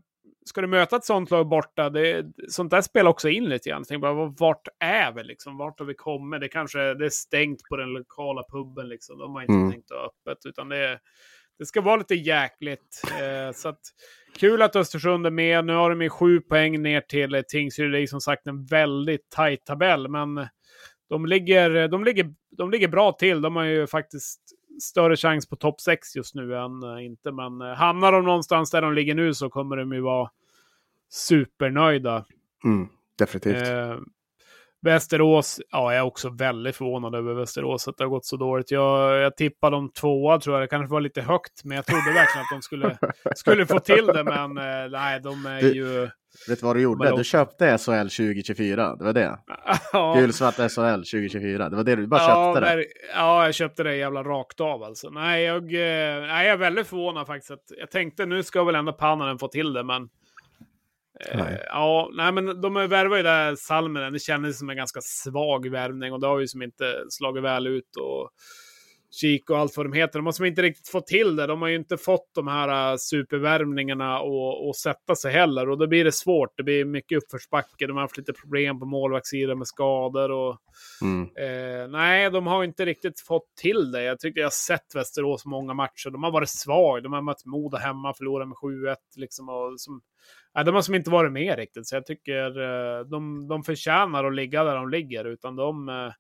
ska 0.46 0.62
du 0.62 0.68
möta 0.68 0.96
ett 0.96 1.06
sånt 1.06 1.32
lag 1.32 1.48
borta, 1.48 1.90
det, 1.90 2.26
sånt 2.50 2.72
där 2.72 2.82
spelar 2.82 3.12
också 3.12 3.30
in 3.30 3.50
lite 3.50 3.70
grann. 3.70 3.84
Tänk 3.88 4.02
bara, 4.02 4.34
vart 4.40 4.68
är 4.80 5.12
vi 5.12 5.24
liksom? 5.24 5.58
Vart 5.58 5.80
har 5.80 5.86
vi 5.86 5.94
kommit? 5.94 6.42
Det 6.42 6.48
kanske 6.48 6.94
det 6.94 7.06
är 7.06 7.10
stängt 7.10 7.64
på 7.70 7.78
den 7.78 7.90
lokala 7.90 8.44
puben 8.52 8.90
liksom. 8.90 9.18
De 9.18 9.36
har 9.36 9.42
inte 9.42 9.54
mm. 9.54 9.72
tänkt 9.72 9.92
att 9.92 9.98
öppet, 9.98 10.46
utan 10.46 10.70
det, 10.70 11.00
det 11.60 11.66
ska 11.66 11.82
vara 11.82 11.96
lite 11.96 12.16
jäkligt. 12.16 13.02
Eh, 13.22 13.54
så 13.54 13.70
att, 13.70 13.80
kul 14.40 14.62
att 14.62 14.76
Östersund 14.76 15.26
är 15.26 15.32
med. 15.32 15.66
Nu 15.66 15.74
har 15.74 15.90
de 15.90 16.02
ju 16.02 16.10
sju 16.10 16.40
poäng 16.40 16.82
ner 16.82 17.02
till 17.02 17.44
Tingsryd. 17.48 17.92
Det 17.92 18.02
är 18.02 18.08
som 18.08 18.22
sagt 18.22 18.48
en 18.48 18.66
väldigt 18.66 19.30
tajt 19.30 19.66
tabell, 19.66 20.08
men 20.08 20.48
de 21.10 21.26
ligger, 21.26 21.88
de, 21.88 22.04
ligger, 22.04 22.34
de 22.58 22.72
ligger 22.72 22.88
bra 22.88 23.12
till. 23.12 23.42
De 23.42 23.56
har 23.56 23.64
ju 23.64 23.88
faktiskt 23.88 24.42
större 24.82 25.16
chans 25.18 25.50
på 25.50 25.56
topp 25.56 25.82
6 25.82 26.16
just 26.16 26.36
nu 26.36 26.56
än 26.58 26.84
uh, 26.84 27.06
inte. 27.06 27.32
Men 27.32 27.62
uh, 27.62 27.74
hamnar 27.74 28.12
de 28.12 28.26
någonstans 28.26 28.72
där 28.72 28.82
de 28.82 28.94
ligger 28.94 29.16
nu 29.16 29.34
så 29.34 29.50
kommer 29.50 29.78
de 29.78 29.94
ju 29.94 30.02
vara 30.02 30.30
supernöjda. 31.10 32.26
Mm, 32.66 32.88
definitivt. 33.18 33.68
Uh, 33.68 34.00
Västerås, 34.82 35.62
ja, 35.72 35.94
jag 35.94 36.00
är 36.00 36.04
också 36.06 36.30
väldigt 36.30 36.76
förvånad 36.76 37.16
över 37.16 37.34
Västerås 37.34 37.88
att 37.88 37.98
det 37.98 38.04
har 38.04 38.10
gått 38.10 38.26
så 38.26 38.38
dåligt. 38.38 38.72
Jag, 38.72 39.18
jag 39.22 39.38
tippade 39.38 39.76
dem 39.76 39.90
tvåa 39.92 40.40
tror 40.40 40.56
jag, 40.56 40.64
det 40.64 40.68
kanske 40.68 40.92
var 40.94 41.02
lite 41.02 41.22
högt, 41.22 41.64
men 41.64 41.76
jag 41.76 41.86
trodde 41.86 42.14
verkligen 42.14 42.42
att 42.44 42.52
de 42.52 42.62
skulle, 42.62 42.98
skulle 43.36 43.66
få 43.66 43.80
till 43.80 44.06
det, 44.06 44.24
men 44.24 44.58
eh, 44.58 44.90
nej, 44.92 45.20
de 45.20 45.46
är 45.46 45.62
Du- 45.62 45.74
ju... 45.74 46.10
Vet 46.48 46.60
du 46.60 46.66
vad 46.66 46.76
du 46.76 46.82
gjorde? 46.82 47.06
Vadå? 47.06 47.18
Du 47.18 47.24
köpte 47.24 47.78
SHL 47.78 47.92
2024, 47.92 48.96
det 48.96 49.04
var 49.04 49.14
det. 49.14 49.40
Ja, 49.94 50.16
Gulsvart 50.18 50.56
SHL 50.56 51.04
2024, 51.04 51.70
det 51.70 51.76
var 51.76 51.84
det 51.84 51.96
du 51.96 52.08
bara 52.08 52.22
ja, 52.22 52.54
köpte 52.56 52.76
det. 52.76 52.86
ja, 53.14 53.46
jag 53.46 53.56
köpte 53.56 53.84
det 53.84 53.96
jävla 53.96 54.24
rakt 54.24 54.62
av 54.62 54.84
alltså. 54.84 55.10
Nej, 55.10 55.44
jag, 55.44 55.64
eh, 55.64 56.22
nej, 56.28 56.46
jag 56.46 56.54
är 56.54 56.58
väldigt 56.58 56.88
förvånad 56.88 57.28
faktiskt. 57.28 57.52
Att, 57.52 57.64
jag 57.80 57.92
tänkte 57.92 58.26
nu 58.26 58.44
ska 58.44 58.64
väl 58.64 58.76
ändå 58.76 58.94
Pannanen 58.94 59.40
få 59.40 59.48
till 59.48 59.74
det, 59.74 59.84
men... 59.84 60.10
Eh, 61.20 61.38
Nej. 61.38 61.64
ja, 61.66 62.10
nej, 62.14 62.32
men 62.32 62.62
de 62.62 62.74
värvar 62.74 63.18
ju 63.18 63.24
där 63.24 63.56
Salminen. 63.56 64.14
Det 64.14 64.20
kändes 64.20 64.60
som 64.60 64.70
en 64.70 64.78
ganska 64.78 65.00
svag 65.02 65.70
värvning 65.70 66.14
och 66.14 66.20
det 66.20 66.28
har 66.28 66.40
ju 66.40 66.48
som 66.48 66.62
inte 66.62 67.04
slagit 67.10 67.44
väl 67.44 67.68
ut. 67.68 67.96
Och 68.02 68.30
Kik 69.22 69.50
och 69.50 69.58
allt 69.58 69.78
vad 69.78 69.86
de 69.86 69.94
heter. 69.94 70.20
De 70.20 70.26
har 70.26 70.34
som 70.34 70.46
inte 70.46 70.62
riktigt 70.62 70.90
fått 70.90 71.08
till 71.08 71.36
det. 71.36 71.48
De 71.48 71.62
har 71.62 71.70
ju 71.70 71.76
inte 71.76 71.98
fått 71.98 72.30
de 72.36 72.48
här 72.48 72.92
äh, 72.92 72.98
supervärvningarna 72.98 74.20
och, 74.20 74.68
och 74.68 74.76
sätta 74.76 75.16
sig 75.16 75.34
heller. 75.34 75.70
Och 75.70 75.78
då 75.78 75.88
blir 75.88 76.04
det 76.04 76.12
svårt. 76.12 76.58
Det 76.58 76.64
blir 76.64 76.86
mycket 76.86 77.18
uppförsbacke. 77.18 77.88
De 77.88 77.96
har 77.96 78.02
haft 78.02 78.18
lite 78.18 78.34
problem 78.34 78.80
på 78.80 78.86
målvaktssidan 78.86 79.58
med 79.58 79.68
skador. 79.68 80.32
Och, 80.32 80.58
Mm. 81.02 81.22
Eh, 81.22 81.88
nej, 81.90 82.32
de 82.32 82.48
har 82.48 82.64
inte 82.64 82.86
riktigt 82.86 83.20
fått 83.20 83.56
till 83.62 83.92
det. 83.92 84.04
Jag 84.04 84.20
tycker 84.20 84.40
jag 84.40 84.46
har 84.46 84.52
sett 84.52 84.96
Västerås 84.96 85.46
många 85.46 85.74
matcher. 85.74 86.10
De 86.10 86.24
har 86.24 86.32
varit 86.32 86.50
svaga. 86.50 87.02
De 87.02 87.14
har 87.14 87.22
mött 87.22 87.46
Modo 87.46 87.78
hemma, 87.78 88.14
förlorat 88.14 88.48
med 88.48 88.58
7-1. 88.58 88.96
Liksom, 89.16 89.50
och 89.50 89.74
som, 89.78 90.02
nej, 90.56 90.66
de 90.66 90.76
har 90.76 90.82
som 90.82 90.96
inte 90.96 91.10
varit 91.10 91.32
med 91.32 91.58
riktigt. 91.58 91.88
Så 91.88 91.96
jag 91.96 92.06
tycker 92.06 92.62
eh, 92.62 93.06
de, 93.06 93.48
de 93.48 93.64
förtjänar 93.64 94.24
att 94.24 94.36
ligga 94.36 94.64
där 94.64 94.76
de 94.76 94.90
ligger. 94.90 95.26
Utan 95.26 95.56
de, 95.56 95.90
eh, 95.90 96.12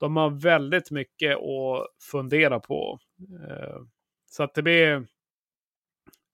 de 0.00 0.16
har 0.16 0.30
väldigt 0.30 0.90
mycket 0.90 1.36
att 1.36 1.86
fundera 2.10 2.60
på. 2.60 2.98
Eh, 3.48 3.76
så 4.30 4.42
att 4.42 4.54
det 4.54 4.62
blir... 4.62 5.06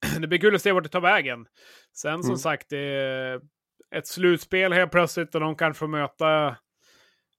Det 0.20 0.26
blir 0.26 0.38
kul 0.38 0.54
att 0.54 0.62
se 0.62 0.72
vart 0.72 0.82
det 0.82 0.88
tar 0.88 1.00
vägen. 1.00 1.46
Sen 1.92 2.22
som 2.22 2.30
Mm. 2.30 2.38
sagt, 2.38 2.66
det 2.70 2.78
är 2.78 3.40
ett 3.94 4.06
slutspel 4.06 4.72
helt 4.72 4.90
plötsligt 4.90 5.34
och 5.34 5.40
de 5.40 5.56
kan 5.56 5.74
få 5.74 5.86
möta 5.86 6.56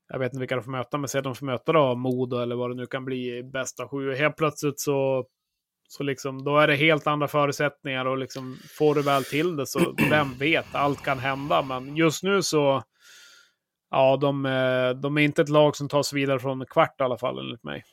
jag 0.10 0.20
vet 0.20 0.34
inte 0.34 0.40
vilka 0.40 0.56
de 0.56 0.64
får 0.64 0.72
möta, 0.72 0.98
men 0.98 1.08
säg 1.08 1.20
att 1.20 1.24
de 1.24 1.36
får 1.36 1.46
möta 1.46 1.72
då 1.72 1.96
Modo 1.96 2.38
eller 2.38 2.56
vad 2.56 2.70
det 2.72 2.76
nu 2.76 2.86
kan 2.86 3.06
bli 3.06 3.38
i 3.38 3.44
bästa 3.44 3.88
sju. 3.88 4.14
Helt 4.16 4.36
plötsligt 4.38 4.80
så, 4.80 5.26
så 5.88 6.04
liksom, 6.04 6.44
då 6.44 6.58
är 6.58 6.68
det 6.68 6.76
helt 6.76 7.08
andra 7.08 7.28
förutsättningar 7.28 8.06
och 8.06 8.18
liksom 8.18 8.58
får 8.78 8.96
du 8.96 9.02
väl 9.02 9.24
till 9.24 9.56
det 9.56 9.68
så 9.68 9.96
vem 10.10 10.34
vet, 10.40 10.76
allt 10.76 11.04
kan 11.04 11.20
hända. 11.20 11.62
Men 11.62 11.96
just 11.98 12.24
nu 12.24 12.42
så, 12.42 12.84
ja, 13.90 14.18
de, 14.18 14.46
eh, 14.46 14.90
de 15.02 15.18
är 15.18 15.22
inte 15.22 15.42
ett 15.42 15.50
lag 15.50 15.76
som 15.76 15.90
tas 15.90 16.14
vidare 16.14 16.40
från 16.40 16.66
kvart 16.66 17.02
i 17.02 17.04
alla 17.04 17.18
fall 17.18 17.40
enligt 17.40 17.64
mig. 17.64 17.84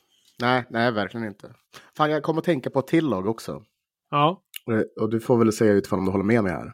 Nej, 0.40 0.64
nej, 0.70 0.92
verkligen 0.92 1.26
inte. 1.26 1.54
Fan, 1.96 2.10
jag 2.10 2.22
kommer 2.22 2.38
att 2.38 2.44
tänka 2.44 2.70
på 2.70 2.78
ett 2.78 2.86
till 2.86 3.04
lag 3.08 3.26
också. 3.26 3.64
Ja, 4.10 4.42
Och- 4.66 5.02
Och 5.02 5.10
du 5.10 5.20
får 5.20 5.38
väl 5.38 5.52
säga 5.52 5.72
utifrån 5.72 5.98
om 5.98 6.04
du 6.04 6.10
håller 6.10 6.24
med 6.24 6.42
mig 6.44 6.52
här. 6.52 6.72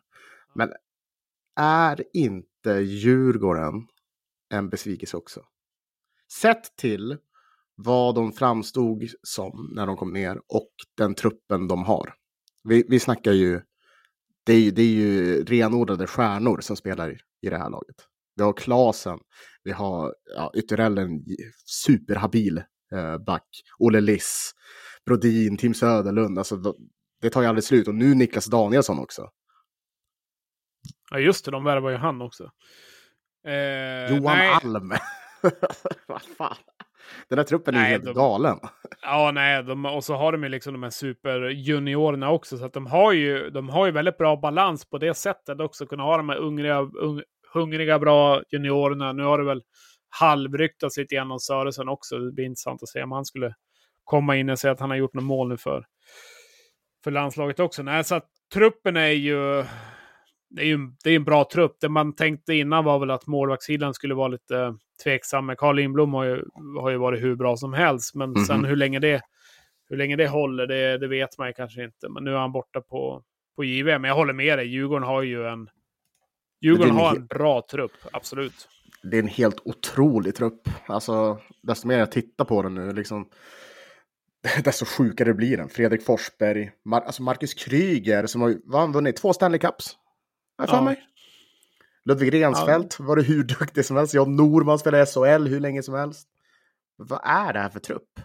Men 0.54 0.72
är 1.60 2.04
inte 2.12 2.70
Djurgården 2.70 3.72
en 4.54 4.68
besvikelse 4.68 5.16
också? 5.16 5.40
Sett 6.32 6.76
till 6.76 7.16
vad 7.76 8.14
de 8.14 8.32
framstod 8.32 9.04
som 9.22 9.72
när 9.74 9.86
de 9.86 9.96
kom 9.96 10.12
ner 10.12 10.36
och 10.48 10.70
den 10.96 11.14
truppen 11.14 11.68
de 11.68 11.84
har. 11.84 12.14
Vi, 12.64 12.84
vi 12.88 13.00
snackar 13.00 13.32
ju 13.32 13.60
det, 14.44 14.52
är 14.52 14.70
det 14.72 14.82
är 14.82 14.86
ju 14.94 15.44
renodlade 15.44 16.06
stjärnor 16.06 16.60
som 16.60 16.76
spelar 16.76 17.10
i 17.42 17.48
det 17.50 17.56
här 17.58 17.70
laget. 17.70 17.96
Vi 18.40 18.44
har 18.44 18.52
Klasen, 18.52 19.18
vi 19.64 19.72
har 19.72 20.14
ja, 20.36 20.52
Ytterell, 20.54 20.98
en 20.98 21.24
superhabil 21.66 22.58
eh, 22.92 23.18
back, 23.18 23.44
Olle 23.78 24.00
Liss, 24.00 24.52
Brodin, 25.06 25.56
Tim 25.56 25.74
Söderlund. 25.74 26.38
Alltså, 26.38 26.56
de- 26.56 26.76
det 27.22 27.30
tar 27.30 27.42
ju 27.42 27.48
aldrig 27.48 27.64
slut. 27.64 27.88
Och 27.88 27.94
nu 27.94 28.14
Niklas 28.14 28.46
Danielsson 28.46 28.98
också. 28.98 29.28
ja 31.10 31.18
just 31.18 31.44
det, 31.44 31.50
de 31.50 31.64
värvar 31.64 31.90
ju 31.90 31.96
han 31.96 32.22
också. 32.22 32.44
Eh, 33.46 34.16
Johan 34.16 34.38
nej, 34.38 34.50
Alm. 34.64 34.92
Vad 36.08 36.22
fan. 36.22 36.56
Den 37.28 37.38
här 37.38 37.44
truppen 37.44 37.74
är 37.74 37.78
ju 37.78 37.82
Nej, 37.82 37.90
helt 37.92 38.04
de- 38.04 38.14
galen. 38.14 38.58
Ja, 39.02 39.30
nej, 39.34 39.62
de, 39.62 39.86
och 39.86 40.04
så 40.04 40.14
har 40.14 40.32
de 40.32 40.42
ju 40.42 40.48
liksom 40.48 40.72
de 40.72 40.82
här 40.82 40.90
superjuniorerna 40.90 42.30
också. 42.30 42.58
Så 42.58 42.64
att 42.64 42.72
de 42.72 42.86
har 42.86 43.12
ju, 43.12 43.50
de 43.50 43.68
har 43.68 43.86
ju 43.86 43.92
väldigt 43.92 44.18
bra 44.18 44.36
balans 44.36 44.84
på 44.90 44.98
det 44.98 45.14
sättet 45.14 45.60
också. 45.60 45.86
Kunna 45.86 46.02
ha 46.02 46.16
de 46.16 46.28
här 46.28 46.38
hungriga, 46.38 46.78
un, 46.80 47.22
hungriga 47.52 47.98
bra 47.98 48.42
juniorerna. 48.50 49.12
Nu 49.12 49.22
har 49.22 49.38
det 49.38 49.44
väl 49.44 49.62
halvryktats 50.08 50.96
lite 50.98 51.14
grann 51.14 51.30
om 51.32 51.40
Sörensen 51.40 51.88
också. 51.88 52.18
Det 52.18 52.32
blir 52.32 52.44
intressant 52.44 52.82
att 52.82 52.88
se 52.88 53.02
om 53.02 53.12
han 53.12 53.24
skulle 53.24 53.54
komma 54.04 54.36
in 54.36 54.50
och 54.50 54.58
säga 54.58 54.72
att 54.72 54.80
han 54.80 54.90
har 54.90 54.96
gjort 54.96 55.14
något 55.14 55.24
mål 55.24 55.48
nu 55.48 55.56
för, 55.56 55.84
för 57.04 57.10
landslaget 57.10 57.60
också. 57.60 57.82
Nej, 57.82 58.04
så 58.04 58.14
att 58.14 58.26
truppen 58.54 58.96
är 58.96 59.06
ju... 59.08 59.64
Det 60.52 60.62
är 60.62 60.66
ju 60.66 60.78
det 61.04 61.10
är 61.10 61.16
en 61.16 61.24
bra 61.24 61.48
trupp. 61.52 61.76
Det 61.80 61.88
man 61.88 62.14
tänkte 62.14 62.54
innan 62.54 62.84
var 62.84 62.98
väl 62.98 63.10
att 63.10 63.26
målvaktssidan 63.26 63.94
skulle 63.94 64.14
vara 64.14 64.28
lite 64.28 64.74
tveksam. 65.04 65.46
Men 65.46 65.56
Carl 65.56 65.76
Lindblom 65.76 66.14
har 66.14 66.24
ju, 66.24 66.42
har 66.80 66.90
ju 66.90 66.96
varit 66.96 67.22
hur 67.22 67.34
bra 67.36 67.56
som 67.56 67.72
helst. 67.72 68.14
Men 68.14 68.30
Mhm. 68.30 68.44
sen 68.44 68.64
hur 68.64 68.76
länge 68.76 68.98
det, 68.98 69.20
hur 69.88 69.96
länge 69.96 70.16
det 70.16 70.28
håller, 70.28 70.66
det, 70.66 70.98
det 70.98 71.08
vet 71.08 71.38
man 71.38 71.46
ju 71.46 71.52
kanske 71.52 71.84
inte. 71.84 72.08
Men 72.08 72.24
nu 72.24 72.30
är 72.34 72.38
han 72.38 72.52
borta 72.52 72.80
på, 72.80 73.22
på 73.56 73.64
JVM. 73.64 74.02
Men 74.02 74.08
jag 74.08 74.14
håller 74.16 74.32
med 74.32 74.58
dig. 74.58 74.66
Djurgården 74.66 75.08
har 75.08 75.22
ju 75.22 75.46
en... 75.46 75.68
Djurgården 76.60 76.94
har 76.96 77.16
en 77.16 77.26
bra 77.26 77.62
trupp, 77.70 77.92
absolut. 78.12 78.68
Det 79.02 79.16
är 79.16 79.22
en 79.22 79.28
helt 79.28 79.60
otrolig 79.64 80.34
trupp. 80.34 80.68
Alltså, 80.86 81.38
desto 81.62 81.88
mer 81.88 81.98
jag 81.98 82.12
tittar 82.12 82.44
på 82.44 82.62
den 82.62 82.74
nu, 82.74 82.92
liksom, 82.92 83.28
desto 84.64 84.84
sjukare 84.84 85.34
blir 85.34 85.56
den. 85.56 85.68
Fredrik 85.68 86.04
Forsberg, 86.04 86.72
Mar 86.84 87.00
alltså 87.00 87.22
Marcus 87.22 87.54
Kryger 87.54 88.26
som 88.26 88.40
har 88.40 88.56
vad 88.64 88.80
han 88.80 88.92
vunnit 88.92 89.16
två 89.16 89.32
Stanley 89.32 89.58
Cups. 89.60 89.96
Har 90.58 90.66
för 90.66 90.76
Ja. 90.76 90.82
mig. 90.82 91.06
Ludvig 92.04 92.34
Rensfeldt 92.34 93.00
var 93.00 93.16
det 93.16 93.22
hur 93.22 93.42
duktig 93.44 93.84
som 93.84 93.96
helst. 93.96 94.14
John 94.14 94.36
Norman 94.36 94.78
spelade 94.78 95.06
SHL 95.06 95.46
hur 95.48 95.60
länge 95.60 95.82
som 95.82 95.94
helst. 95.94 96.28
Vad 96.96 97.20
är 97.22 97.52
det 97.52 97.58
här 97.58 97.68
för 97.68 97.80
trupp? 97.80 98.20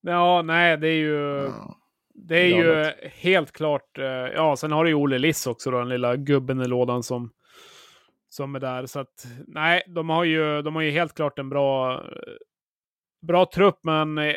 Ja, 0.00 0.42
nej, 0.42 0.76
det 0.76 0.88
är 0.88 0.98
ju... 0.98 1.14
Ja. 1.14 1.76
Det 2.26 2.38
är 2.40 2.46
ju 2.46 2.92
helt 3.14 3.52
klart... 3.52 3.98
eh, 3.98 4.04
Ja, 4.34 4.56
sen 4.56 4.72
har 4.72 4.84
du 4.84 4.90
ju 4.90 4.94
Olle 4.94 5.18
Liss 5.18 5.46
också 5.46 5.70
då, 5.70 5.78
den 5.78 5.88
lilla 5.88 6.16
gubben 6.16 6.62
i 6.62 6.68
lådan 6.68 7.02
som, 7.02 7.30
som 8.28 8.54
är 8.54 8.60
där. 8.60 8.86
Så 8.86 9.00
att, 9.00 9.26
nej, 9.46 9.82
de 9.86 10.08
har 10.10 10.24
ju, 10.24 10.62
de 10.62 10.74
har 10.74 10.82
ju 10.82 10.90
helt 10.90 11.14
klart 11.14 11.38
en 11.38 11.48
bra, 11.48 11.94
eh, 11.94 12.32
bra 13.26 13.46
trupp, 13.54 13.78
men 13.82 14.18
eh, 14.18 14.34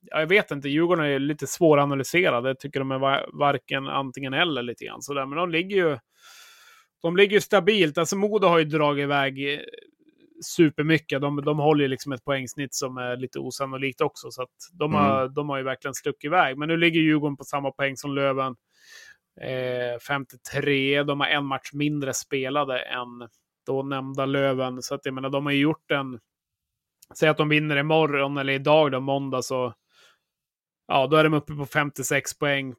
ja, 0.00 0.20
jag 0.20 0.26
vet 0.26 0.50
inte, 0.50 0.68
Djurgården 0.68 1.04
är 1.04 1.18
lite 1.18 1.46
svåranalyserade. 1.46 2.48
Jag 2.48 2.60
tycker 2.60 2.80
de 2.80 2.90
är 2.90 2.98
va- 2.98 3.26
varken 3.32 3.86
antingen 3.86 4.34
eller 4.34 4.62
lite 4.62 4.84
grann 4.84 5.02
sådär. 5.02 5.26
Men 5.26 5.38
de 5.38 5.50
ligger 5.50 5.76
ju... 5.76 5.98
De 7.02 7.16
ligger 7.16 7.32
ju 7.32 7.40
stabilt. 7.40 7.98
Alltså 7.98 8.16
Modo 8.16 8.46
har 8.46 8.58
ju 8.58 8.64
dragit 8.64 9.02
iväg 9.02 9.60
supermycket. 10.44 11.20
De, 11.20 11.44
de 11.44 11.58
håller 11.58 11.82
ju 11.84 11.88
liksom 11.88 12.12
ett 12.12 12.24
poängsnitt 12.24 12.74
som 12.74 12.96
är 12.96 13.16
lite 13.16 13.38
osannolikt 13.38 14.00
också. 14.00 14.30
Så 14.30 14.46
de, 14.72 14.94
har, 14.94 15.28
de 15.28 15.48
har 15.48 15.56
ju 15.56 15.62
verkligen 15.62 15.94
stuckit 15.94 16.24
iväg. 16.24 16.58
Men 16.58 16.68
nu 16.68 16.76
ligger 16.76 17.00
Djurgården 17.00 17.36
på 17.36 17.44
samma 17.44 17.70
poäng 17.70 17.96
som 17.96 18.14
Löven. 18.14 18.56
Eh, 19.40 19.98
53. 20.08 21.02
De 21.02 21.20
har 21.20 21.26
en 21.26 21.44
match 21.44 21.70
mindre 21.72 22.14
spelade 22.14 22.78
än 22.78 23.28
då 23.66 23.82
nämnda 23.82 24.26
Löven. 24.26 24.82
Så 24.82 24.94
att 24.94 25.00
jag 25.04 25.14
menar, 25.14 25.30
de 25.30 25.46
har 25.46 25.52
ju 25.52 25.60
gjort 25.60 25.90
en... 25.90 26.18
Säg 27.14 27.28
att 27.28 27.36
de 27.36 27.48
vinner 27.48 27.76
imorgon 27.76 28.36
eller 28.36 28.52
idag 28.52 28.92
då, 28.92 29.00
måndag, 29.00 29.42
så... 29.42 29.74
Ja, 30.88 31.06
då 31.06 31.16
är 31.16 31.24
de 31.24 31.34
uppe 31.34 31.54
på 31.54 31.66
56 31.66 32.38
poäng. 32.38 32.74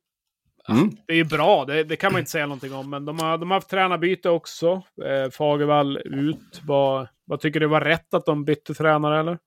Mm. 0.69 0.89
Det 1.07 1.13
är 1.13 1.17
ju 1.17 1.23
bra, 1.23 1.65
det, 1.65 1.83
det 1.83 1.95
kan 1.95 2.11
man 2.11 2.19
inte 2.19 2.31
säga 2.31 2.45
någonting 2.45 2.73
om. 2.73 2.89
Men 2.89 3.05
de 3.05 3.19
har, 3.19 3.37
de 3.37 3.51
har 3.51 3.57
haft 3.57 3.69
tränarbyte 3.69 4.29
också. 4.29 4.81
Eh, 5.05 5.29
Fagervall 5.31 5.97
ut. 5.97 6.61
Vad, 6.65 7.07
vad 7.27 7.39
tycker 7.39 7.59
du 7.59 7.67
var 7.67 7.81
rätt 7.81 8.13
att 8.13 8.25
de 8.25 8.45
bytte 8.45 8.73
tränare 8.73 9.19
eller? 9.19 9.39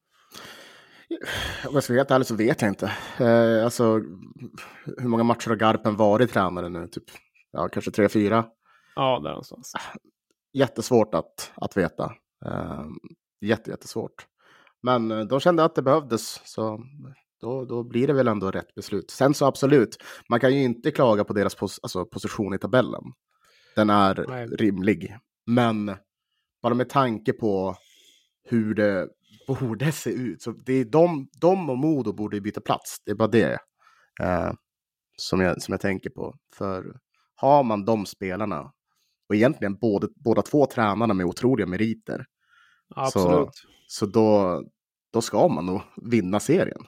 Om 1.69 1.75
jag 1.75 1.83
ska 1.83 1.93
vara 1.93 2.01
helt 2.01 2.11
ärlig 2.11 2.27
så 2.27 2.35
vet 2.35 2.63
jag 2.63 2.71
inte. 2.71 2.93
Eh, 3.19 3.65
alltså, 3.65 3.85
hur 4.85 5.09
många 5.09 5.23
matcher 5.23 5.49
har 5.49 5.57
Garpen 5.57 5.97
varit 5.97 6.33
tränare 6.33 6.69
nu? 6.69 6.89
Typ, 6.89 7.05
ja, 7.53 7.69
kanske 7.69 7.91
tre, 7.91 8.09
fyra. 8.09 8.45
Ja, 8.97 9.21
där 9.23 9.31
någonstans. 9.31 9.73
Jättesvårt 10.53 11.15
att, 11.15 11.53
att 11.55 11.77
veta. 11.77 12.13
Eh, 12.47 12.85
jätte, 13.41 13.71
jättesvårt. 13.71 14.27
Men 14.83 15.11
eh, 15.11 15.21
de 15.21 15.41
kände 15.41 15.65
att 15.65 15.75
det 15.75 15.83
behövdes, 15.83 16.41
så 16.45 16.81
då, 17.41 17.65
då 17.65 17.83
blir 17.83 18.07
det 18.07 18.13
väl 18.13 18.29
ändå 18.29 18.51
rätt 18.51 18.75
beslut. 18.75 19.11
Sen 19.11 19.35
så 19.35 19.47
absolut, 19.47 19.97
man 20.29 20.41
kan 20.41 20.55
ju 20.55 20.63
inte 20.63 20.91
klaga 20.91 21.25
på 21.25 21.33
deras 21.33 21.55
pos 21.55 21.81
alltså, 21.83 22.05
position 22.05 22.55
i 22.55 22.59
tabellen. 22.59 23.03
Den 23.77 23.91
är 23.91 24.25
Nej. 24.29 24.47
rimlig. 24.47 25.17
Men 25.47 25.97
bara 26.63 26.75
med 26.75 26.89
tanke 26.89 27.33
på 27.33 27.77
hur 28.45 28.75
det 28.75 29.09
borde 29.47 29.93
se 29.93 30.11
ut. 30.11 30.43
Så 30.43 30.53
det 30.53 30.73
är 30.73 30.85
de, 30.85 31.29
de 31.41 31.71
och 31.71 31.79
Modo 31.79 32.13
borde 32.13 32.41
byta 32.41 32.61
plats. 32.61 33.03
Det 33.05 33.11
är 33.11 33.15
bara 33.15 33.29
det 33.29 33.59
eh, 34.23 34.53
som, 35.17 35.41
jag, 35.41 35.63
som 35.63 35.73
jag 35.73 35.81
tänker 35.81 36.11
på. 36.11 36.35
För 36.55 37.01
har 37.35 37.63
man 37.63 37.85
de 37.85 38.07
spelarna 38.07 38.73
och 39.29 39.35
egentligen 39.35 39.79
både, 39.79 40.09
båda 40.15 40.43
två 40.43 40.67
tränarna 40.67 41.15
med 41.15 41.27
otroliga 41.27 41.67
meriter. 41.67 42.27
Absolut. 42.95 43.49
Så, 43.55 43.69
så 43.87 44.07
då, 44.07 44.63
då 45.13 45.23
ska 45.23 45.49
man 45.49 45.67
nog 45.67 45.81
vinna 46.03 46.41
serien. 46.41 46.87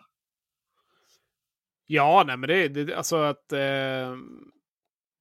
Ja, 1.87 2.25
nej, 2.27 2.37
men 2.37 2.49
det, 2.49 2.69
det 2.69 2.97
alltså 2.97 3.17
att... 3.17 3.53
Eh, 3.53 4.17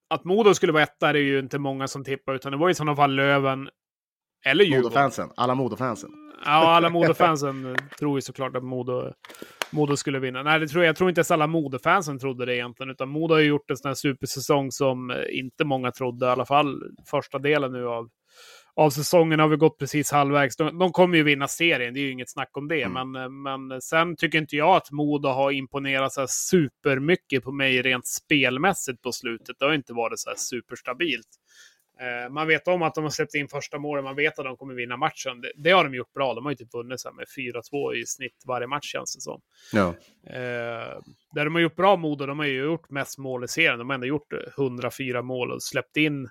att 0.10 0.24
Modo 0.24 0.54
skulle 0.54 0.72
vara 0.72 0.84
etta 0.84 1.10
är 1.10 1.14
det 1.14 1.20
ju 1.20 1.40
inte 1.40 1.60
många 1.60 1.88
som 1.88 2.04
tippar, 2.04 2.34
utan 2.34 2.52
det 2.52 2.58
var 2.58 2.70
i 2.70 2.76
sådana 2.76 2.96
fall 2.96 3.16
Löven 3.16 3.70
eller 4.46 4.64
Djurgården. 4.64 4.84
Modofansen, 4.84 5.30
alla 5.36 5.56
Modofansen. 5.56 6.10
Ja, 6.46 6.76
alla 6.76 6.90
Modofansen 7.00 7.76
tror 8.00 8.18
ju 8.18 8.22
såklart 8.22 8.56
att 8.56 8.64
Modo, 8.64 9.14
Modo 9.72 9.98
skulle 9.98 10.20
vinna. 10.20 10.44
Nej, 10.44 10.60
det 10.60 10.68
tror 10.68 10.84
jag, 10.84 10.90
jag 10.90 10.96
tror 10.96 11.10
inte 11.10 11.20
ens 11.20 11.32
alla 11.32 11.48
Modofansen 11.48 12.20
trodde 12.20 12.46
det 12.46 12.56
egentligen, 12.56 12.90
utan 12.90 13.10
Modo 13.10 13.34
har 13.34 13.40
ju 13.40 13.48
gjort 13.48 13.70
en 13.70 13.78
sån 13.78 13.90
här 13.90 13.96
supersäsong 13.96 14.72
som 14.72 15.24
inte 15.32 15.66
många 15.66 15.92
trodde, 15.92 16.26
i 16.26 16.30
alla 16.30 16.46
fall 16.46 16.84
första 17.10 17.40
delen 17.40 17.72
nu 17.72 17.88
av, 17.88 18.10
av 18.76 18.90
säsongen 18.90 19.40
har 19.40 19.48
vi 19.48 19.56
gått 19.56 19.80
precis 19.80 20.12
halvvägs. 20.12 20.56
De, 20.56 20.80
de 20.80 20.92
kommer 20.92 21.18
ju 21.18 21.24
vinna 21.24 21.48
serien, 21.48 21.94
det 21.94 22.00
är 22.00 22.02
ju 22.02 22.12
inget 22.12 22.32
snack 22.32 22.58
om 22.58 22.68
det. 22.68 22.84
Mm. 22.84 23.12
Men, 23.12 23.42
men 23.42 23.82
sen 23.82 24.16
tycker 24.16 24.38
inte 24.38 24.56
jag 24.56 24.76
att 24.76 24.92
Modo 24.92 25.30
har 25.30 25.52
imponerat 25.52 26.14
så 26.14 26.20
här 26.20 26.28
supermycket 26.28 27.44
på 27.44 27.52
mig 27.52 27.82
rent 27.82 28.08
spelmässigt 28.08 29.02
på 29.02 29.12
slutet. 29.12 29.56
Det 29.60 29.66
har 29.66 29.74
inte 29.74 29.94
varit 29.94 30.20
så 30.20 30.30
här 30.30 30.38
superstabilt. 30.38 31.28
Eh, 32.02 32.30
man 32.30 32.48
vet 32.48 32.68
om 32.68 32.82
att 32.82 32.96
de 32.96 33.04
har 33.04 33.12
släppt 33.12 33.36
in 33.36 33.48
första 33.48 33.80
målet, 33.80 34.04
man 34.04 34.16
vet 34.16 34.40
att 34.40 34.46
de 34.46 34.58
kommer 34.58 34.74
vinna 34.74 34.98
matchen. 34.98 35.42
Det, 35.42 35.52
det 35.56 35.72
har 35.72 35.84
de 35.84 35.96
gjort 35.96 36.14
bra. 36.14 36.34
De 36.34 36.46
har 36.46 36.52
ju 36.52 36.56
typ 36.56 36.74
vunnit 36.74 37.00
så 37.00 37.12
med 37.12 37.26
4-2 37.72 37.94
i 37.96 38.06
snitt 38.06 38.44
varje 38.48 38.68
match 38.68 38.92
känns 38.92 39.16
det 39.16 39.22
som. 39.22 39.42
Ja. 39.74 39.88
Eh, 40.28 41.00
där 41.36 41.46
de 41.46 41.56
har 41.56 41.62
gjort 41.62 41.76
bra 41.76 41.96
Modo, 41.98 42.26
de 42.26 42.40
har 42.40 42.46
ju 42.46 42.64
gjort 42.64 42.90
mest 42.90 43.18
mål 43.18 43.44
i 43.44 43.48
serien. 43.48 43.80
De 43.80 43.90
har 43.90 43.94
ändå 43.94 44.08
gjort 44.08 44.34
104 44.58 45.22
mål 45.22 45.52
och 45.52 45.64
släppt 45.64 45.98
in 45.98 46.30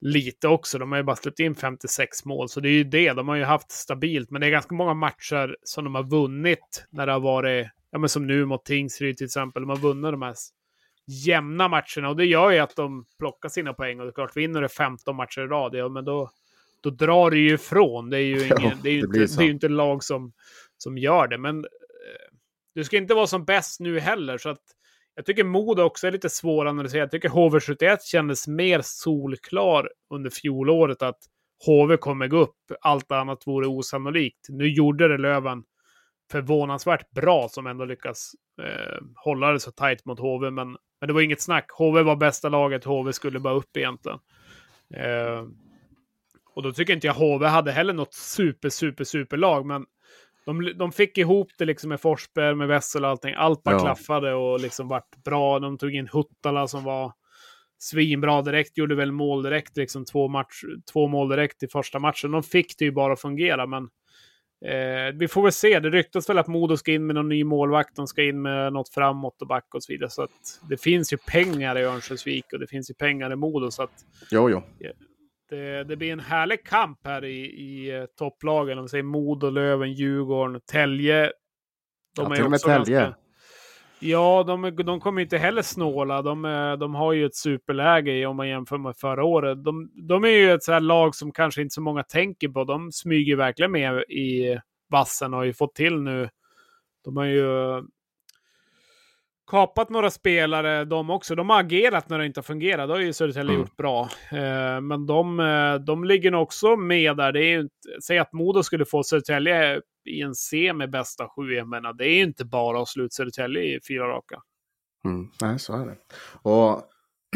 lite 0.00 0.48
också. 0.48 0.78
De 0.78 0.92
har 0.92 0.98
ju 0.98 1.04
bara 1.04 1.16
släppt 1.16 1.40
in 1.40 1.54
56 1.54 2.24
mål, 2.24 2.48
så 2.48 2.60
det 2.60 2.68
är 2.68 2.72
ju 2.72 2.84
det. 2.84 3.12
De 3.12 3.28
har 3.28 3.36
ju 3.36 3.44
haft 3.44 3.70
stabilt, 3.70 4.30
men 4.30 4.40
det 4.40 4.46
är 4.46 4.50
ganska 4.50 4.74
många 4.74 4.94
matcher 4.94 5.56
som 5.62 5.84
de 5.84 5.94
har 5.94 6.02
vunnit 6.04 6.86
när 6.90 7.06
det 7.06 7.12
har 7.12 7.20
varit, 7.20 7.66
ja 7.90 7.98
men 7.98 8.08
som 8.08 8.26
nu 8.26 8.44
mot 8.44 8.64
Tingsryd 8.64 9.16
till 9.16 9.24
exempel. 9.24 9.62
De 9.62 9.68
har 9.68 9.76
vunnit 9.76 10.12
de 10.12 10.22
här 10.22 10.34
jämna 11.06 11.68
matcherna 11.68 12.08
och 12.08 12.16
det 12.16 12.24
gör 12.24 12.50
ju 12.50 12.58
att 12.58 12.76
de 12.76 13.04
plockar 13.18 13.48
sina 13.48 13.72
poäng 13.72 14.00
och 14.00 14.06
det 14.06 14.10
är 14.10 14.14
klart, 14.14 14.36
vinner 14.36 14.62
du 14.62 14.68
15 14.68 15.16
matcher 15.16 15.40
i 15.40 15.46
rad, 15.46 15.74
ja 15.74 15.88
men 15.88 16.04
då, 16.04 16.30
då 16.80 16.90
drar 16.90 17.30
det 17.30 17.38
ju 17.38 17.54
ifrån. 17.54 18.10
Det 18.10 18.18
är 18.18 18.24
ju, 18.24 18.34
ingen, 18.46 18.62
ja, 18.62 18.72
det 18.82 18.88
är 18.88 18.92
ju 18.92 19.00
det 19.00 19.22
inte, 19.22 19.36
det 19.36 19.44
är 19.44 19.50
inte 19.50 19.68
lag 19.68 20.04
som, 20.04 20.32
som 20.78 20.98
gör 20.98 21.28
det, 21.28 21.38
men 21.38 21.58
eh, 21.58 22.36
du 22.74 22.84
ska 22.84 22.96
inte 22.96 23.14
vara 23.14 23.26
som 23.26 23.44
bäst 23.44 23.80
nu 23.80 24.00
heller, 24.00 24.38
så 24.38 24.48
att 24.48 24.62
jag 25.14 25.26
tycker 25.26 25.44
Modo 25.44 25.82
också 25.82 26.06
är 26.06 26.12
lite 26.12 26.30
svåranalyserat. 26.30 27.12
Jag 27.12 27.22
tycker 27.22 27.28
HV71 27.28 27.98
kändes 28.04 28.48
mer 28.48 28.80
solklar 28.82 29.90
under 30.10 30.30
fjolåret 30.30 31.02
att 31.02 31.18
HV 31.66 31.96
kommer 31.96 32.28
gå 32.28 32.36
upp. 32.36 32.56
Allt 32.80 33.12
annat 33.12 33.46
vore 33.46 33.66
osannolikt. 33.66 34.46
Nu 34.48 34.68
gjorde 34.68 35.08
det 35.08 35.18
Löven 35.18 35.64
förvånansvärt 36.30 37.10
bra 37.10 37.48
som 37.48 37.66
ändå 37.66 37.84
lyckas 37.84 38.32
eh, 38.62 39.02
hålla 39.14 39.52
det 39.52 39.60
så 39.60 39.70
tajt 39.70 40.04
mot 40.04 40.18
HV. 40.18 40.50
Men, 40.50 40.76
men 41.02 41.06
det 41.06 41.12
var 41.12 41.20
inget 41.20 41.40
snack. 41.40 41.70
HV 41.70 42.02
var 42.02 42.16
bästa 42.16 42.48
laget. 42.48 42.84
HV 42.84 43.12
skulle 43.12 43.38
bara 43.38 43.54
upp 43.54 43.76
egentligen. 43.76 44.18
Eh, 44.94 45.44
och 46.54 46.62
då 46.62 46.72
tycker 46.72 46.92
inte 46.92 47.06
jag 47.06 47.14
HV 47.14 47.46
hade 47.46 47.72
heller 47.72 47.92
något 47.92 48.14
super, 48.14 48.68
super, 48.68 49.04
super 49.04 49.36
lag. 49.36 49.66
Men 49.66 49.86
de, 50.44 50.72
de 50.78 50.92
fick 50.92 51.18
ihop 51.18 51.48
det 51.58 51.64
liksom 51.64 51.88
med 51.88 52.00
Forsberg, 52.00 52.54
med 52.54 52.68
Wessel 52.68 53.04
och 53.04 53.10
allting. 53.10 53.34
Allt 53.34 53.62
bara 53.62 53.74
ja. 53.74 53.80
klaffade 53.80 54.34
och 54.34 54.60
liksom 54.60 54.88
vart 54.88 55.16
bra. 55.24 55.58
De 55.58 55.78
tog 55.78 55.94
in 55.94 56.08
Huttala 56.12 56.68
som 56.68 56.84
var 56.84 57.12
svinbra 57.78 58.42
direkt, 58.42 58.78
gjorde 58.78 58.94
väl 58.94 59.12
mål 59.12 59.42
direkt, 59.42 59.76
liksom 59.76 60.04
två, 60.04 60.28
match, 60.28 60.62
två 60.92 61.08
mål 61.08 61.28
direkt 61.28 61.62
i 61.62 61.68
första 61.68 61.98
matchen. 61.98 62.30
De 62.30 62.42
fick 62.42 62.78
det 62.78 62.84
ju 62.84 62.92
bara 62.92 63.12
att 63.12 63.20
fungera, 63.20 63.66
men 63.66 63.88
eh, 64.64 65.14
vi 65.14 65.28
får 65.28 65.42
väl 65.42 65.52
se. 65.52 65.80
Det 65.80 65.90
ryktas 65.90 66.28
väl 66.28 66.38
att 66.38 66.46
Modo 66.46 66.76
ska 66.76 66.92
in 66.92 67.06
med 67.06 67.14
någon 67.14 67.28
ny 67.28 67.44
målvakt, 67.44 67.96
de 67.96 68.06
ska 68.06 68.22
in 68.22 68.42
med 68.42 68.72
något 68.72 68.88
framåt 68.88 69.42
och 69.42 69.48
back 69.48 69.74
och 69.74 69.82
så 69.82 69.92
vidare. 69.92 70.10
Så 70.10 70.22
att 70.22 70.60
det 70.68 70.76
finns 70.76 71.12
ju 71.12 71.16
pengar 71.16 71.78
i 71.78 71.82
Örnsköldsvik 71.82 72.52
och 72.52 72.58
det 72.58 72.66
finns 72.66 72.90
ju 72.90 72.94
pengar 72.94 73.32
i 73.32 73.36
Modo. 73.36 73.70
Så 73.70 73.82
att, 73.82 74.04
jo, 74.30 74.50
jo. 74.50 74.62
Det, 75.50 75.84
det, 75.84 75.96
blir 75.96 76.12
en 76.12 76.20
härlig 76.20 76.64
kamp 76.64 76.98
här 77.04 77.24
i, 77.24 77.44
i 77.44 78.00
uh, 78.00 78.06
topplagen. 78.18 78.78
Om 78.78 78.84
vi 78.84 78.88
säger 78.88 79.04
Modo, 79.04 79.50
Löven, 79.50 79.92
Djurgården, 79.92 80.60
Tälje. 80.66 81.32
De 82.16 82.26
ja, 82.28 82.34
till 82.34 82.44
och 82.44 82.50
med 82.50 82.60
Tälje. 82.60 83.00
Ganska... 83.00 83.21
Ja, 84.02 84.44
de, 84.46 84.76
de 84.76 85.00
kommer 85.00 85.22
inte 85.22 85.38
heller 85.38 85.62
snåla. 85.62 86.22
De, 86.22 86.42
de 86.80 86.94
har 86.94 87.12
ju 87.12 87.26
ett 87.26 87.36
superläge 87.36 88.26
om 88.26 88.36
man 88.36 88.48
jämför 88.48 88.78
med 88.78 88.96
förra 88.96 89.24
året. 89.24 89.64
De, 89.64 89.90
de 89.94 90.24
är 90.24 90.28
ju 90.28 90.52
ett 90.52 90.62
så 90.62 90.78
lag 90.78 91.14
som 91.14 91.32
kanske 91.32 91.62
inte 91.62 91.74
så 91.74 91.80
många 91.80 92.02
tänker 92.02 92.48
på. 92.48 92.64
De 92.64 92.92
smyger 92.92 93.36
verkligen 93.36 93.72
med 93.72 94.02
i 94.02 94.58
vassen 94.90 95.34
och 95.34 95.38
har 95.38 95.44
ju 95.44 95.52
fått 95.54 95.74
till 95.74 96.00
nu. 96.00 96.28
De 97.04 97.16
har 97.16 97.24
ju 97.24 97.82
kapat 99.52 99.90
några 99.90 100.10
spelare 100.10 100.84
de 100.84 101.10
också. 101.10 101.34
De 101.34 101.50
har 101.50 101.60
agerat 101.60 102.08
när 102.08 102.18
det 102.18 102.26
inte 102.26 102.38
har 102.38 102.42
fungerat. 102.42 102.88
Det 102.88 102.94
har 102.94 103.00
ju 103.00 103.12
Södertälje 103.12 103.50
mm. 103.50 103.60
gjort 103.60 103.76
bra. 103.76 104.08
Eh, 104.30 104.80
men 104.80 105.06
de, 105.06 105.40
eh, 105.40 105.74
de 105.74 106.04
ligger 106.04 106.30
nog 106.30 106.42
också 106.42 106.76
med 106.76 107.16
där. 107.16 107.32
Det 107.32 107.44
är 107.44 107.60
inte, 107.60 107.74
säg 108.06 108.18
att 108.18 108.32
Modo 108.32 108.62
skulle 108.62 108.84
få 108.84 109.02
Södertälje 109.02 109.80
i 110.04 110.20
en 110.20 110.34
C 110.34 110.72
med 110.72 110.90
bästa 110.90 111.28
sju. 111.28 111.52
Jag 111.52 111.68
menar, 111.68 111.92
det 111.92 112.04
är 112.04 112.14
ju 112.14 112.22
inte 112.22 112.44
bara 112.44 112.82
att 112.82 112.88
sluta 112.88 113.10
Södertälje 113.10 113.62
i 113.62 113.80
fyra 113.88 114.08
raka. 114.08 114.42
Mm. 115.04 115.30
Nej, 115.40 115.58
så 115.58 115.76
är 115.76 115.86
det. 115.86 115.96
Och 116.42 116.82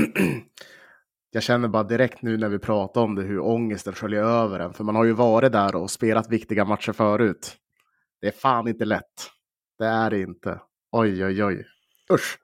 jag 1.31 1.43
känner 1.43 1.69
bara 1.69 1.83
direkt 1.83 2.23
nu 2.23 2.37
när 2.37 2.49
vi 2.49 2.59
pratar 2.59 3.01
om 3.01 3.15
det 3.15 3.23
hur 3.23 3.41
ångesten 3.41 3.93
sköljer 3.93 4.23
över 4.23 4.61
en. 4.61 4.73
För 4.73 4.85
man 4.85 4.97
har 4.97 5.05
ju 5.05 5.13
varit 5.13 5.53
där 5.53 5.77
och 5.77 5.91
spelat 5.91 6.31
viktiga 6.31 6.65
matcher 6.65 6.93
förut. 6.93 7.57
Det 8.21 8.27
är 8.27 8.33
fan 8.33 8.69
inte 8.69 8.85
lätt. 8.85 9.31
Det 9.79 9.87
är 9.87 10.11
det 10.11 10.21
inte. 10.21 10.61
Oj, 10.93 11.25
oj, 11.25 11.45
oj. 11.45 11.67
Usch. 12.13 12.39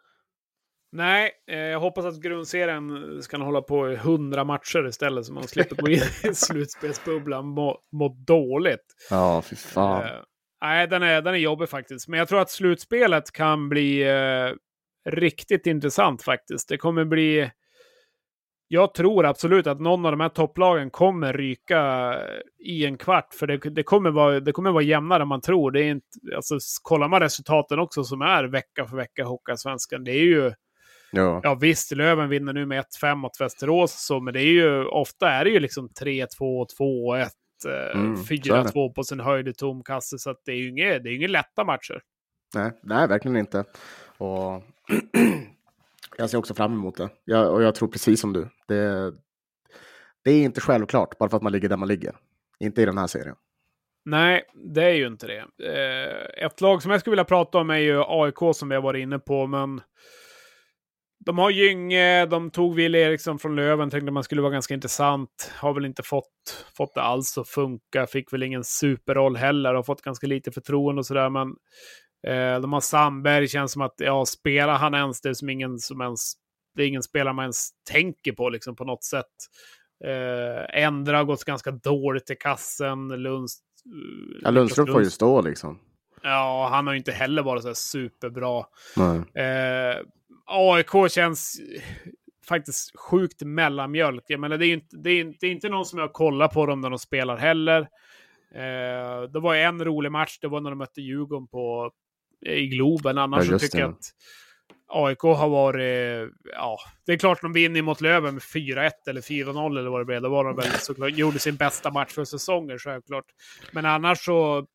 Nej, 0.93 1.31
eh, 1.51 1.59
jag 1.59 1.81
hoppas 1.81 2.05
att 2.05 2.21
grundserien 2.21 3.23
ska 3.23 3.37
hålla 3.37 3.63
på 3.63 3.93
i 3.93 3.97
hundra 3.97 4.45
matcher 4.45 4.89
istället 4.89 5.27
så 5.27 5.33
man 5.33 5.49
slipper 5.49 5.77
gå 5.77 5.91
in 5.91 6.01
i 6.25 6.35
slutspelsbubblan 6.35 7.47
må, 7.47 7.79
må 7.93 8.09
dåligt. 8.09 8.95
Ja, 9.11 9.43
fy 9.43 9.57
fan. 9.57 10.03
Eh, 10.03 10.11
nej, 10.63 10.87
den 10.89 11.03
är, 11.03 11.23
den 11.23 11.35
är 11.35 11.39
jobbig 11.39 11.69
faktiskt. 11.69 12.09
Men 12.09 12.19
jag 12.19 12.29
tror 12.29 12.41
att 12.41 12.51
slutspelet 12.51 13.33
kan 13.33 13.69
bli 13.69 14.03
eh, 14.03 14.53
riktigt 15.11 15.67
intressant 15.67 16.23
faktiskt. 16.23 16.69
Det 16.69 16.77
kommer 16.77 17.05
bli 17.05 17.51
jag 18.69 18.95
tror 18.95 19.27
absolut 19.27 19.67
att 19.67 19.81
någon 19.81 20.07
av 20.07 20.13
de 20.13 20.21
här 20.21 20.29
topplagen 20.29 20.91
kommer 20.91 21.33
ryka 21.33 22.15
i 22.59 22.87
en 22.87 22.99
kvart. 22.99 23.35
För 23.35 23.47
det, 23.47 23.57
det, 23.57 23.83
kommer, 23.83 24.11
vara, 24.11 24.41
det 24.41 24.53
kommer 24.53 24.71
vara 24.73 24.83
jämnare 24.83 25.23
än 25.23 25.29
man 25.29 25.41
tror. 25.41 25.71
Det 25.71 25.81
är 25.81 25.91
inte, 25.91 26.07
alltså, 26.37 26.59
kollar 26.83 27.09
man 27.09 27.21
resultaten 27.21 27.79
också 27.79 28.05
som 28.05 28.23
är 28.23 28.45
vecka 28.45 28.87
för 28.87 28.97
vecka 28.97 29.23
i 29.23 29.25
Hockeyallsvenskan. 29.25 30.05
Det 30.05 30.13
är 30.13 30.25
ju... 30.25 30.53
Ja. 31.13 31.41
ja 31.43 31.55
visst, 31.55 31.93
Löven 31.93 32.29
vinner 32.29 32.53
nu 32.53 32.67
med 32.67 32.85
1-5 33.03 33.15
mot 33.15 33.41
Västerås. 33.41 34.07
Så, 34.07 34.21
men 34.21 34.35
det 34.35 34.41
är 34.41 34.53
ju, 34.53 34.85
ofta 34.85 35.31
är 35.31 35.45
det 35.45 35.51
ju 35.51 35.61
liksom 35.61 35.89
3-2, 35.89 36.27
2-1, 36.79 37.29
mm, 37.95 38.17
4-2 38.17 38.93
på 38.95 39.05
sin 39.05 39.21
höjd 39.21 39.49
i 39.49 39.53
tom 39.55 39.83
kasse. 39.83 40.19
Så 40.19 40.35
det 40.45 40.53
är 40.53 40.57
ju 40.57 40.69
inga, 40.69 40.99
det 40.99 41.11
är 41.11 41.15
inga 41.15 41.29
lätta 41.29 41.65
matcher. 41.65 42.03
Nej, 42.55 42.71
nej, 42.83 43.09
verkligen 43.09 43.37
inte. 43.37 43.65
Och 44.19 44.63
Jag 46.17 46.31
ser 46.31 46.39
också 46.39 46.55
fram 46.55 46.73
emot 46.73 46.97
det. 46.97 47.09
Jag, 47.25 47.53
och 47.53 47.63
jag 47.63 47.75
tror 47.75 47.89
precis 47.89 48.21
som 48.21 48.33
du. 48.33 48.49
Det, 48.69 49.13
det 50.25 50.31
är 50.31 50.43
inte 50.43 50.61
självklart 50.61 51.19
bara 51.19 51.29
för 51.31 51.37
att 51.37 51.43
man 51.43 51.53
ligger 51.53 51.69
där 51.69 51.77
man 51.77 51.89
ligger. 51.89 52.17
Inte 52.61 52.83
i 52.83 52.85
den 52.85 52.99
här 52.99 53.07
serien. 53.07 53.37
Nej, 54.05 54.43
det 54.55 54.85
är 54.85 54.95
ju 54.95 55.07
inte 55.07 55.27
det. 55.27 55.39
Eh, 55.39 56.47
ett 56.47 56.61
lag 56.61 56.83
som 56.83 56.91
jag 56.91 57.01
skulle 57.01 57.13
vilja 57.13 57.25
prata 57.25 57.59
om 57.59 57.71
är 57.71 57.79
ju 57.79 58.03
AIK 58.07 58.39
som 58.55 58.69
vi 58.69 58.75
har 58.75 58.83
varit 58.83 59.03
inne 59.03 59.19
på, 59.19 59.47
men 59.47 59.81
de 61.27 61.39
har 61.39 61.51
Gynge, 61.51 62.27
de 62.27 62.51
tog 62.51 62.75
Wille 62.75 62.99
Eriksson 62.99 63.39
från 63.39 63.57
Löven, 63.57 63.91
tänkte 63.91 64.13
man 64.13 64.25
skulle 64.25 64.43
vara 64.43 64.53
ganska 64.53 64.75
intressant. 64.75 65.53
Har 65.57 65.75
väl 65.75 65.85
inte 65.85 66.03
fått, 66.03 66.67
fått 66.77 66.95
det 66.95 67.03
alls 67.03 67.39
att 67.39 67.49
funka, 67.49 68.07
fick 68.07 68.33
väl 68.33 68.43
ingen 68.43 68.65
superroll 68.65 69.37
heller, 69.37 69.75
har 69.75 69.83
fått 69.83 70.03
ganska 70.03 70.27
lite 70.27 70.53
förtroende 70.53 70.99
och 70.99 71.07
sådär, 71.07 71.31
men 71.31 71.55
Eh, 72.27 72.61
de 72.61 72.73
har 72.73 72.81
Sandberg, 72.81 73.49
känns 73.49 73.73
som 73.73 73.83
att, 73.83 73.95
ja, 73.97 74.27
spelar 74.27 74.75
han 74.75 74.95
ens, 74.95 75.21
det 75.21 75.29
är 75.29 75.35
som 75.35 75.49
ingen 75.49 75.79
som 75.79 76.01
ens, 76.01 76.33
det 76.77 76.83
är 76.83 76.87
ingen 76.87 77.03
spelare 77.03 77.35
man 77.35 77.43
ens 77.43 77.71
tänker 77.91 78.33
på 78.33 78.49
liksom 78.49 78.77
på 78.77 78.85
något 78.85 79.05
sätt. 79.05 79.27
Eh, 80.05 80.83
Ändra 80.83 81.17
har 81.17 81.25
gått 81.25 81.45
ganska 81.45 81.71
dåligt 81.71 82.31
i 82.31 82.37
kassen. 82.37 83.09
Lunds, 83.09 83.59
ja, 84.43 84.51
Lundström 84.51 84.87
får 84.87 85.03
ju 85.03 85.11
stå 85.11 85.43
liksom. 85.43 85.79
Ja, 86.23 86.69
han 86.71 86.87
har 86.87 86.95
ju 86.95 86.99
inte 86.99 87.13
heller 87.13 87.43
varit 87.43 87.63
så 87.63 87.75
superbra. 87.75 88.59
Eh, 89.35 89.99
AIK 90.45 91.11
känns 91.11 91.61
faktiskt 92.49 92.99
sjukt 92.99 93.43
mellanmjölk. 93.43 94.25
Jag 94.27 94.41
menar, 94.41 94.59
det, 94.59 94.67
är 94.67 94.73
inte, 94.73 94.97
det, 94.97 95.11
är, 95.11 95.35
det 95.41 95.47
är 95.47 95.51
inte 95.51 95.69
någon 95.69 95.85
som 95.85 95.99
jag 95.99 96.13
kollar 96.13 96.49
på 96.49 96.67
dem 96.67 96.81
när 96.81 96.91
de 96.91 96.99
spelar 96.99 97.37
heller. 97.37 97.81
Eh, 98.55 99.23
det 99.33 99.41
var 99.41 99.55
en 99.55 99.85
rolig 99.85 100.13
match, 100.13 100.39
det 100.41 100.49
var 100.49 100.61
när 100.61 100.71
de 100.71 100.79
mötte 100.79 101.01
Djurgården 101.01 101.49
på 101.49 101.93
i 102.47 102.67
Globen. 102.67 103.19
Annars 103.19 103.45
ja, 103.47 103.53
så 103.53 103.59
tycker 103.59 103.79
jag 103.79 103.91
att 103.91 104.15
AIK 104.95 105.21
har 105.21 105.49
varit, 105.49 106.31
ja, 106.45 106.79
det 107.07 107.13
är 107.13 107.19
klart 107.19 107.43
de 107.43 107.53
vinner 107.53 107.83
mot 107.83 108.01
Löven 108.01 108.35
med 108.35 108.43
4-1 108.43 108.91
eller 109.09 109.21
4-0 109.21 109.79
eller 109.79 109.91
vad 109.91 110.01
det 110.01 110.05
blev. 110.05 110.23
Då 110.23 110.29
var 110.29 110.45
de 110.45 110.57
väl 110.57 110.71
såklart, 110.79 111.17
gjorde 111.17 111.39
sin 111.39 111.57
bästa 111.57 111.91
match 111.91 112.13
för 112.13 112.25
säsongen 112.25 112.79
självklart. 112.79 113.25
Men 113.73 113.87
annars 113.87 114.25
så, 114.25 114.67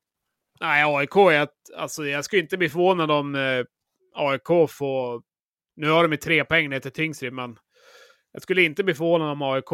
nej 0.60 0.84
AIK, 0.84 1.16
är, 1.16 1.48
alltså 1.76 2.06
jag 2.06 2.24
skulle 2.24 2.42
inte 2.42 2.56
bli 2.56 2.68
förvånad 2.68 3.10
om 3.10 3.34
eh, 3.34 3.64
AIK 4.14 4.70
får, 4.70 5.22
nu 5.78 5.90
har 5.90 6.02
de 6.02 6.12
ju 6.12 6.18
tre 6.18 6.44
poäng 6.44 6.70
ner 6.70 6.80
till 6.80 6.92
Tingsryd, 6.92 7.32
men 7.32 7.56
jag 8.32 8.42
skulle 8.42 8.62
inte 8.62 8.84
bli 8.84 8.94
förvånad 8.94 9.30
om 9.30 9.42
AIK 9.42 9.68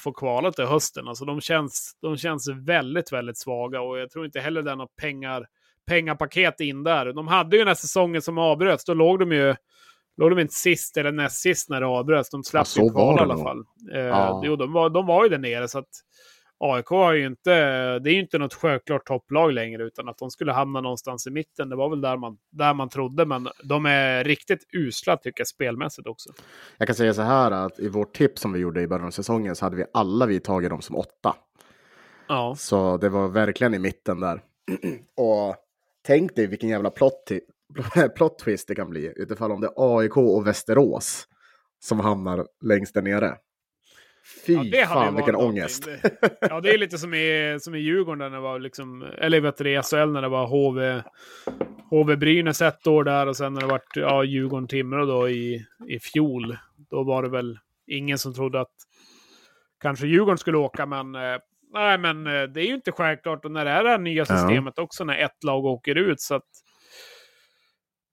får 0.00 0.12
kvala 0.14 0.52
till 0.52 0.64
hösten. 0.64 1.08
Alltså 1.08 1.24
de 1.24 1.40
känns, 1.40 1.92
de 2.02 2.16
känns 2.16 2.48
väldigt, 2.48 3.12
väldigt 3.12 3.38
svaga 3.38 3.80
och 3.80 3.98
jag 3.98 4.10
tror 4.10 4.24
inte 4.26 4.40
heller 4.40 4.60
är 4.60 4.76
några 4.76 4.90
pengar, 5.00 5.46
pengapaket 5.86 6.60
in 6.60 6.82
där. 6.82 7.12
De 7.12 7.28
hade 7.28 7.56
ju 7.56 7.60
den 7.60 7.68
här 7.68 7.74
säsongen 7.74 8.22
som 8.22 8.38
avbröts, 8.38 8.84
då 8.84 8.94
låg 8.94 9.18
de 9.18 9.32
ju 9.32 9.54
låg 10.16 10.30
de 10.30 10.38
inte 10.38 10.54
sist 10.54 10.96
eller 10.96 11.12
näst 11.12 11.36
sist 11.36 11.70
när 11.70 11.80
det 11.80 11.86
avbröts. 11.86 12.30
De 12.30 12.44
slapp 12.44 12.66
ja, 12.76 12.82
ju 12.82 12.90
kvala 12.90 13.20
i 13.20 13.22
alla 13.22 13.38
fall. 13.38 13.64
Eh, 13.94 14.00
ja. 14.00 14.42
Jo, 14.44 14.56
de 14.56 14.72
var, 14.72 14.90
de 14.90 15.06
var 15.06 15.24
ju 15.24 15.30
där 15.30 15.38
nere, 15.38 15.68
så 15.68 15.78
att 15.78 15.88
AIK 16.60 16.86
har 16.86 17.12
ju 17.12 17.26
inte, 17.26 17.50
det 17.98 18.10
är 18.10 18.14
ju 18.14 18.20
inte 18.20 18.38
något 18.38 18.54
självklart 18.54 19.06
topplag 19.06 19.52
längre, 19.52 19.84
utan 19.84 20.08
att 20.08 20.18
de 20.18 20.30
skulle 20.30 20.52
hamna 20.52 20.80
någonstans 20.80 21.26
i 21.26 21.30
mitten. 21.30 21.68
Det 21.68 21.76
var 21.76 21.90
väl 21.90 22.00
där 22.00 22.16
man, 22.16 22.38
där 22.50 22.74
man 22.74 22.88
trodde, 22.88 23.26
men 23.26 23.48
de 23.62 23.86
är 23.86 24.24
riktigt 24.24 24.66
usla 24.72 25.16
tycker 25.16 25.40
jag 25.40 25.48
spelmässigt 25.48 26.08
också. 26.08 26.30
Jag 26.78 26.88
kan 26.88 26.96
säga 26.96 27.14
så 27.14 27.22
här 27.22 27.50
att 27.50 27.80
i 27.80 27.88
vårt 27.88 28.16
tips 28.16 28.40
som 28.40 28.52
vi 28.52 28.58
gjorde 28.58 28.80
i 28.80 28.86
början 28.86 29.06
av 29.06 29.10
säsongen 29.10 29.56
så 29.56 29.64
hade 29.64 29.76
vi 29.76 29.84
alla 29.92 30.26
vi 30.26 30.40
tagit 30.40 30.70
dem 30.70 30.82
som 30.82 30.96
åtta. 30.96 31.36
Ja. 32.28 32.54
Så 32.58 32.96
det 32.96 33.08
var 33.08 33.28
verkligen 33.28 33.74
i 33.74 33.78
mitten 33.78 34.20
där. 34.20 34.40
Och 35.16 35.56
tänk 36.06 36.36
dig 36.36 36.46
vilken 36.46 36.68
jävla 36.68 36.90
plot, 36.90 37.32
plot 38.16 38.38
twist 38.38 38.68
det 38.68 38.74
kan 38.74 38.90
bli 38.90 39.12
utifall 39.16 39.52
om 39.52 39.60
det 39.60 39.66
är 39.66 39.98
AIK 39.98 40.16
och 40.16 40.46
Västerås 40.46 41.28
som 41.80 42.00
hamnar 42.00 42.46
längst 42.64 42.94
där 42.94 43.02
nere. 43.02 43.36
Fy 44.46 44.52
ja, 44.52 44.86
fan 44.86 45.16
vilken 45.16 45.36
ångest. 45.36 45.88
ja, 46.40 46.60
det 46.60 46.70
är 46.70 46.78
lite 46.78 46.98
som 46.98 47.14
i, 47.14 47.58
som 47.60 47.74
i 47.74 47.78
Djurgården, 47.78 48.18
när 48.18 48.30
det 48.30 48.40
var 48.40 48.58
liksom, 48.58 49.02
eller 49.18 49.40
vet 49.40 49.56
du, 49.56 49.82
SHL 49.82 50.12
när 50.12 50.22
det 50.22 50.28
var 50.28 50.46
HV, 50.46 51.02
HV 51.90 52.16
Brynäs 52.16 52.62
ett 52.62 52.86
år 52.86 53.04
där 53.04 53.26
och 53.26 53.36
sen 53.36 53.54
när 53.54 53.60
det 53.60 53.66
var 53.66 53.80
ja, 53.94 54.24
Djurgården-Timrå 54.24 55.06
då 55.06 55.28
i, 55.28 55.66
i 55.88 55.98
fjol. 56.00 56.56
Då 56.90 57.02
var 57.02 57.22
det 57.22 57.28
väl 57.28 57.58
ingen 57.86 58.18
som 58.18 58.34
trodde 58.34 58.60
att 58.60 58.74
kanske 59.82 60.06
Djurgården 60.06 60.38
skulle 60.38 60.58
åka, 60.58 60.86
men 60.86 61.14
eh, 61.14 61.38
nej, 61.72 61.98
men 61.98 62.26
eh, 62.26 62.42
det 62.42 62.60
är 62.60 62.66
ju 62.66 62.74
inte 62.74 62.92
självklart. 62.92 63.44
Och 63.44 63.50
när 63.50 63.64
det 63.64 63.70
är 63.70 63.84
det 63.84 63.90
här 63.90 63.98
nya 63.98 64.24
systemet 64.24 64.74
ja. 64.76 64.82
också, 64.82 65.04
när 65.04 65.18
ett 65.18 65.44
lag 65.44 65.64
åker 65.64 65.94
ut, 65.94 66.20
så 66.20 66.34
att 66.34 66.48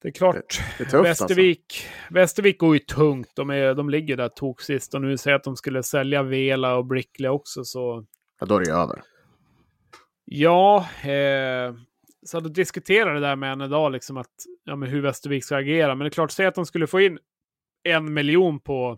det 0.06 0.10
är 0.10 0.14
klart. 0.14 0.62
Det, 0.78 0.84
är 0.84 0.90
tufft, 0.90 1.06
Västervik, 1.06 1.60
alltså. 1.60 2.14
Västervik 2.14 2.60
går 2.60 2.74
ju 2.76 2.80
tungt. 2.80 3.30
De, 3.36 3.50
är, 3.50 3.74
de 3.74 3.90
ligger 3.90 4.18
där 4.18 4.30
tok 4.30 4.62
sist. 4.62 4.94
Och 4.94 5.02
nu 5.02 5.18
säger 5.18 5.36
att 5.36 5.44
de 5.44 5.56
skulle 5.56 5.84
sälja 5.84 6.24
Vela 6.24 6.76
och 6.76 6.86
Brickley 6.86 7.30
också. 7.30 7.64
Så... 7.64 8.06
Ja, 8.40 8.46
då 8.46 8.56
är 8.56 8.66
det 8.66 8.72
över. 8.72 9.02
Ja, 10.26 10.88
eh, 11.04 11.76
så 12.26 12.38
att 12.38 12.54
diskutera 12.54 13.14
det 13.14 13.20
där 13.20 13.36
med 13.36 13.52
en 13.52 13.62
idag, 13.62 13.92
liksom 13.92 14.18
att, 14.18 14.32
ja, 14.64 14.76
men 14.76 14.90
hur 14.90 15.02
Västervik 15.02 15.46
ska 15.46 15.56
agera. 15.56 15.96
Men 15.96 16.00
det 16.06 16.08
är 16.08 16.10
klart, 16.10 16.32
säg 16.32 16.46
att 16.46 16.56
de 16.56 16.66
skulle 16.66 16.88
få 16.88 17.02
in 17.02 17.20
en 17.84 18.14
miljon 18.14 18.60
på, 18.60 18.98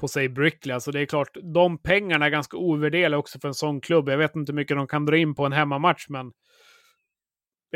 på 0.00 0.08
sig 0.08 0.28
Brickley. 0.28 0.74
Alltså 0.74 0.90
det 0.90 1.00
är 1.00 1.06
klart, 1.06 1.36
de 1.54 1.78
pengarna 1.78 2.26
är 2.26 2.30
ganska 2.30 2.56
ovärderliga 2.56 3.18
också 3.18 3.40
för 3.40 3.48
en 3.48 3.54
sån 3.54 3.80
klubb. 3.80 4.08
Jag 4.08 4.18
vet 4.18 4.36
inte 4.36 4.52
hur 4.52 4.56
mycket 4.56 4.76
de 4.76 4.86
kan 4.86 5.06
dra 5.06 5.16
in 5.16 5.34
på 5.34 5.46
en 5.46 5.52
hemmamatch, 5.52 6.06
men 6.08 6.32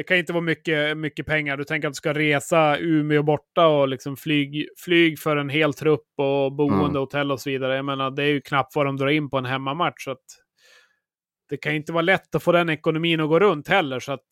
det 0.00 0.04
kan 0.04 0.16
inte 0.16 0.32
vara 0.32 0.44
mycket, 0.44 0.96
mycket 0.96 1.26
pengar. 1.26 1.56
Du 1.56 1.64
tänker 1.64 1.88
att 1.88 1.94
du 1.94 1.96
ska 1.96 2.14
resa 2.14 2.78
Umeå 2.78 3.22
borta 3.22 3.66
och 3.66 3.88
liksom 3.88 4.16
flyg, 4.16 4.68
flyg 4.76 5.18
för 5.18 5.36
en 5.36 5.48
hel 5.48 5.74
trupp 5.74 6.06
och 6.16 6.52
boende, 6.52 6.84
mm. 6.84 6.96
hotell 6.96 7.32
och 7.32 7.40
så 7.40 7.50
vidare. 7.50 7.76
Jag 7.76 7.84
menar, 7.84 8.10
det 8.10 8.22
är 8.22 8.26
ju 8.26 8.40
knappt 8.40 8.76
vad 8.76 8.86
de 8.86 8.96
drar 8.96 9.08
in 9.08 9.30
på 9.30 9.38
en 9.38 9.44
hemmamatch. 9.44 10.04
Så 10.04 10.10
att 10.10 10.24
det 11.48 11.56
kan 11.56 11.74
inte 11.74 11.92
vara 11.92 12.02
lätt 12.02 12.34
att 12.34 12.42
få 12.42 12.52
den 12.52 12.70
ekonomin 12.70 13.20
att 13.20 13.28
gå 13.28 13.38
runt 13.38 13.68
heller. 13.68 14.00
Så 14.00 14.12
att 14.12 14.26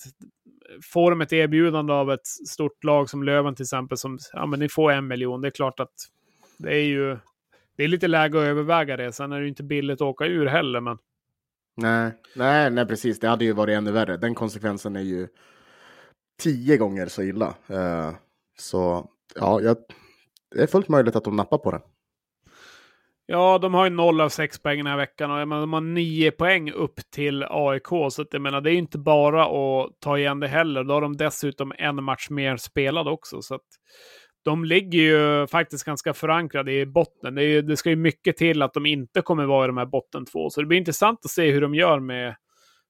får 0.92 1.10
de 1.10 1.20
ett 1.20 1.32
erbjudande 1.32 1.92
av 1.92 2.12
ett 2.12 2.26
stort 2.26 2.84
lag 2.84 3.10
som 3.10 3.22
Löven 3.22 3.54
till 3.54 3.64
exempel, 3.64 3.98
som 3.98 4.18
ja, 4.32 4.46
men 4.46 4.60
ni 4.60 4.68
får 4.68 4.92
en 4.92 5.06
miljon, 5.06 5.40
det 5.40 5.48
är 5.48 5.52
klart 5.52 5.80
att 5.80 5.94
det 6.58 6.74
är 6.74 6.84
ju 6.84 7.18
det 7.76 7.84
är 7.84 7.88
lite 7.88 8.08
läge 8.08 8.38
att 8.38 8.44
överväga 8.44 8.96
det. 8.96 9.12
Sen 9.12 9.32
är 9.32 9.36
det 9.36 9.42
ju 9.42 9.48
inte 9.48 9.62
billigt 9.62 9.94
att 9.94 10.00
åka 10.00 10.26
ur 10.26 10.46
heller, 10.46 10.80
men 10.80 10.98
Nej, 11.80 12.12
nej, 12.36 12.70
nej, 12.70 12.86
precis. 12.86 13.20
Det 13.20 13.28
hade 13.28 13.44
ju 13.44 13.52
varit 13.52 13.76
ännu 13.76 13.92
värre. 13.92 14.16
Den 14.16 14.34
konsekvensen 14.34 14.96
är 14.96 15.00
ju 15.00 15.28
tio 16.42 16.76
gånger 16.76 17.06
så 17.06 17.22
illa. 17.22 17.54
Eh, 17.68 18.10
så 18.58 19.10
ja, 19.34 19.60
jag, 19.60 19.76
det 20.54 20.62
är 20.62 20.66
fullt 20.66 20.88
möjligt 20.88 21.16
att 21.16 21.24
de 21.24 21.36
nappar 21.36 21.58
på 21.58 21.70
det. 21.70 21.80
Ja, 23.26 23.58
de 23.58 23.74
har 23.74 23.84
ju 23.84 23.90
noll 23.90 24.20
av 24.20 24.28
sex 24.28 24.58
poäng 24.58 24.76
den 24.76 24.86
här 24.86 24.96
veckan 24.96 25.30
och 25.30 25.48
menar, 25.48 25.60
de 25.60 25.72
har 25.72 25.80
nio 25.80 26.30
poäng 26.30 26.72
upp 26.72 27.00
till 27.10 27.44
AIK. 27.50 27.88
Så 28.10 28.22
att, 28.22 28.28
jag 28.30 28.42
menar, 28.42 28.60
det 28.60 28.72
är 28.72 28.74
inte 28.74 28.98
bara 28.98 29.44
att 29.44 30.00
ta 30.00 30.18
igen 30.18 30.40
det 30.40 30.48
heller. 30.48 30.84
Då 30.84 30.94
har 30.94 31.00
de 31.00 31.16
dessutom 31.16 31.72
en 31.78 32.04
match 32.04 32.30
mer 32.30 32.56
spelad 32.56 33.08
också. 33.08 33.42
Så 33.42 33.54
att, 33.54 33.66
de 34.44 34.64
ligger 34.64 34.98
ju 34.98 35.46
faktiskt 35.46 35.84
ganska 35.84 36.14
förankrade 36.14 36.72
i 36.72 36.86
botten. 36.86 37.34
Det, 37.34 37.44
är, 37.44 37.62
det, 37.62 37.76
ska 37.76 37.90
ju 37.90 37.96
mycket 37.96 38.36
till 38.36 38.62
att 38.62 38.74
de 38.74 38.86
inte 38.86 39.22
kommer 39.22 39.44
vara 39.44 39.64
i 39.64 39.66
de 39.66 39.76
här 39.76 39.86
botten 39.86 40.24
två. 40.24 40.50
Så 40.50 40.60
det 40.60 40.66
blir 40.66 40.78
intressant 40.78 41.18
att 41.24 41.30
se 41.30 41.50
hur 41.50 41.60
de 41.60 41.74
gör 41.74 42.00
med 42.00 42.36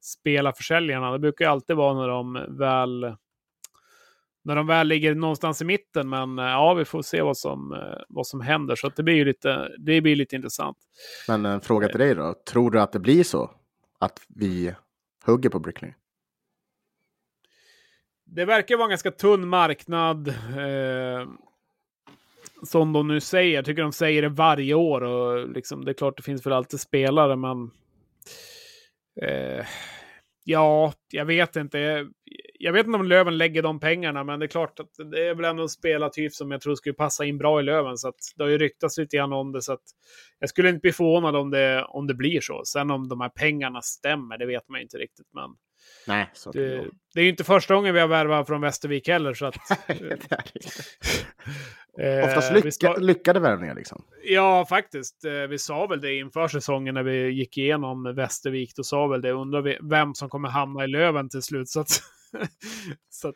spelarförsäljarna. 0.00 1.12
Det 1.12 1.18
brukar 1.18 1.44
ju 1.44 1.50
alltid 1.50 1.76
vara 1.76 1.94
när 1.94 2.08
de 2.08 2.56
väl 2.58 3.16
när 4.48 4.56
de 4.56 4.66
väl 4.66 4.88
ligger 4.88 5.14
någonstans 5.14 5.62
i 5.62 5.64
mitten. 5.64 6.08
Men 6.08 6.38
eh, 6.38 6.44
ja, 6.44 6.74
vi 6.74 6.84
får 6.84 7.02
se 7.02 7.22
vad 7.22 7.36
som, 7.36 7.72
eh, 7.72 8.02
vad 8.08 8.26
som 8.26 8.40
händer. 8.40 8.76
Så 8.76 8.88
det 8.88 9.02
blir 9.02 9.14
ju 9.14 9.24
lite, 9.24 9.68
det 9.78 10.00
blir 10.00 10.16
lite 10.16 10.36
intressant. 10.36 10.76
Men 11.28 11.46
en 11.46 11.60
fråga 11.60 11.88
till 11.88 11.98
dig 11.98 12.14
då. 12.14 12.34
Tror 12.46 12.70
du 12.70 12.80
att 12.80 12.92
det 12.92 12.98
blir 12.98 13.24
så? 13.24 13.50
Att 13.98 14.20
vi 14.28 14.74
hugger 15.24 15.50
på 15.50 15.58
Brickley? 15.58 15.92
Det 18.24 18.44
verkar 18.44 18.76
vara 18.76 18.84
en 18.84 18.90
ganska 18.90 19.10
tunn 19.10 19.48
marknad. 19.48 20.28
Eh, 20.28 21.28
som 22.62 22.92
de 22.92 23.08
nu 23.08 23.20
säger. 23.20 23.54
Jag 23.54 23.64
tycker 23.64 23.82
de 23.82 23.92
säger 23.92 24.22
det 24.22 24.28
varje 24.28 24.74
år. 24.74 25.00
Och 25.00 25.48
liksom, 25.48 25.84
det 25.84 25.90
är 25.90 25.94
klart 25.94 26.16
det 26.16 26.22
finns 26.22 26.46
väl 26.46 26.52
alltid 26.52 26.80
spelare, 26.80 27.36
men... 27.36 27.70
Eh, 29.20 29.66
ja, 30.44 30.92
jag 31.10 31.24
vet 31.24 31.56
inte. 31.56 32.08
Jag 32.58 32.72
vet 32.72 32.86
inte 32.86 32.98
om 32.98 33.06
Löven 33.06 33.38
lägger 33.38 33.62
de 33.62 33.80
pengarna, 33.80 34.24
men 34.24 34.38
det 34.38 34.46
är 34.46 34.48
klart 34.48 34.80
att 34.80 35.10
det 35.10 35.28
är 35.28 35.34
väl 35.34 35.44
ändå 35.44 35.62
en 35.62 35.68
spelartyp 35.68 36.34
som 36.34 36.50
jag 36.50 36.60
tror 36.60 36.74
skulle 36.74 36.94
passa 36.94 37.24
in 37.24 37.38
bra 37.38 37.60
i 37.60 37.62
Löven. 37.62 37.96
Så 37.96 38.08
att 38.08 38.14
det 38.36 38.42
har 38.42 38.50
ju 38.50 38.58
ryktats 38.58 38.98
lite 38.98 39.16
grann 39.16 39.32
om 39.32 39.52
det, 39.52 39.62
så 39.62 39.72
att 39.72 39.82
jag 40.38 40.48
skulle 40.48 40.68
inte 40.68 40.80
bli 40.80 40.92
förvånad 40.92 41.36
om 41.36 41.50
det, 41.50 41.84
om 41.84 42.06
det 42.06 42.14
blir 42.14 42.40
så. 42.40 42.62
Sen 42.64 42.90
om 42.90 43.08
de 43.08 43.20
här 43.20 43.28
pengarna 43.28 43.82
stämmer, 43.82 44.38
det 44.38 44.46
vet 44.46 44.68
man 44.68 44.80
inte 44.80 44.96
riktigt. 44.96 45.26
Men 45.34 45.50
Nej, 46.06 46.30
så 46.32 46.52
det, 46.52 46.84
det 47.14 47.20
är 47.20 47.24
ju 47.24 47.30
inte 47.30 47.44
första 47.44 47.74
gången 47.74 47.94
vi 47.94 48.00
har 48.00 48.08
värvat 48.08 48.46
från 48.46 48.60
Västervik 48.60 49.08
heller. 49.08 49.34
Så 49.34 49.46
att, 49.46 49.56
Eh, 52.00 52.24
Oftast 52.24 52.52
lycka, 52.52 52.70
sa... 52.70 52.96
lyckade 52.96 53.40
värvningar 53.40 53.74
liksom. 53.74 54.04
Ja, 54.24 54.66
faktiskt. 54.68 55.24
Eh, 55.24 55.32
vi 55.32 55.58
sa 55.58 55.86
väl 55.86 56.00
det 56.00 56.14
inför 56.14 56.48
säsongen 56.48 56.94
när 56.94 57.02
vi 57.02 57.28
gick 57.28 57.58
igenom 57.58 58.14
Västervik. 58.14 58.76
Då 58.76 58.82
sa 58.82 59.06
väl 59.06 59.20
det. 59.20 59.32
Undrar 59.32 59.62
vi 59.62 59.78
vem 59.82 60.14
som 60.14 60.28
kommer 60.28 60.48
hamna 60.48 60.84
i 60.84 60.86
Löven 60.86 61.28
till 61.28 61.42
slut. 61.42 61.68
Så 61.68 61.80
att, 61.80 62.02
så 63.08 63.32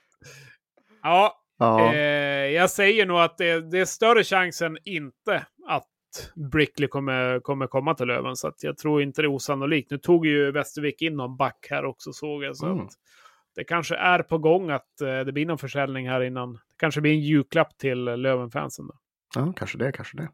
ja, 1.02 1.42
ja. 1.58 1.94
Eh, 1.94 2.50
jag 2.50 2.70
säger 2.70 3.06
nog 3.06 3.20
att 3.20 3.38
det, 3.38 3.70
det, 3.70 3.78
är 3.78 3.84
större 3.84 4.24
chans 4.24 4.62
än 4.62 4.78
inte 4.84 5.46
att 5.68 5.88
Brickley 6.52 6.88
kommer, 6.88 7.40
kommer 7.40 7.66
komma 7.66 7.94
till 7.94 8.06
Löven. 8.06 8.36
Så 8.36 8.48
att 8.48 8.62
jag 8.62 8.78
tror 8.78 9.02
inte 9.02 9.22
det 9.22 9.26
är 9.26 9.30
osannolikt. 9.30 9.90
Nu 9.90 9.98
tog 9.98 10.26
ju 10.26 10.52
Västervik 10.52 11.02
in 11.02 11.16
någon 11.16 11.36
back 11.36 11.66
här 11.70 11.84
också 11.84 12.12
såg 12.12 12.44
jag. 12.44 12.56
Så 12.56 12.66
mm. 12.66 12.80
att, 12.80 12.92
det 13.54 13.64
kanske 13.64 13.96
är 13.96 14.22
på 14.22 14.38
gång 14.38 14.70
att 14.70 15.00
eh, 15.00 15.20
det 15.20 15.32
blir 15.32 15.46
någon 15.46 15.58
försäljning 15.58 16.08
här 16.08 16.20
innan. 16.20 16.52
Det 16.52 16.60
kanske 16.76 17.00
blir 17.00 17.12
en 17.12 17.20
julklapp 17.20 17.78
till 17.78 18.04
Lövenfansen. 18.04 18.86
Då. 18.86 18.94
Ja, 19.34 19.52
kanske 19.56 19.78
det, 19.78 19.92
kanske 19.92 20.16
det. 20.16 20.28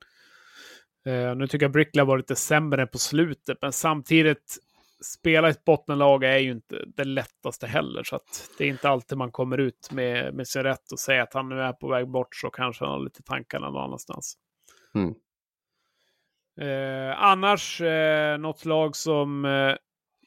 Uh, 1.06 1.36
nu 1.36 1.46
tycker 1.46 1.64
jag 1.64 1.72
Brickley 1.72 2.00
har 2.00 2.06
varit 2.06 2.22
lite 2.22 2.36
sämre 2.36 2.86
på 2.86 2.98
slutet, 2.98 3.58
men 3.62 3.72
samtidigt 3.72 4.58
spela 5.04 5.48
i 5.48 5.50
ett 5.50 5.64
bottenlag 5.64 6.24
är 6.24 6.38
ju 6.38 6.50
inte 6.50 6.84
det 6.96 7.04
lättaste 7.04 7.66
heller. 7.66 8.02
Så 8.04 8.16
att 8.16 8.50
det 8.58 8.64
är 8.64 8.68
inte 8.68 8.88
alltid 8.88 9.18
man 9.18 9.32
kommer 9.32 9.58
ut 9.58 9.88
med, 9.92 10.34
med 10.34 10.48
sin 10.48 10.62
rätt 10.62 10.92
och 10.92 10.98
säger 10.98 11.22
att 11.22 11.34
han 11.34 11.48
nu 11.48 11.60
är 11.60 11.72
på 11.72 11.88
väg 11.88 12.08
bort 12.08 12.36
så 12.36 12.50
kanske 12.50 12.84
han 12.84 12.94
har 12.94 13.04
lite 13.04 13.22
tankarna 13.22 13.70
någon 13.70 13.82
annanstans. 13.82 14.34
Mm. 14.94 15.14
Eh, 16.60 17.22
annars, 17.22 17.80
eh, 17.80 18.38
något 18.38 18.64
lag 18.64 18.96
som 18.96 19.44
eh, 19.44 19.74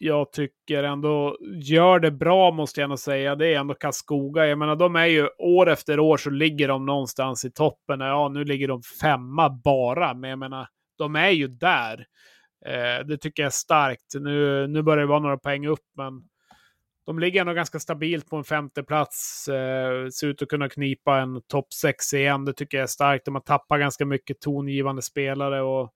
jag 0.03 0.31
tycker 0.31 0.83
ändå 0.83 1.37
gör 1.63 1.99
det 1.99 2.11
bra 2.11 2.51
måste 2.51 2.81
jag 2.81 2.83
ändå 2.83 2.97
säga. 2.97 3.35
Det 3.35 3.53
är 3.53 3.59
ändå 3.59 3.73
Karlskoga. 3.73 4.45
Jag 4.45 4.57
menar, 4.57 4.75
de 4.75 4.95
är 4.95 5.05
ju 5.05 5.27
år 5.37 5.69
efter 5.69 5.99
år 5.99 6.17
så 6.17 6.29
ligger 6.29 6.67
de 6.67 6.85
någonstans 6.85 7.45
i 7.45 7.51
toppen. 7.51 7.99
Ja, 7.99 8.29
nu 8.29 8.43
ligger 8.43 8.67
de 8.67 8.81
femma 9.01 9.49
bara, 9.49 10.13
men 10.13 10.29
jag 10.29 10.39
menar, 10.39 10.67
de 10.97 11.15
är 11.15 11.29
ju 11.29 11.47
där. 11.47 12.05
Eh, 12.65 13.05
det 13.05 13.17
tycker 13.17 13.43
jag 13.43 13.47
är 13.47 13.51
starkt. 13.51 14.13
Nu, 14.13 14.67
nu 14.67 14.81
börjar 14.81 15.01
det 15.01 15.05
vara 15.05 15.19
några 15.19 15.37
poäng 15.37 15.67
upp, 15.67 15.85
men 15.97 16.23
de 17.05 17.19
ligger 17.19 17.41
ändå 17.41 17.53
ganska 17.53 17.79
stabilt 17.79 18.29
på 18.29 18.35
en 18.35 18.43
femte 18.43 18.83
plats. 18.83 19.47
Eh, 19.47 20.07
ser 20.07 20.27
ut 20.27 20.41
att 20.41 20.47
kunna 20.47 20.69
knipa 20.69 21.19
en 21.19 21.41
topp 21.41 21.73
sex 21.73 22.13
igen. 22.13 22.45
Det 22.45 22.53
tycker 22.53 22.77
jag 22.77 22.83
är 22.83 22.87
starkt. 22.87 23.25
De 23.25 23.35
har 23.35 23.41
tappat 23.41 23.79
ganska 23.79 24.05
mycket 24.05 24.41
tongivande 24.41 25.01
spelare 25.01 25.61
och 25.61 25.93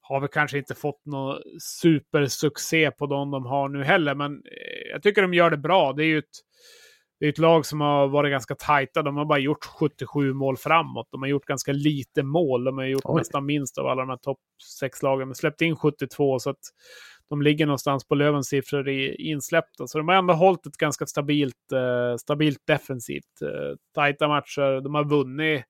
har 0.00 0.20
väl 0.20 0.28
kanske 0.28 0.58
inte 0.58 0.74
fått 0.74 1.06
någon 1.06 1.38
supersuccé 1.60 2.90
på 2.90 3.06
de 3.06 3.30
de 3.30 3.46
har 3.46 3.68
nu 3.68 3.84
heller. 3.84 4.14
Men 4.14 4.32
eh, 4.32 4.90
jag 4.92 5.02
tycker 5.02 5.22
de 5.22 5.34
gör 5.34 5.50
det 5.50 5.56
bra. 5.56 5.92
Det 5.92 6.04
är 6.04 6.06
ju 6.06 6.18
ett, 6.18 6.38
det 7.20 7.26
är 7.26 7.30
ett 7.30 7.38
lag 7.38 7.66
som 7.66 7.80
har 7.80 8.08
varit 8.08 8.30
ganska 8.30 8.54
tajta. 8.54 9.02
De 9.02 9.16
har 9.16 9.24
bara 9.24 9.38
gjort 9.38 9.64
77 9.64 10.32
mål 10.32 10.56
framåt. 10.56 11.08
De 11.10 11.22
har 11.22 11.28
gjort 11.28 11.44
ganska 11.44 11.72
lite 11.72 12.22
mål. 12.22 12.64
De 12.64 12.78
har 12.78 12.84
gjort 12.84 13.02
Oj. 13.04 13.18
nästan 13.18 13.46
minst 13.46 13.78
av 13.78 13.86
alla 13.86 14.02
de 14.02 14.08
här 14.10 14.16
topp 14.16 14.38
6-lagen. 14.82 15.28
Men 15.28 15.34
släppt 15.34 15.60
in 15.60 15.76
72 15.76 16.38
så 16.38 16.50
att 16.50 16.60
de 17.28 17.42
ligger 17.42 17.66
någonstans 17.66 18.08
på 18.08 18.14
Lövens 18.14 18.48
siffror 18.48 18.88
i 18.88 19.14
insläppta. 19.30 19.86
Så 19.86 19.98
de 19.98 20.08
har 20.08 20.14
ändå 20.14 20.34
hållit 20.34 20.66
ett 20.66 20.76
ganska 20.76 21.06
stabilt, 21.06 21.72
eh, 21.72 22.16
stabilt 22.16 22.62
defensivt. 22.66 23.42
Eh, 23.42 23.76
tajta 23.94 24.28
matcher. 24.28 24.80
De 24.80 24.94
har 24.94 25.04
vunnit 25.04 25.64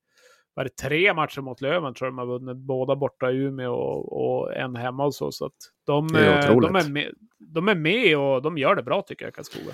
var 0.55 0.64
det 0.64 0.76
tre 0.76 1.14
matcher 1.14 1.40
mot 1.40 1.61
Löven 1.61 1.94
tror 1.94 2.07
jag 2.07 2.12
de 2.12 2.18
har 2.18 2.26
vunnit. 2.26 2.57
Båda 2.57 2.96
borta 2.96 3.30
i 3.30 3.36
Umeå 3.36 3.72
och, 3.72 4.40
och 4.40 4.55
en 4.57 4.76
hemma 4.76 5.05
och 5.05 5.14
så. 5.14 5.32
så 5.32 5.46
att 5.46 5.53
de, 5.86 6.14
är 6.14 6.51
eh, 6.51 6.61
de, 6.61 6.76
är 6.76 6.90
med, 6.90 7.14
de 7.38 7.68
är 7.68 7.74
med 7.74 8.18
och 8.18 8.42
de 8.42 8.59
gör 8.59 8.74
det 8.74 8.82
bra 8.82 9.03
tycker 9.03 9.24
jag, 9.24 9.34
Karlskoga. 9.34 9.72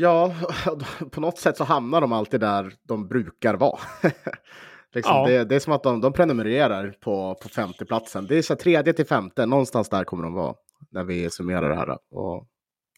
Ja, 0.00 0.34
på 1.10 1.20
något 1.20 1.38
sätt 1.38 1.56
så 1.56 1.64
hamnar 1.64 2.00
de 2.00 2.12
alltid 2.12 2.40
där 2.40 2.72
de 2.82 3.08
brukar 3.08 3.54
vara. 3.54 3.78
liksom, 4.94 5.16
ja. 5.16 5.26
det, 5.26 5.44
det, 5.44 5.54
är 5.54 5.60
som 5.60 5.72
att 5.72 5.82
de, 5.82 6.00
de 6.00 6.12
prenumererar 6.12 6.94
på, 7.00 7.36
på 7.42 7.48
femteplatsen. 7.48 8.26
Det 8.26 8.38
är 8.38 8.42
så 8.42 8.56
tredje 8.56 8.92
till 8.92 9.06
femte, 9.06 9.46
någonstans 9.46 9.88
där 9.88 10.04
kommer 10.04 10.22
de 10.22 10.34
vara 10.34 10.54
när 10.90 11.04
vi 11.04 11.30
summerar 11.30 11.68
det 11.68 11.74
här. 11.74 11.90
Och, 11.90 12.46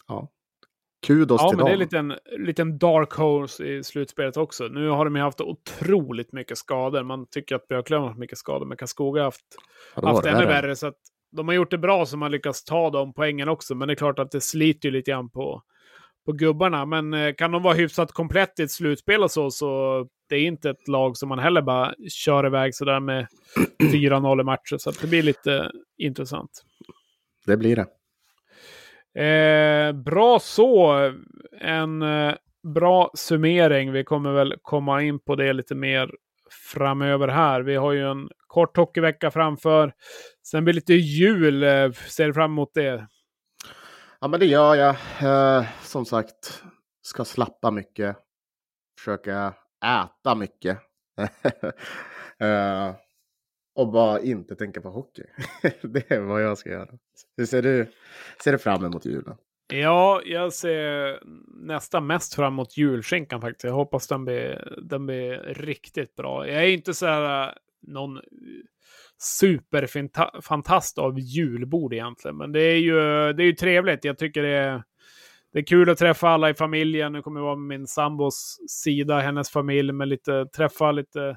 ja, 0.09 0.29
kudos 1.07 1.41
ja, 1.43 1.49
till 1.49 1.57
men 1.57 1.67
dem. 1.67 1.79
Det 1.79 1.97
är 1.97 2.01
en 2.01 2.09
liten, 2.09 2.45
liten 2.47 2.79
dark 2.79 3.13
horse 3.13 3.65
i 3.65 3.85
slutspelet 3.85 4.37
också. 4.37 4.65
Nu 4.65 4.89
har 4.89 5.05
de 5.05 5.17
ju 5.17 5.23
haft 5.23 5.41
otroligt 5.41 6.33
mycket 6.33 6.59
skador. 6.59 7.03
Man 7.03 7.27
tycker 7.27 7.57
att 7.57 7.69
Björklöven 7.69 8.03
har 8.03 8.09
haft 8.09 8.21
mycket 8.21 8.39
skador, 8.39 8.67
men 8.67 8.77
Karlskoga 8.77 9.21
har 9.21 9.25
haft, 9.25 9.57
ja, 9.97 10.09
haft 10.09 10.27
ännu 10.27 10.47
värre. 10.47 10.77
Så 10.77 10.87
att 10.87 10.99
de 11.37 11.49
har 11.49 11.55
gjort 11.55 11.71
det 11.71 11.79
bra 11.79 12.07
så 12.07 12.17
man 12.17 12.31
lyckas 12.31 12.65
ta 12.65 12.91
de 12.91 13.15
poängen 13.15 13.49
också. 13.49 13.75
Men 13.75 13.89
det 13.89 13.95
är 13.95 13.97
klart 13.97 14.19
att 14.19 14.31
det 14.31 14.41
sliter 14.41 14.89
ju 14.89 14.93
lite 14.93 15.11
grann 15.11 15.31
på, 15.31 15.63
på 16.27 16.33
gubbarna. 16.33 16.87
Men 16.87 17.15
eh, 17.15 17.35
kan 17.35 17.51
de 17.51 17.63
vara 17.63 17.75
hyfsat 17.75 18.13
komplett 18.13 18.61
i 18.61 18.63
ett 18.63 18.71
slutspel 18.71 19.23
och 19.23 19.31
så, 19.31 19.51
så 19.51 20.07
det 20.29 20.37
är 20.37 20.47
inte 20.47 20.71
ett 20.71 20.89
lag 20.89 21.17
som 21.17 21.29
man 21.29 21.39
heller 21.39 21.63
bara 21.63 21.95
kör 22.09 22.47
iväg 22.47 22.75
sådär 22.75 23.01
med 23.01 23.27
4-0 23.83 24.41
i 24.41 24.45
matcher. 24.45 24.79
Så 24.79 24.91
det 24.91 25.07
blir 25.07 25.23
lite 25.23 25.71
intressant. 25.99 26.63
Det 27.47 27.57
blir 27.57 27.77
det. 27.77 27.87
Eh, 29.15 29.93
bra 29.93 30.39
så. 30.39 30.93
En 31.61 32.03
eh, 32.03 32.35
bra 32.75 33.11
summering. 33.15 33.93
Vi 33.93 34.05
kommer 34.05 34.33
väl 34.33 34.55
komma 34.63 35.03
in 35.03 35.19
på 35.19 35.35
det 35.35 35.53
lite 35.53 35.75
mer 35.75 36.11
framöver 36.73 37.29
här. 37.29 37.61
Vi 37.61 37.77
har 37.77 37.93
ju 37.93 38.11
en 38.11 38.29
kort 38.47 38.77
hockeyvecka 38.77 39.31
framför. 39.31 39.93
Sen 40.43 40.65
blir 40.65 40.75
det 40.75 40.77
lite 40.77 40.95
jul. 40.95 41.63
Eh, 41.63 41.93
ser 41.93 42.33
fram 42.33 42.51
emot 42.51 42.75
det? 42.75 43.07
Ja, 44.23 44.29
men 44.29 44.41
det 44.41 44.47
gör 44.47 44.75
jag. 44.75 44.97
Eh, 45.23 45.67
som 45.83 46.05
sagt, 46.05 46.63
ska 47.03 47.25
slappa 47.25 47.71
mycket. 47.71 48.17
Försöka 48.99 49.55
äta 49.85 50.35
mycket. 50.35 50.79
eh, 52.39 52.95
och 53.75 53.93
bara 53.93 54.21
inte 54.21 54.57
tänka 54.57 54.81
på 54.81 54.91
hockey. 54.91 55.23
det 55.83 56.11
är 56.11 56.21
vad 56.21 56.43
jag 56.43 56.59
ska 56.59 56.71
göra. 56.71 56.89
Hur 57.37 57.47
ser 57.47 57.63
du, 57.63 57.87
ser 58.45 58.53
du 58.53 58.59
fram 58.59 58.85
emot 58.85 59.05
julen? 59.05 59.37
Ja, 59.73 60.23
jag 60.25 60.53
ser 60.53 61.21
nästan 61.67 62.07
mest 62.07 62.35
fram 62.35 62.53
emot 62.53 62.77
julskinkan 62.77 63.41
faktiskt. 63.41 63.65
Jag 63.65 63.73
hoppas 63.73 64.09
den 64.09 64.25
blir, 64.25 64.79
den 64.83 65.07
blir 65.07 65.39
riktigt 65.55 66.15
bra. 66.15 66.49
Jag 66.49 66.65
är 66.65 66.69
inte 66.69 66.95
så 66.95 67.07
här 67.07 67.49
eh, 67.49 67.55
någon 67.81 68.21
superfantast 69.23 70.99
av 70.99 71.19
julbord 71.19 71.93
egentligen, 71.93 72.37
men 72.37 72.53
det 72.53 72.61
är 72.61 72.77
ju, 72.77 72.95
det 73.33 73.43
är 73.43 73.47
ju 73.47 73.53
trevligt. 73.53 74.05
Jag 74.05 74.19
tycker 74.19 74.43
det 74.43 74.49
är, 74.49 74.83
det 75.53 75.59
är 75.59 75.63
kul 75.63 75.91
att 75.91 75.99
träffa 75.99 76.29
alla 76.29 76.51
i 76.51 76.55
familjen. 76.55 77.13
Nu 77.13 77.23
kommer 77.23 77.41
jag 77.41 77.45
vara 77.45 77.57
med 77.57 77.79
min 77.79 77.87
sambos 77.87 78.59
sida, 78.69 79.21
hennes 79.21 79.51
familj, 79.51 79.93
med 79.93 80.09
lite 80.09 80.47
träffa 80.47 80.93
lite 80.93 81.37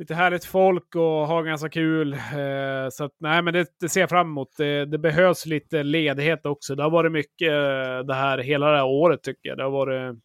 lite 0.00 0.14
härligt 0.14 0.44
folk 0.44 0.94
och 0.94 1.26
ha 1.26 1.42
ganska 1.42 1.68
kul. 1.68 2.12
Eh, 2.12 2.88
så 2.90 3.04
att, 3.04 3.12
nej, 3.18 3.42
men 3.42 3.54
det, 3.54 3.66
det, 3.80 3.88
ser 3.88 4.00
jag 4.00 4.10
fram 4.10 4.26
emot. 4.26 4.48
Det, 4.56 4.84
det, 4.84 4.98
behövs 4.98 5.46
lite 5.46 5.82
ledighet 5.82 6.46
också. 6.46 6.74
Det 6.74 6.82
har 6.82 6.90
varit 6.90 7.12
mycket 7.12 7.48
eh, 7.48 8.06
det 8.06 8.14
här 8.14 8.38
hela 8.38 8.70
det 8.70 8.76
här 8.76 8.86
året 8.86 9.22
tycker 9.22 9.48
jag. 9.48 9.58
Det 9.58 9.62
har 9.62 9.70
varit 9.70 10.16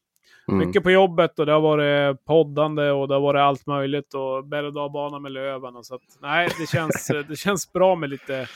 mm. 0.47 0.67
mycket 0.67 0.83
på 0.83 0.91
jobbet 0.91 1.39
och 1.39 1.45
det 1.45 1.51
har 1.51 1.61
varit 1.61 2.25
poddande 2.25 2.91
och 2.91 3.07
det 3.07 3.13
har 3.13 3.21
varit 3.21 3.39
allt 3.39 3.65
möjligt 3.65 4.13
och 4.13 4.47
berg 4.47 4.67
och 4.67 5.21
med 5.21 5.31
Löven. 5.31 5.75
Och 5.75 5.85
så 5.85 5.95
att, 5.95 6.01
nej, 6.21 6.49
det 6.59 6.69
känns, 6.69 7.07
det 7.29 7.35
känns 7.35 7.73
bra 7.73 7.95
med 7.95 8.09
lite, 8.09 8.47